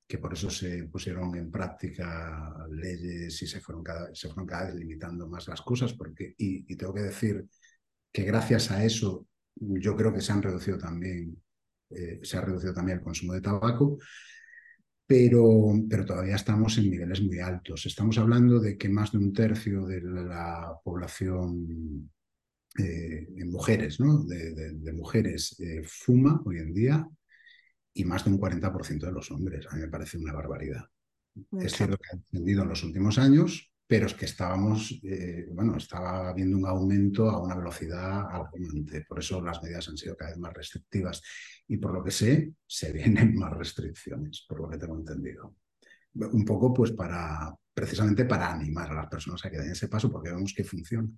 que 0.08 0.18
por 0.20 0.34
eso 0.34 0.50
se 0.50 0.86
pusieron 0.86 1.36
en 1.36 1.52
práctica 1.52 2.66
leyes 2.70 3.42
y 3.42 3.48
se 3.48 3.60
fueron 3.60 3.84
cada, 3.84 4.14
se 4.14 4.28
fueron 4.28 4.46
cada 4.46 4.68
vez 4.68 4.76
limitando 4.76 5.28
más 5.28 5.48
las 5.48 5.62
cosas, 5.62 5.94
porque, 5.94 6.36
y, 6.38 6.72
y 6.72 6.76
tengo 6.76 6.94
que 6.94 7.02
decir 7.02 7.46
que 8.12 8.24
gracias 8.24 8.70
a 8.72 8.86
eso 8.86 9.28
yo 9.56 9.96
creo 9.96 10.14
que 10.14 10.22
se 10.22 10.32
han 10.32 10.42
reducido 10.42 10.78
también 10.78 11.43
eh, 11.96 12.20
se 12.24 12.38
ha 12.38 12.42
reducido 12.42 12.74
también 12.74 13.00
el 13.00 13.04
consumo 13.04 13.34
de 13.34 13.42
tabaco, 13.42 13.98
pero, 15.06 15.74
pero 15.90 16.06
todavía 16.06 16.36
estamos 16.36 16.78
en 16.78 16.90
niveles 16.90 17.22
muy 17.22 17.40
altos. 17.40 17.86
Estamos 17.86 18.18
hablando 18.18 18.60
de 18.60 18.78
que 18.78 18.90
más 18.90 19.12
de 19.12 19.18
un 19.18 19.34
tercio 19.34 19.86
de 19.86 20.02
la 20.02 20.74
población 20.84 22.10
eh, 22.80 23.28
en 23.38 23.52
mujeres, 23.52 24.00
¿no? 24.00 24.24
de, 24.24 24.94
mujeres 24.94 25.56
eh, 25.60 25.84
fuma 25.86 26.42
hoy 26.46 26.58
en 26.58 26.74
día 26.74 27.08
y 27.94 28.06
más 28.06 28.26
de 28.26 28.32
un 28.32 28.40
40% 28.40 29.06
de 29.06 29.12
los 29.12 29.30
hombres. 29.30 29.68
A 29.70 29.76
mí 29.76 29.82
me 29.82 29.90
parece 29.90 30.18
una 30.18 30.34
barbaridad. 30.34 30.86
Es 31.60 31.74
cierto 31.74 31.98
que 31.98 32.10
ha 32.12 32.18
descendido 32.18 32.64
en 32.64 32.70
los 32.70 32.84
últimos 32.84 33.18
años, 33.18 33.73
pero 33.86 34.06
es 34.06 34.14
que 34.14 34.26
estábamos, 34.26 35.00
eh, 35.04 35.48
bueno, 35.52 35.78
estaba 35.78 36.30
habiendo 36.30 36.58
un 36.58 36.66
aumento 36.66 37.30
a 37.30 37.44
una 37.44 37.56
velocidad 37.56 38.28
alarmante. 38.30 39.06
Por 39.08 39.20
eso 39.20 39.42
las 39.42 39.62
medidas 39.62 39.90
han 39.90 39.98
sido 39.98 40.16
cada 40.16 40.32
vez 40.32 40.40
más 40.40 40.54
restrictivas. 40.54 41.22
Y 41.68 41.78
por 41.78 41.94
lo 41.94 42.04
que 42.04 42.12
sé, 42.12 42.54
se 42.66 42.92
vienen 42.94 43.36
más 43.36 43.52
restricciones, 43.54 44.46
por 44.48 44.62
lo 44.62 44.70
que 44.70 44.78
tengo 44.78 44.98
entendido. 44.98 45.56
Un 46.16 46.46
poco, 46.46 46.74
pues, 46.74 46.92
para, 46.92 47.54
precisamente 47.74 48.26
para 48.26 48.52
animar 48.52 48.92
a 48.92 48.96
las 48.96 49.08
personas 49.08 49.44
a 49.46 49.50
que 49.50 49.58
den 49.58 49.72
ese 49.72 49.88
paso, 49.88 50.12
porque 50.12 50.30
vemos 50.30 50.54
que 50.54 50.64
funciona. 50.64 51.10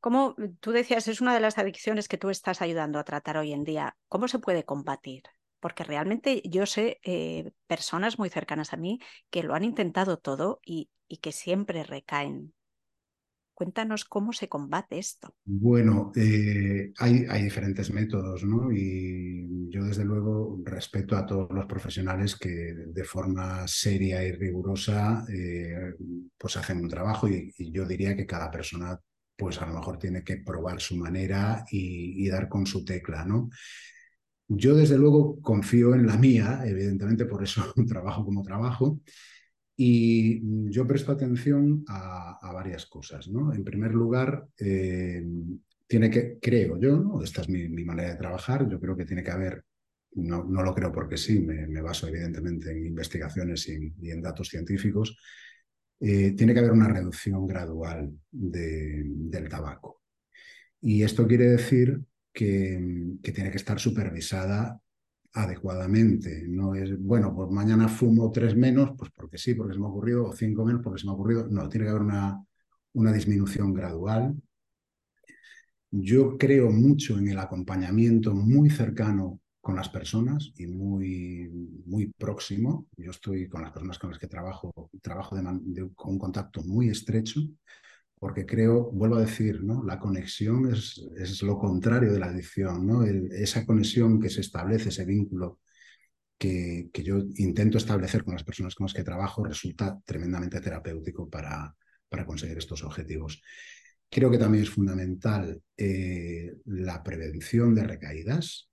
Como 0.00 0.34
tú 0.60 0.72
decías, 0.72 1.06
es 1.08 1.20
una 1.20 1.34
de 1.34 1.40
las 1.40 1.58
adicciones 1.58 2.08
que 2.08 2.18
tú 2.18 2.30
estás 2.30 2.60
ayudando 2.60 2.98
a 2.98 3.04
tratar 3.04 3.36
hoy 3.36 3.52
en 3.52 3.64
día. 3.64 3.96
¿Cómo 4.08 4.28
se 4.28 4.38
puede 4.38 4.64
combatir? 4.64 5.22
Porque 5.60 5.84
realmente 5.84 6.42
yo 6.44 6.66
sé 6.66 6.98
eh, 7.04 7.52
personas 7.66 8.18
muy 8.18 8.30
cercanas 8.30 8.72
a 8.72 8.76
mí 8.76 8.98
que 9.30 9.42
lo 9.42 9.54
han 9.54 9.64
intentado 9.64 10.18
todo 10.18 10.60
y, 10.64 10.90
que 11.20 11.32
siempre 11.32 11.82
recaen. 11.82 12.54
Cuéntanos 13.52 14.04
cómo 14.04 14.32
se 14.32 14.48
combate 14.48 14.98
esto. 14.98 15.34
Bueno, 15.44 16.12
eh, 16.14 16.92
hay, 16.98 17.42
diferentes 17.42 17.92
métodos, 17.92 18.44
¿no? 18.44 18.70
Y 18.72 19.68
yo 19.68 19.84
desde 19.84 20.04
luego 20.04 20.60
respeto 20.64 21.16
a 21.16 21.26
todos 21.26 21.50
los 21.50 21.66
profesionales 21.66 22.36
que 22.36 22.48
de 22.48 23.04
forma 23.04 23.66
seria 23.66 24.24
y 24.24 24.32
rigurosa 24.32 25.26
eh, 25.28 25.94
pues 26.38 26.56
hacen 26.56 26.78
un 26.78 26.88
trabajo 26.88 27.28
y, 27.28 27.52
yo 27.72 27.84
diría 27.84 28.16
que 28.16 28.24
cada 28.24 28.50
persona 28.50 28.98
pues 29.36 29.60
a 29.60 29.66
lo 29.66 29.74
mejor 29.74 29.98
tiene 29.98 30.22
que 30.22 30.36
probar 30.36 30.80
su 30.80 30.96
manera 30.96 31.64
y 31.70 32.28
dar 32.28 32.48
con 32.48 32.66
su 32.66 32.84
tecla, 32.84 33.24
¿no? 33.24 33.48
Yo 34.52 34.74
desde 34.74 34.98
luego 34.98 35.40
confío 35.40 35.94
en 35.94 36.08
la 36.08 36.16
mía, 36.16 36.62
evidentemente 36.66 37.24
por 37.24 37.44
eso 37.44 37.72
trabajo 37.88 38.24
como 38.24 38.42
trabajo, 38.42 39.00
y 39.76 40.42
yo 40.70 40.86
presto 40.88 41.12
atención 41.12 41.84
a, 41.86 42.50
varias 42.52 42.86
cosas. 42.86 43.28
¿no? 43.28 43.54
En 43.54 43.62
primer 43.62 43.94
lugar, 43.94 44.44
eh, 44.58 45.24
tiene 45.86 46.10
que, 46.10 46.38
creo 46.40 46.78
yo, 46.80 46.98
¿no? 46.98 47.22
esta 47.22 47.42
es 47.42 47.48
mi, 47.48 47.68
manera 47.84 48.10
de 48.10 48.16
trabajar, 48.16 48.68
yo 48.68 48.80
creo 48.80 48.96
que 48.96 49.04
tiene 49.04 49.22
que 49.22 49.30
haber, 49.30 49.64
no, 50.14 50.42
no 50.42 50.64
lo 50.64 50.74
creo 50.74 50.90
porque 50.90 51.16
sí, 51.16 51.38
me, 51.38 51.80
baso 51.80 52.08
evidentemente 52.08 52.72
en 52.72 52.86
investigaciones 52.86 53.68
y, 53.68 54.10
en 54.10 54.20
datos 54.20 54.48
científicos, 54.48 55.16
eh, 56.00 56.32
tiene 56.32 56.54
que 56.54 56.58
haber 56.58 56.72
una 56.72 56.88
reducción 56.88 57.46
gradual 57.46 58.12
del 58.32 59.48
tabaco. 59.48 60.02
Y 60.80 61.04
esto 61.04 61.24
quiere 61.28 61.46
decir 61.46 62.00
que, 62.32 63.16
que 63.22 63.32
tiene 63.32 63.50
que 63.50 63.56
estar 63.58 63.78
supervisada 63.78 64.80
adecuadamente. 65.32 66.44
No 66.48 66.74
es, 66.74 66.98
bueno, 67.00 67.34
pues 67.34 67.50
mañana 67.50 67.88
fumo 67.88 68.30
tres 68.32 68.56
menos, 68.56 68.92
pues 68.96 69.10
porque 69.14 69.38
sí, 69.38 69.54
porque 69.54 69.74
se 69.74 69.80
me 69.80 69.86
ha 69.86 69.88
ocurrido, 69.88 70.26
o 70.26 70.32
cinco 70.32 70.64
menos 70.64 70.82
porque 70.82 71.00
se 71.00 71.06
me 71.06 71.12
ha 71.12 71.14
ocurrido. 71.14 71.46
No, 71.48 71.68
tiene 71.68 71.86
que 71.86 71.90
haber 71.90 72.02
una, 72.02 72.44
una 72.94 73.12
disminución 73.12 73.72
gradual. 73.72 74.34
Yo 75.92 76.38
creo 76.38 76.70
mucho 76.70 77.18
en 77.18 77.28
el 77.28 77.38
acompañamiento 77.38 78.32
muy 78.34 78.70
cercano 78.70 79.40
con 79.60 79.76
las 79.76 79.88
personas 79.88 80.52
y 80.56 80.66
muy, 80.66 81.48
muy 81.86 82.06
próximo. 82.16 82.86
Yo 82.96 83.10
estoy 83.10 83.48
con 83.48 83.62
las 83.62 83.72
personas 83.72 83.98
con 83.98 84.10
las 84.10 84.18
que 84.18 84.28
trabajo, 84.28 84.90
trabajo 85.02 85.36
con 85.94 86.12
un 86.12 86.18
contacto 86.18 86.62
muy 86.62 86.88
estrecho 86.88 87.40
porque 88.20 88.44
creo, 88.44 88.90
vuelvo 88.92 89.16
a 89.16 89.22
decir, 89.22 89.64
¿no? 89.64 89.82
la 89.82 89.98
conexión 89.98 90.70
es, 90.72 91.02
es 91.16 91.42
lo 91.42 91.58
contrario 91.58 92.12
de 92.12 92.20
la 92.20 92.26
adicción, 92.26 92.86
¿no? 92.86 93.02
esa 93.02 93.64
conexión 93.64 94.20
que 94.20 94.28
se 94.28 94.42
establece, 94.42 94.90
ese 94.90 95.06
vínculo 95.06 95.60
que, 96.38 96.90
que, 96.92 97.02
yo 97.02 97.18
intento 97.36 97.78
establecer 97.78 98.22
con 98.22 98.34
las 98.34 98.44
personas 98.44 98.74
con 98.74 98.84
las 98.84 98.94
que 98.94 99.04
trabajo, 99.04 99.42
resulta 99.42 99.98
tremendamente 100.04 100.60
terapéutico 100.60 101.30
para, 101.30 101.74
para 102.10 102.26
conseguir 102.26 102.58
estos 102.58 102.84
objetivos. 102.84 103.40
Creo 104.10 104.30
que 104.30 104.38
también 104.38 104.64
es 104.64 104.70
fundamental 104.70 105.62
eh, 105.76 106.52
la 106.66 107.02
prevención 107.02 107.74
de 107.74 107.84
recaídas. 107.84 108.68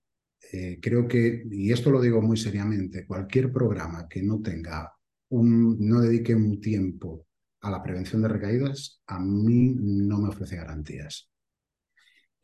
Eh, 0.51 0.79
creo 0.81 1.07
que, 1.07 1.43
y 1.49 1.71
esto 1.71 1.89
lo 1.89 2.01
digo 2.01 2.21
muy 2.21 2.35
seriamente, 2.35 3.05
cualquier 3.05 3.51
programa 3.51 4.09
que 4.09 4.21
no 4.23 4.41
tenga 4.41 4.91
un, 5.29 5.77
no 5.79 6.01
dedique 6.01 6.35
un 6.35 6.59
tiempo 6.59 7.26
a 7.61 7.71
la 7.71 7.81
prevención 7.81 8.21
de 8.21 8.27
recaídas, 8.27 9.01
a 9.07 9.19
mí 9.19 9.75
no 9.77 10.19
me 10.19 10.29
ofrece 10.29 10.55
garantías. 10.55 11.29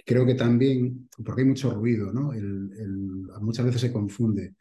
Creo 0.06 0.26
que 0.26 0.36
también, 0.36 1.10
porque 1.24 1.42
hay 1.42 1.48
mucho 1.48 1.72
ruido, 1.72 2.12
¿no? 2.12 2.32
muchas 3.42 3.66
veces 3.66 3.82
se 3.82 3.94
confunde. 3.94 4.56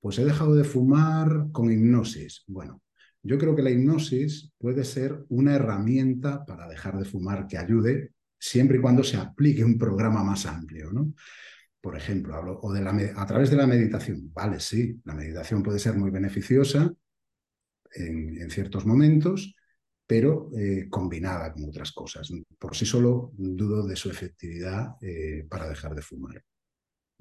Pues 0.00 0.18
he 0.18 0.24
dejado 0.24 0.54
de 0.54 0.64
fumar 0.64 1.48
con 1.52 1.70
hipnosis. 1.70 2.44
Bueno, 2.46 2.82
yo 3.22 3.38
creo 3.38 3.54
que 3.54 3.62
la 3.62 3.70
hipnosis 3.70 4.52
puede 4.58 4.84
ser 4.84 5.24
una 5.28 5.54
herramienta 5.54 6.44
para 6.44 6.68
dejar 6.68 6.98
de 6.98 7.04
fumar 7.04 7.46
que 7.46 7.58
ayude 7.58 8.12
siempre 8.38 8.78
y 8.78 8.80
cuando 8.80 9.04
se 9.04 9.16
aplique 9.16 9.64
un 9.64 9.78
programa 9.78 10.24
más 10.24 10.46
amplio, 10.46 10.92
¿no? 10.92 11.12
Por 11.80 11.96
ejemplo, 11.96 12.58
o 12.60 12.72
de 12.72 12.80
la, 12.80 12.90
a 13.16 13.26
través 13.26 13.50
de 13.50 13.56
la 13.56 13.66
meditación. 13.66 14.32
Vale, 14.32 14.58
sí, 14.58 15.00
la 15.04 15.14
meditación 15.14 15.62
puede 15.62 15.78
ser 15.78 15.96
muy 15.96 16.10
beneficiosa 16.10 16.92
en 17.94 18.50
ciertos 18.50 18.84
momentos, 18.84 19.54
pero 20.08 20.50
eh, 20.56 20.86
combinada 20.88 21.52
con 21.52 21.66
otras 21.66 21.92
cosas. 21.92 22.32
Por 22.58 22.74
sí 22.74 22.86
solo 22.86 23.30
dudo 23.36 23.86
de 23.86 23.94
su 23.94 24.08
efectividad 24.10 24.96
eh, 25.02 25.46
para 25.48 25.68
dejar 25.68 25.94
de 25.94 26.00
fumar. 26.00 26.42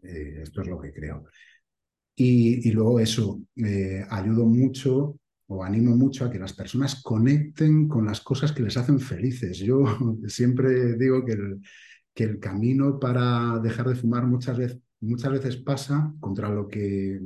Eh, 0.01 0.39
esto 0.43 0.61
es 0.61 0.67
lo 0.67 0.79
que 0.79 0.93
creo. 0.93 1.25
Y, 2.15 2.71
luego 2.71 2.99
eso, 2.99 3.41
ayudo 4.09 4.45
mucho 4.45 5.19
o 5.47 5.63
animo 5.63 5.95
mucho 5.97 6.25
a 6.25 6.31
que 6.31 6.39
las 6.39 6.53
personas 6.53 7.03
conecten 7.03 7.87
con 7.89 8.05
las 8.05 8.21
cosas 8.21 8.53
que 8.53 8.63
les 8.63 8.77
hacen 8.77 9.01
felices. 9.01 9.57
Yo 9.59 9.83
siempre 10.27 10.95
digo 10.95 11.25
que 11.25 11.33
el, 11.33 11.61
que 12.13 12.23
el 12.23 12.39
camino 12.39 12.99
para 12.99 13.59
dejar 13.59 13.89
de 13.89 13.95
fumar 13.95 14.25
muchas 14.25 14.57
muchas 15.01 15.31
veces 15.31 15.57
pasa 15.57 16.13
contra 16.21 16.49
lo 16.49 16.67
que 16.67 17.19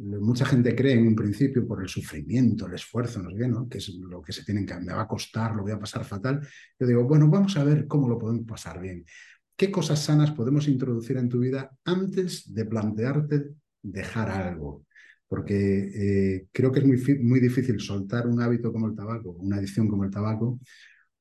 mucha 0.00 0.44
gente 0.46 0.74
cree 0.74 0.94
en 0.94 1.06
un 1.06 1.14
principio 1.14 1.66
por 1.66 1.82
el 1.82 1.88
sufrimiento, 1.88 2.66
el 2.66 2.74
esfuerzo, 2.74 3.22
no 3.22 3.30
sé 3.30 3.48
¿no? 3.48 3.68
que 3.68 3.78
es 3.78 3.88
lo 3.88 4.22
que 4.22 4.32
se 4.32 4.44
tienen 4.44 4.64
que, 4.64 4.74
me 4.76 4.92
va 4.92 5.02
a 5.02 5.08
costar, 5.08 5.54
lo 5.54 5.62
voy 5.62 5.72
a 5.72 5.78
pasar 5.78 6.04
fatal. 6.04 6.40
Yo 6.78 6.86
digo, 6.86 7.04
bueno, 7.04 7.28
vamos 7.28 7.56
a 7.56 7.64
ver 7.64 7.86
cómo 7.86 8.08
lo 8.08 8.18
podemos 8.18 8.46
pasar 8.46 8.80
bien. 8.80 9.04
¿Qué 9.56 9.70
cosas 9.70 10.02
sanas 10.02 10.30
podemos 10.30 10.68
introducir 10.68 11.18
en 11.18 11.28
tu 11.28 11.40
vida 11.40 11.70
antes 11.84 12.52
de 12.52 12.64
plantearte 12.64 13.50
dejar 13.82 14.30
algo? 14.30 14.86
Porque 15.28 15.90
eh, 15.94 16.46
creo 16.50 16.72
que 16.72 16.80
es 16.80 16.86
muy, 16.86 17.18
muy 17.22 17.40
difícil 17.40 17.78
soltar 17.78 18.26
un 18.26 18.40
hábito 18.40 18.72
como 18.72 18.86
el 18.86 18.96
tabaco, 18.96 19.32
una 19.32 19.56
adicción 19.56 19.86
como 19.86 20.04
el 20.04 20.10
tabaco, 20.10 20.60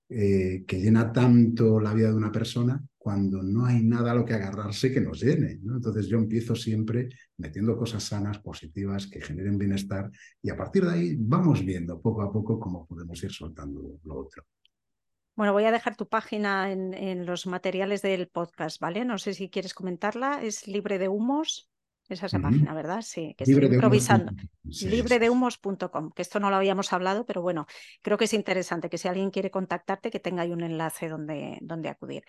eh, 0.08 0.64
que 0.66 0.80
llena 0.80 1.12
tanto 1.12 1.80
la 1.80 1.94
vida 1.94 2.10
de 2.10 2.16
una 2.16 2.32
persona 2.32 2.82
cuando 3.00 3.42
no 3.42 3.66
hay 3.66 3.82
nada 3.82 4.12
a 4.12 4.14
lo 4.16 4.26
que 4.26 4.34
agarrarse 4.34 4.92
que 4.92 5.00
nos 5.00 5.22
llene. 5.22 5.54
Entonces 5.54 6.08
yo 6.08 6.18
empiezo 6.18 6.54
siempre 6.54 7.08
metiendo 7.38 7.78
cosas 7.78 8.04
sanas, 8.04 8.40
positivas, 8.40 9.08
que 9.08 9.22
generen 9.22 9.58
bienestar 9.58 10.12
y 10.42 10.50
a 10.50 10.58
partir 10.58 10.86
de 10.86 10.92
ahí 10.92 11.16
vamos 11.18 11.66
viendo 11.66 12.00
poco 12.02 12.22
a 12.22 12.32
poco 12.32 12.60
cómo 12.60 12.86
podemos 12.86 13.24
ir 13.24 13.32
soltando 13.32 14.00
lo 14.04 14.20
otro. 14.20 14.44
Bueno, 15.34 15.54
voy 15.54 15.64
a 15.64 15.72
dejar 15.72 15.96
tu 15.96 16.10
página 16.10 16.70
en, 16.70 17.26
los 17.26 17.48
materiales 17.48 18.02
del 18.02 18.28
podcast, 18.28 18.82
¿vale? 18.82 19.06
No 19.06 19.18
sé 19.18 19.34
si 19.34 19.50
quieres 19.50 19.74
comentarla. 19.74 20.44
Es 20.44 20.68
libre 20.68 21.00
de 21.00 21.08
humos. 21.08 21.72
Esa 22.10 22.26
es 22.26 22.34
la 22.34 22.42
página, 22.42 22.74
¿verdad? 22.74 23.02
Sí, 23.02 23.36
que 23.38 23.46
estoy 23.46 23.64
improvisando. 23.64 24.34
Libredehumos.com, 24.64 26.12
que 26.12 26.24
esto 26.24 26.42
no 26.42 26.50
lo 26.50 26.58
habíamos 26.58 26.92
hablado, 26.92 27.26
pero 27.26 27.42
bueno, 27.42 27.68
creo 28.02 28.18
que 28.18 28.26
es 28.26 28.34
interesante 28.34 28.90
que 28.90 28.98
si 28.98 29.08
alguien 29.08 29.30
quiere 29.30 29.50
contactarte, 29.50 30.12
que 30.12 30.20
tenga 30.20 30.42
ahí 30.42 30.52
un 30.52 30.64
enlace 30.64 31.08
donde, 31.08 31.58
donde 31.62 31.88
acudir. 31.88 32.24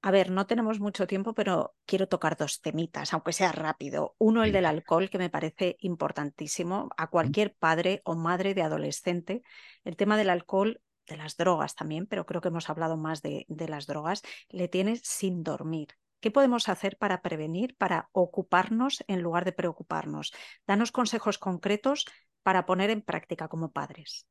A 0.00 0.10
ver, 0.12 0.30
no 0.30 0.46
tenemos 0.46 0.78
mucho 0.78 1.06
tiempo, 1.08 1.34
pero 1.34 1.74
quiero 1.84 2.06
tocar 2.06 2.36
dos 2.36 2.60
temitas, 2.60 3.12
aunque 3.12 3.32
sea 3.32 3.50
rápido. 3.50 4.14
Uno, 4.18 4.44
el 4.44 4.52
del 4.52 4.66
alcohol, 4.66 5.10
que 5.10 5.18
me 5.18 5.28
parece 5.28 5.76
importantísimo 5.80 6.88
a 6.96 7.08
cualquier 7.08 7.54
padre 7.56 8.00
o 8.04 8.14
madre 8.14 8.54
de 8.54 8.62
adolescente. 8.62 9.42
El 9.84 9.96
tema 9.96 10.16
del 10.16 10.30
alcohol, 10.30 10.80
de 11.06 11.16
las 11.16 11.36
drogas 11.36 11.74
también, 11.74 12.06
pero 12.06 12.26
creo 12.26 12.40
que 12.40 12.48
hemos 12.48 12.70
hablado 12.70 12.96
más 12.96 13.22
de, 13.22 13.44
de 13.48 13.68
las 13.68 13.86
drogas, 13.86 14.22
le 14.50 14.68
tienes 14.68 15.00
sin 15.02 15.42
dormir. 15.42 15.88
¿Qué 16.20 16.30
podemos 16.30 16.68
hacer 16.68 16.96
para 16.96 17.20
prevenir, 17.20 17.76
para 17.76 18.08
ocuparnos 18.12 19.04
en 19.08 19.20
lugar 19.20 19.44
de 19.44 19.52
preocuparnos? 19.52 20.32
Danos 20.66 20.92
consejos 20.92 21.38
concretos 21.38 22.06
para 22.42 22.66
poner 22.66 22.90
en 22.90 23.02
práctica 23.02 23.48
como 23.48 23.72
padres. 23.72 24.26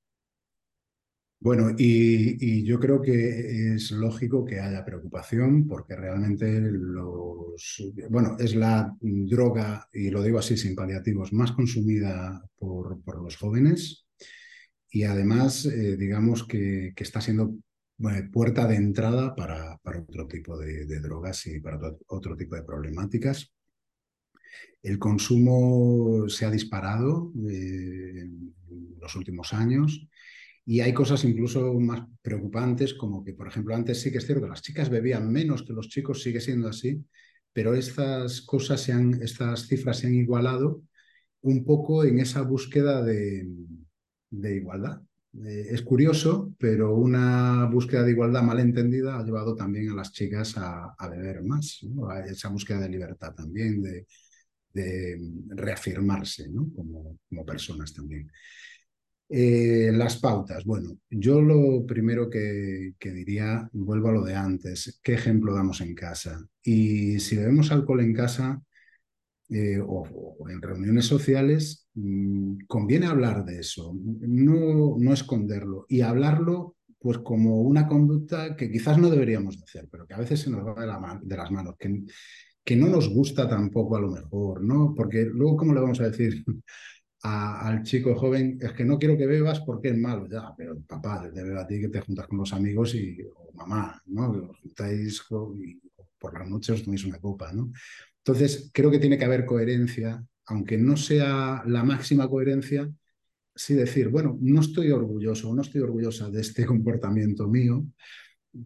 Bueno, 1.39 1.69
y, 1.77 2.63
yo 2.63 2.79
creo 2.79 3.01
que 3.01 3.75
es 3.75 3.91
lógico 3.91 4.43
que 4.43 4.59
haya 4.59 4.83
preocupación 4.83 5.67
porque 5.67 5.95
realmente 5.95 6.59
los, 6.61 7.83
bueno, 8.09 8.35
es 8.39 8.55
la 8.55 8.95
droga, 9.01 9.87
y 9.93 10.09
lo 10.09 10.23
digo 10.23 10.39
así 10.39 10.57
sin 10.57 10.75
paliativos, 10.75 11.33
más 11.33 11.51
consumida 11.51 12.43
por, 12.57 12.99
los 13.23 13.37
jóvenes 13.37 14.07
y 14.89 15.03
además, 15.03 15.65
eh, 15.65 15.95
digamos 15.97 16.45
que, 16.47 16.93
está 16.95 17.21
siendo 17.21 17.55
puerta 18.31 18.67
de 18.67 18.75
entrada 18.75 19.35
para, 19.35 19.77
para 19.77 19.99
otro 19.99 20.27
tipo 20.27 20.57
de, 20.57 20.85
drogas 20.99 21.45
y 21.47 21.59
para 21.59 21.79
otro, 22.07 22.35
tipo 22.35 22.55
de 22.55 22.63
problemáticas. 22.63 23.51
El 24.81 24.97
consumo 24.97 26.27
se 26.29 26.45
ha 26.45 26.51
disparado 26.51 27.31
eh, 27.49 28.21
en 28.21 28.53
los 28.99 29.15
últimos 29.15 29.53
años 29.53 30.07
y 30.69 30.81
hay 30.81 30.93
cosas 30.93 31.23
incluso 31.23 31.73
más 31.75 32.01
preocupantes, 32.21 32.93
como 32.93 33.23
que, 33.23 33.33
por 33.33 33.47
ejemplo, 33.47 33.73
antes 33.73 34.01
sí 34.01 34.11
que 34.11 34.17
es 34.17 34.25
cierto 34.25 34.49
las 34.49 34.61
chicas 34.61 34.89
bebían 34.89 35.31
menos 35.31 35.63
que 35.63 35.71
los 35.71 35.87
chicos, 35.87 36.21
sigue 36.21 36.41
siendo 36.41 36.67
así, 36.67 37.05
pero 37.53 37.73
estas 37.73 38.41
cosas, 38.41 38.81
se 38.81 38.91
han, 38.91 39.13
estas 39.23 39.67
cifras 39.67 39.99
se 39.99 40.07
han 40.07 40.15
igualado 40.15 40.83
un 41.41 41.63
poco 41.63 42.03
en 42.03 42.19
esa 42.19 42.41
búsqueda 42.41 43.01
de, 43.01 43.47
de 44.29 44.55
igualdad. 44.57 45.01
Eh, 45.45 45.67
es 45.69 45.81
curioso, 45.83 46.53
pero 46.59 46.93
una 46.95 47.65
búsqueda 47.71 48.03
de 48.03 48.11
igualdad 48.11 48.43
mal 48.43 48.59
entendida 48.59 49.17
ha 49.17 49.23
llevado 49.23 49.55
también 49.55 49.89
a 49.89 49.95
las 49.95 50.11
chicas 50.11 50.55
a, 50.57 50.95
beber 51.09 51.43
más, 51.43 51.79
a 52.09 52.25
esa 52.25 52.49
búsqueda 52.49 52.81
de 52.81 52.89
libertad 52.89 53.33
también, 53.33 53.81
de, 53.81 54.05
reafirmarse 55.49 56.51
como, 56.75 57.17
como, 57.27 57.45
personas 57.45 57.93
también. 57.93 58.29
Eh, 59.29 59.91
las 59.93 60.17
pautas. 60.17 60.63
Bueno, 60.63 60.97
yo 61.09 61.41
lo 61.41 61.85
primero 61.85 62.29
que, 62.29 62.93
diría, 62.99 63.69
vuelvo 63.73 64.09
a 64.09 64.11
lo 64.13 64.23
de 64.23 64.35
antes, 64.35 64.99
¿qué 65.03 65.15
ejemplo 65.15 65.53
damos 65.53 65.81
en 65.81 65.93
casa? 65.95 66.47
Y 66.63 67.19
si 67.19 67.35
bebemos 67.35 67.71
alcohol 67.71 68.01
en 68.01 68.13
casa, 68.13 68.61
eh, 69.49 69.79
o, 69.85 70.07
en 70.49 70.61
reuniones 70.61 71.05
sociales, 71.05 71.89
mm, 71.95 72.59
conviene 72.67 73.07
hablar 73.07 73.43
de 73.45 73.59
eso, 73.59 73.93
no, 73.95 74.95
no 74.97 75.13
esconderlo 75.13 75.85
y 75.89 76.01
hablarlo 76.01 76.75
pues 76.99 77.19
como 77.19 77.61
una 77.61 77.87
conducta 77.87 78.55
que 78.55 78.71
quizás 78.71 78.97
no 78.97 79.09
deberíamos 79.09 79.61
hacer, 79.61 79.87
pero 79.91 80.07
que 80.07 80.13
a 80.13 80.19
veces 80.19 80.41
se 80.41 80.49
nos 80.49 80.65
va 80.65 80.73
de, 80.81 81.27
de 81.27 81.37
las 81.37 81.51
manos, 81.51 81.75
que, 81.77 82.03
que, 82.63 82.75
no 82.75 82.87
nos 82.87 83.09
gusta 83.09 83.47
tampoco 83.47 83.97
a 83.97 84.01
lo 84.01 84.11
mejor, 84.11 84.63
¿no? 84.63 84.93
Porque 84.95 85.25
luego, 85.25 85.57
¿cómo 85.57 85.73
le 85.73 85.81
vamos 85.81 85.99
a 86.01 86.09
decir 86.09 86.43
al 87.23 87.83
chico 87.83 88.15
joven? 88.15 88.57
Es 88.61 88.73
que 88.73 88.85
no 88.85 88.97
quiero 88.99 89.17
que 89.17 89.25
bebas 89.25 89.59
porque 89.61 89.89
es 89.89 89.97
malo, 89.97 90.27
ya, 90.27 90.53
pero 90.57 90.79
papá, 90.81 91.29
te 91.33 91.43
bebo 91.43 91.59
a 91.59 91.67
ti 91.67 91.79
que 91.81 91.89
te 91.89 92.01
juntas 92.01 92.27
con 92.27 92.39
los 92.39 92.53
amigos 92.53 92.95
y, 92.95 93.17
o 93.23 93.51
mamá, 93.53 94.01
¿no? 94.07 94.31
Que 94.31 94.39
os 94.39 94.59
juntáis 94.59 95.23
y 95.57 95.79
por 96.19 96.37
las 96.37 96.49
noches 96.49 96.75
os 96.75 96.83
toméis 96.83 97.05
una 97.05 97.19
copa, 97.19 97.51
¿no? 97.53 97.71
Entonces, 98.19 98.69
creo 98.73 98.91
que 98.91 98.99
tiene 98.99 99.17
que 99.17 99.25
haber 99.25 99.45
coherencia, 99.45 100.23
aunque 100.47 100.77
no 100.77 100.97
sea 100.97 101.63
la 101.65 101.83
máxima 101.83 102.27
coherencia, 102.27 102.89
sí 103.55 103.73
decir, 103.73 104.09
bueno, 104.09 104.37
no 104.41 104.61
estoy 104.61 104.91
orgulloso, 104.91 105.53
no 105.53 105.61
estoy 105.61 105.81
orgullosa 105.81 106.29
de 106.29 106.41
este 106.41 106.65
comportamiento 106.65 107.47
mío, 107.47 107.85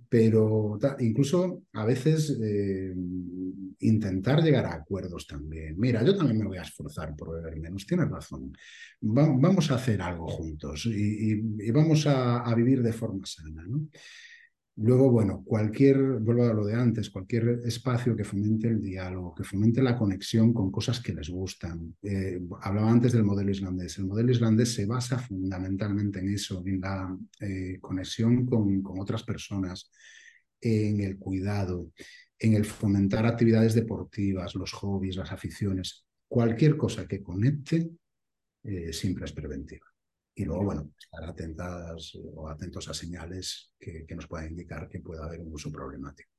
pero 0.10 0.80
incluso 1.00 1.64
a 1.74 1.86
veces 1.86 2.38
eh, 2.42 2.94
intentar 3.80 4.42
llegar 4.42 4.66
a 4.66 4.76
acuerdos 4.76 5.28
también. 5.28 5.78
Mira, 5.78 6.04
yo 6.04 6.16
también 6.16 6.40
me 6.40 6.48
voy 6.48 6.58
a 6.58 6.64
esforzar 6.64 7.16
por 7.16 7.36
beber 7.36 7.60
menos, 7.60 7.86
tienes 7.86 8.10
razón. 8.10 8.56
vamos 9.02 9.72
a 9.72 9.76
hacer 9.76 10.02
algo 10.02 10.28
juntos 10.28 10.86
y, 10.86 11.72
vamos 11.72 12.06
a, 12.08 12.54
vivir 12.56 12.82
de 12.82 12.94
forma 12.94 13.26
sana. 13.26 13.66
Luego, 14.84 15.12
bueno, 15.12 15.44
cualquier, 15.46 15.98
vuelvo 15.98 16.46
a 16.46 16.54
lo 16.54 16.66
de 16.66 16.74
antes, 16.74 17.12
cualquier 17.12 17.62
espacio 17.66 18.16
que 18.16 18.24
fomente 18.24 18.68
el 18.68 18.82
diálogo, 18.82 19.36
que 19.36 19.44
fomente 19.44 19.84
la 19.84 19.96
conexión 19.96 20.54
con 20.54 20.72
cosas 20.72 21.00
que 21.00 21.14
les 21.14 21.30
gustan. 21.30 21.96
Eh, 22.02 22.40
hablaba 22.62 22.90
antes 22.90 23.12
del 23.14 23.24
modelo 23.24 23.52
islandés. 23.52 24.00
El 24.00 24.06
modelo 24.06 24.32
islandés 24.32 24.74
se 24.74 24.88
basa 24.88 25.20
fundamentalmente 25.20 26.20
en 26.20 26.30
eso, 26.34 26.64
en 26.66 26.82
la 26.82 27.16
eh, 27.40 27.78
conexión 27.80 28.48
con, 28.48 28.84
otras 29.00 29.22
personas, 29.22 29.92
en 30.60 31.02
el 31.02 31.20
cuidado, 31.20 31.92
en 32.40 32.56
el 32.56 32.66
fomentar 32.66 33.28
actividades 33.28 33.76
deportivas, 33.76 34.56
los 34.56 34.72
hobbies, 34.74 35.16
las 35.16 35.32
aficiones. 35.32 36.06
Cualquier 36.28 36.76
cosa 36.76 37.08
que 37.08 37.22
conecte 37.22 37.88
eh, 38.64 38.92
siempre 38.92 39.26
es 39.26 39.32
preventiva. 39.32 39.91
Y 40.34 40.46
luego, 40.46 40.64
bueno, 40.64 40.92
estar 40.98 41.24
atentas 41.24 42.14
o 42.36 42.48
atentos 42.50 42.88
a 42.88 42.94
señales 42.94 43.74
que, 43.80 44.06
que 44.06 44.16
nos 44.16 44.28
puedan 44.28 44.50
indicar 44.50 44.88
que 44.88 45.00
pueda 45.00 45.26
haber 45.26 45.42
un 45.42 45.54
uso 45.54 45.72
problemático. 45.72 46.32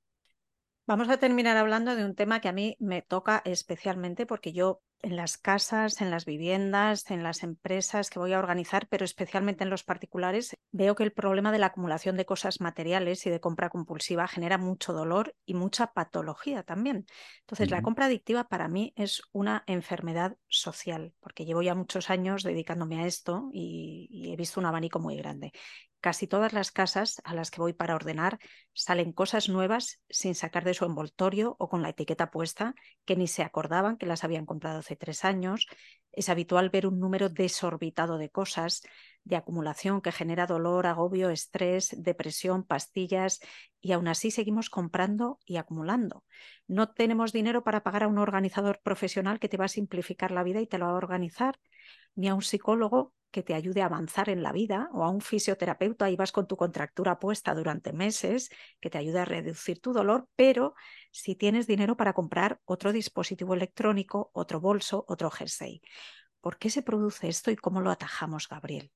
Vamos 0.87 1.09
a 1.09 1.19
terminar 1.19 1.57
hablando 1.57 1.95
de 1.95 2.05
un 2.05 2.15
tema 2.15 2.41
que 2.41 2.49
a 2.49 2.53
mí 2.53 2.77
me 2.81 3.03
toca 3.03 3.43
especialmente 3.45 4.27
porque 4.27 4.53
yo 4.53 4.83
en 5.03 5.17
las 5.17 5.37
casas, 5.37 6.01
en 6.01 6.11
las 6.11 6.25
viviendas, 6.25 7.11
en 7.11 7.23
las 7.23 7.43
empresas 7.43 8.09
que 8.09 8.19
voy 8.19 8.33
a 8.33 8.39
organizar, 8.39 8.87
pero 8.89 9.05
especialmente 9.05 9.65
en 9.65 9.71
los 9.71 9.83
particulares, 9.83 10.57
veo 10.71 10.95
que 10.95 11.03
el 11.03 11.13
problema 11.13 11.53
de 11.53 11.59
la 11.59 11.67
acumulación 11.67 12.17
de 12.17 12.25
cosas 12.25 12.61
materiales 12.61 13.27
y 13.27 13.31
de 13.31 13.41
compra 13.41 13.69
compulsiva 13.69 14.29
genera 14.29 14.59
mucho 14.59 14.93
dolor 14.93 15.35
y 15.45 15.55
mucha 15.55 15.93
patología 15.93 16.63
también. 16.63 17.07
Entonces, 17.41 17.71
la 17.71 17.83
compra 17.83 18.07
adictiva 18.07 18.45
para 18.45 18.69
mí 18.69 18.93
es 18.97 19.23
una 19.33 19.65
enfermedad 19.67 20.37
social, 20.49 21.13
porque 21.21 21.45
llevo 21.45 21.63
ya 21.63 21.75
muchos 21.75 22.09
años 22.09 22.45
dedicándome 22.45 23.03
a 23.03 23.07
esto 23.07 23.51
y, 23.53 24.09
y 24.11 24.33
he 24.33 24.37
visto 24.37 24.61
un 24.61 24.67
abanico 24.67 25.01
muy 25.01 25.17
grande 25.17 25.53
casi 26.03 26.27
todas 26.27 26.53
las 26.53 26.73
casas 26.73 27.23
a 27.25 27.33
las 27.33 27.51
que 27.51 27.61
voy 27.61 27.73
para 27.73 27.95
ordenar 27.95 28.39
salen 28.75 29.13
cosas 29.13 29.49
nuevas 29.49 30.01
sin 30.11 30.35
sacar 30.35 30.65
de 30.65 30.75
su 30.75 30.85
envoltorio 30.85 31.57
o 31.59 31.69
con 31.69 31.81
la 31.81 31.91
etiqueta 31.91 32.31
puesta, 32.31 32.75
que 33.07 33.17
ni 33.17 33.29
se 33.29 33.45
acordaban 33.45 33.97
que 33.97 34.07
las 34.07 34.25
habían 34.25 34.45
comprado 34.45 34.81
hace 34.81 34.97
tres 34.97 35.25
años. 35.25 35.69
Es 36.11 36.29
habitual 36.29 36.71
ver 36.71 36.89
un 36.89 36.99
número 36.99 37.29
desorbitado 37.29 38.19
de 38.19 38.31
cosas, 38.31 38.83
de 39.23 39.37
acumulación 39.37 40.01
que 40.01 40.11
genera 40.11 40.47
dolor, 40.47 40.87
agobio, 40.87 41.31
estrés, 41.31 41.95
depresión, 41.97 42.65
pastillas, 42.65 43.41
y 43.81 43.93
aún 43.93 44.09
así 44.09 44.33
seguimos 44.33 44.71
comprando 44.71 45.39
y 45.47 45.57
acumulando. 45.57 46.25
No 46.67 46.91
tenemos 46.91 47.33
dinero 47.33 47.63
para 47.63 47.85
pagar 47.85 48.03
a 48.03 48.09
un 48.09 48.19
organizador 48.19 48.81
profesional 48.83 49.39
que 49.39 49.49
te 49.49 49.57
va 49.57 49.67
a 49.67 49.69
simplificar 49.69 50.33
la 50.33 50.43
vida 50.43 50.61
y 50.61 50.67
te 50.67 50.79
lo 50.79 50.87
va 50.87 50.93
a 50.93 50.97
organizar, 50.97 51.61
ni 52.17 52.29
a 52.29 52.35
un 52.35 52.43
psicólogo 52.43 53.15
que 53.33 53.43
te 53.43 53.55
ayude 53.55 53.83
a 53.83 53.87
avanzar 53.87 54.29
en 54.29 54.43
la 54.43 54.53
vida 54.53 54.89
o 54.93 55.03
a 55.03 55.11
un 55.11 55.21
fisioterapeuta 55.21 56.11
y 56.11 56.17
vas 56.17 56.31
con 56.31 56.47
tu 56.47 56.57
contractura 56.57 57.19
puesta 57.19 57.55
durante 57.55 57.93
meses 57.93 58.51
que 58.81 58.91
te 58.91 58.99
ayude 58.99 59.19
a 59.19 59.25
reducir 59.25 59.81
tu 59.81 59.93
dolor, 59.93 60.29
pero 60.37 60.75
si 61.11 61.35
tienes 61.35 61.67
dinero 61.67 61.97
para 61.97 62.13
comprar 62.13 62.61
otro 62.65 62.93
dispositivo 62.93 63.55
electrónico, 63.55 64.31
otro 64.35 64.61
bolso, 64.61 65.05
otro 65.09 65.31
jersey. 65.31 65.83
¿Por 66.41 66.59
qué 66.59 66.71
se 66.71 66.83
produce 66.83 67.29
esto 67.29 67.51
y 67.51 67.57
cómo 67.57 67.81
lo 67.81 67.91
atajamos, 67.91 68.49
Gabriel? 68.49 68.93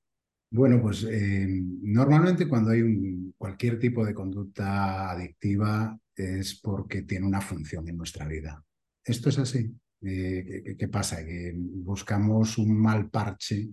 Bueno, 0.49 0.81
pues 0.81 1.03
eh, 1.03 1.47
normalmente 1.81 2.47
cuando 2.47 2.71
hay 2.71 2.81
un, 2.81 3.33
cualquier 3.37 3.79
tipo 3.79 4.05
de 4.05 4.13
conducta 4.13 5.11
adictiva 5.11 5.97
es 6.15 6.59
porque 6.61 7.01
tiene 7.01 7.25
una 7.25 7.41
función 7.41 7.87
en 7.89 7.97
nuestra 7.97 8.27
vida. 8.27 8.63
Esto 9.03 9.29
es 9.29 9.39
así. 9.39 9.73
Eh, 10.01 10.75
¿qué, 10.77 10.87
pasa? 10.87 11.25
Que 11.25 11.53
buscamos 11.55 12.57
un 12.57 12.79
mal 12.79 13.09
parche 13.09 13.69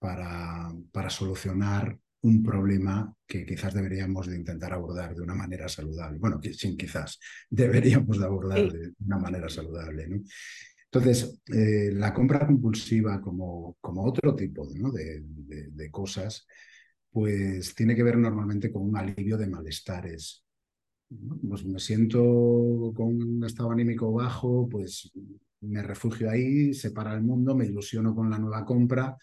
para, 0.00 0.72
para 0.90 1.10
solucionar 1.10 1.96
un 2.22 2.42
problema 2.42 3.14
que 3.26 3.46
quizás 3.46 3.72
deberíamos 3.72 4.26
de 4.26 4.36
intentar 4.36 4.72
abordar 4.72 5.14
de 5.14 5.22
una 5.22 5.34
manera 5.34 5.68
saludable. 5.68 6.18
Bueno, 6.18 6.40
sin 6.52 6.76
quizás, 6.76 7.18
deberíamos 7.50 8.18
de 8.18 8.24
abordar 8.24 8.72
de 8.72 8.92
una 9.06 9.18
manera 9.18 9.48
saludable. 9.48 10.08
¿no? 10.08 10.22
Entonces, 10.92 11.40
eh, 11.46 11.90
la 11.92 12.12
compra 12.12 12.46
compulsiva 12.46 13.20
como, 13.20 13.76
como 13.80 14.04
otro 14.04 14.34
tipo 14.34 14.68
¿no? 14.74 14.90
de, 14.90 15.22
de, 15.22 15.90
cosas, 15.90 16.46
pues 17.10 17.74
tiene 17.74 17.94
que 17.94 18.02
ver 18.02 18.18
normalmente 18.18 18.72
con 18.72 18.82
un 18.82 18.96
alivio 18.96 19.38
de 19.38 19.46
malestares. 19.46 20.44
Pues 21.08 21.64
me 21.64 21.78
siento 21.78 22.92
con 22.94 23.22
un 23.22 23.44
estado 23.44 23.70
anímico 23.70 24.12
bajo, 24.12 24.68
pues 24.68 25.12
me 25.60 25.82
refugio 25.82 26.30
ahí, 26.30 26.72
se 26.74 26.90
para 26.90 27.14
el 27.14 27.22
mundo, 27.22 27.54
me 27.54 27.66
ilusiono 27.66 28.14
con 28.14 28.30
la 28.30 28.38
nueva 28.38 28.64
compra, 28.64 29.16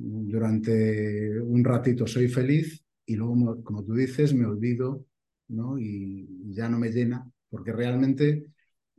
durante 0.00 1.40
un 1.40 1.64
ratito 1.64 2.06
soy 2.06 2.28
feliz 2.28 2.84
y 3.06 3.16
luego, 3.16 3.62
como 3.62 3.84
tú 3.84 3.94
dices, 3.94 4.34
me 4.34 4.46
olvido 4.46 5.06
¿no? 5.48 5.78
y 5.78 6.28
ya 6.52 6.68
no 6.68 6.78
me 6.78 6.90
llena, 6.90 7.28
porque 7.48 7.72
realmente 7.72 8.46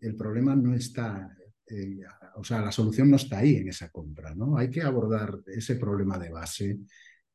el 0.01 0.15
problema 0.15 0.55
no 0.55 0.73
está, 0.73 1.35
eh, 1.67 1.99
o 2.35 2.43
sea, 2.43 2.61
la 2.61 2.71
solución 2.71 3.09
no 3.09 3.17
está 3.17 3.39
ahí 3.39 3.57
en 3.57 3.69
esa 3.69 3.89
compra, 3.89 4.33
¿no? 4.33 4.57
Hay 4.57 4.69
que 4.69 4.81
abordar 4.81 5.39
ese 5.47 5.75
problema 5.75 6.17
de 6.17 6.29
base 6.29 6.79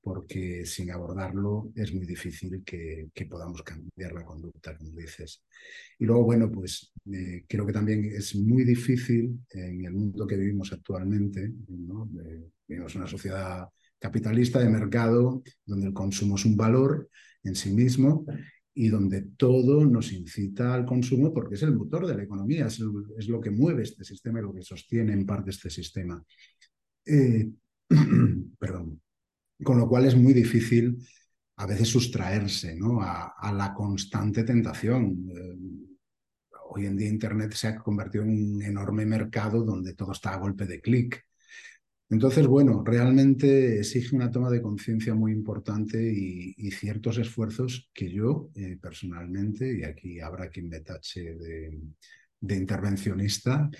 porque 0.05 0.67
sin 0.67 0.91
abordarlo 0.91 1.73
es 1.75 1.95
muy 1.95 2.05
difícil 2.05 2.63
que, 2.63 3.09
podamos 3.29 3.63
cambiar 3.63 4.13
la 4.13 4.23
conducta, 4.23 4.77
como 4.77 4.91
dices. 4.91 5.43
Y 5.99 6.05
luego, 6.05 6.25
bueno, 6.25 6.51
pues 6.53 6.93
eh, 7.11 7.45
creo 7.49 7.65
que 7.65 7.73
también 7.73 8.05
es 8.05 8.37
muy 8.37 8.65
difícil 8.65 9.41
en 9.51 9.83
el 9.83 9.95
mundo 9.95 10.27
que 10.27 10.37
vivimos 10.37 10.73
actualmente, 10.75 11.51
¿no? 11.69 12.09
vivimos 12.69 12.95
una 12.97 13.07
sociedad 13.07 13.67
capitalista 13.99 14.59
de 14.59 14.69
mercado 14.69 15.43
donde 15.65 15.87
el 15.87 15.95
consumo 15.95 16.37
es 16.37 16.45
un 16.45 16.57
valor 16.57 17.09
en 17.43 17.55
sí 17.55 17.73
mismo 17.73 18.27
y 18.75 18.89
donde 18.89 19.23
todo 19.39 19.87
nos 19.87 20.13
incita 20.13 20.75
al 20.75 20.85
consumo 20.85 21.33
porque 21.33 21.55
es 21.55 21.63
el 21.63 21.75
motor 21.75 22.07
de 22.07 22.15
la 22.15 22.25
economía, 22.25 22.67
es, 22.67 22.79
lo 22.81 23.41
que 23.41 23.51
mueve 23.51 23.85
este 23.85 24.05
sistema 24.05 24.41
y 24.41 24.43
lo 24.43 24.53
que 24.53 24.61
sostiene 24.61 25.15
en 25.15 25.25
parte 25.25 25.51
este 25.51 25.71
sistema. 25.71 26.23
Eh, 27.07 27.51
perdón. 28.59 29.01
Con 29.63 29.79
lo 29.79 29.89
cual 29.89 30.07
es 30.07 30.17
muy 30.17 30.33
difícil 30.33 30.99
a 31.57 31.67
veces 31.67 31.89
sustraerse 31.89 32.75
¿no? 32.75 33.01
a, 33.01 33.53
la 33.53 33.73
constante 33.73 34.43
tentación. 34.43 35.31
Eh, 35.31 35.57
hoy 36.71 36.87
en 36.87 36.97
día 36.97 37.09
Internet 37.09 37.53
se 37.53 37.69
ha 37.69 37.77
convertido 37.77 38.25
en 38.25 38.31
un 38.31 38.63
enorme 38.63 39.07
mercado 39.07 39.63
donde 39.63 39.95
todo 39.95 40.13
está 40.13 40.35
a 40.35 40.39
golpe 40.39 40.67
de 40.67 40.81
clic. 40.81 41.25
Entonces, 42.11 42.47
bueno, 42.47 42.83
realmente 42.85 43.79
exige 43.79 44.15
una 44.15 44.31
toma 44.31 44.51
de 44.51 44.61
conciencia 44.61 45.15
muy 45.15 45.33
importante 45.33 46.13
y, 46.13 46.71
ciertos 46.71 47.19
esfuerzos 47.19 47.91
que 47.95 48.11
yo 48.11 48.51
eh, 48.55 48.77
personalmente, 48.81 49.79
y 49.79 49.85
aquí 49.85 50.21
habrá 50.21 50.49
quien 50.49 50.69
me 50.69 50.81
tache 50.81 51.37
de 52.41 52.57
intervencionista, 52.57 53.71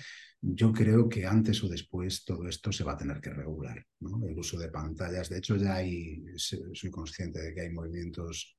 yo 0.47 0.71
creo 0.71 1.09
que 1.09 1.25
antes 1.25 1.63
o 1.63 1.67
después 1.67 2.23
todo 2.23 2.47
esto 2.47 2.71
se 2.71 2.83
va 2.83 2.93
a 2.93 2.97
tener 2.97 3.19
que 3.19 3.31
regular. 3.31 3.83
¿no? 3.99 4.23
El 4.27 4.37
uso 4.37 4.59
de 4.59 4.69
pantallas, 4.69 5.29
de 5.29 5.39
hecho 5.39 5.55
ya 5.55 5.75
hay, 5.75 6.23
soy 6.37 6.91
consciente 6.91 7.41
de 7.41 7.53
que 7.53 7.61
hay 7.61 7.71
movimientos 7.71 8.55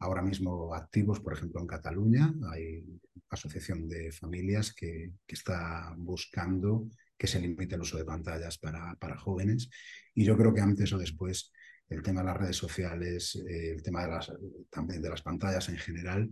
ahora 0.00 0.22
mismo 0.22 0.74
activos, 0.74 1.20
por 1.20 1.32
ejemplo 1.32 1.60
en 1.60 1.66
Cataluña, 1.66 2.34
hay 2.52 2.84
asociación 3.30 3.88
de 3.88 4.12
familias 4.12 4.74
que, 4.74 5.12
que 5.26 5.34
está 5.34 5.94
buscando 5.96 6.88
que 7.16 7.26
se 7.26 7.40
limite 7.40 7.74
el 7.74 7.82
uso 7.82 7.96
de 7.96 8.04
pantallas 8.04 8.58
para, 8.58 8.94
para 8.96 9.18
jóvenes 9.18 9.70
y 10.14 10.24
yo 10.24 10.36
creo 10.36 10.52
que 10.52 10.60
antes 10.60 10.92
o 10.92 10.98
después 10.98 11.52
el 11.90 12.02
tema 12.02 12.20
de 12.20 12.26
las 12.26 12.36
redes 12.36 12.56
sociales, 12.56 13.36
eh, 13.36 13.72
el 13.72 13.82
tema 13.82 14.02
de 14.02 14.12
las, 14.12 14.32
también 14.70 15.02
de 15.02 15.10
las 15.10 15.22
pantallas 15.22 15.68
en 15.68 15.76
general, 15.76 16.30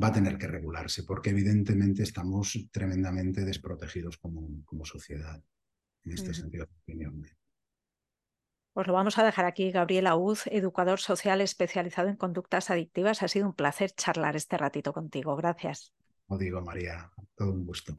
va 0.00 0.08
a 0.08 0.12
tener 0.12 0.36
que 0.36 0.46
regularse, 0.46 1.02
porque 1.04 1.30
evidentemente 1.30 2.02
estamos 2.02 2.58
tremendamente 2.70 3.44
desprotegidos 3.44 4.18
como, 4.18 4.62
como 4.64 4.84
sociedad, 4.84 5.42
en 6.04 6.12
este 6.12 6.34
sentido 6.34 6.66
de 6.66 6.72
opinión. 6.82 7.26
Pues 8.74 8.86
lo 8.86 8.92
vamos 8.92 9.18
a 9.18 9.24
dejar 9.24 9.44
aquí. 9.44 9.70
Gabriel 9.70 10.06
Auz, 10.06 10.46
educador 10.46 10.98
social 11.00 11.40
especializado 11.40 12.08
en 12.08 12.16
conductas 12.16 12.70
adictivas. 12.70 13.22
Ha 13.22 13.28
sido 13.28 13.46
un 13.46 13.54
placer 13.54 13.90
charlar 13.90 14.36
este 14.36 14.56
ratito 14.56 14.92
contigo. 14.92 15.36
Gracias. 15.36 15.92
Lo 16.28 16.38
digo, 16.38 16.62
María. 16.62 17.10
Todo 17.34 17.52
un 17.52 17.66
gusto. 17.66 17.98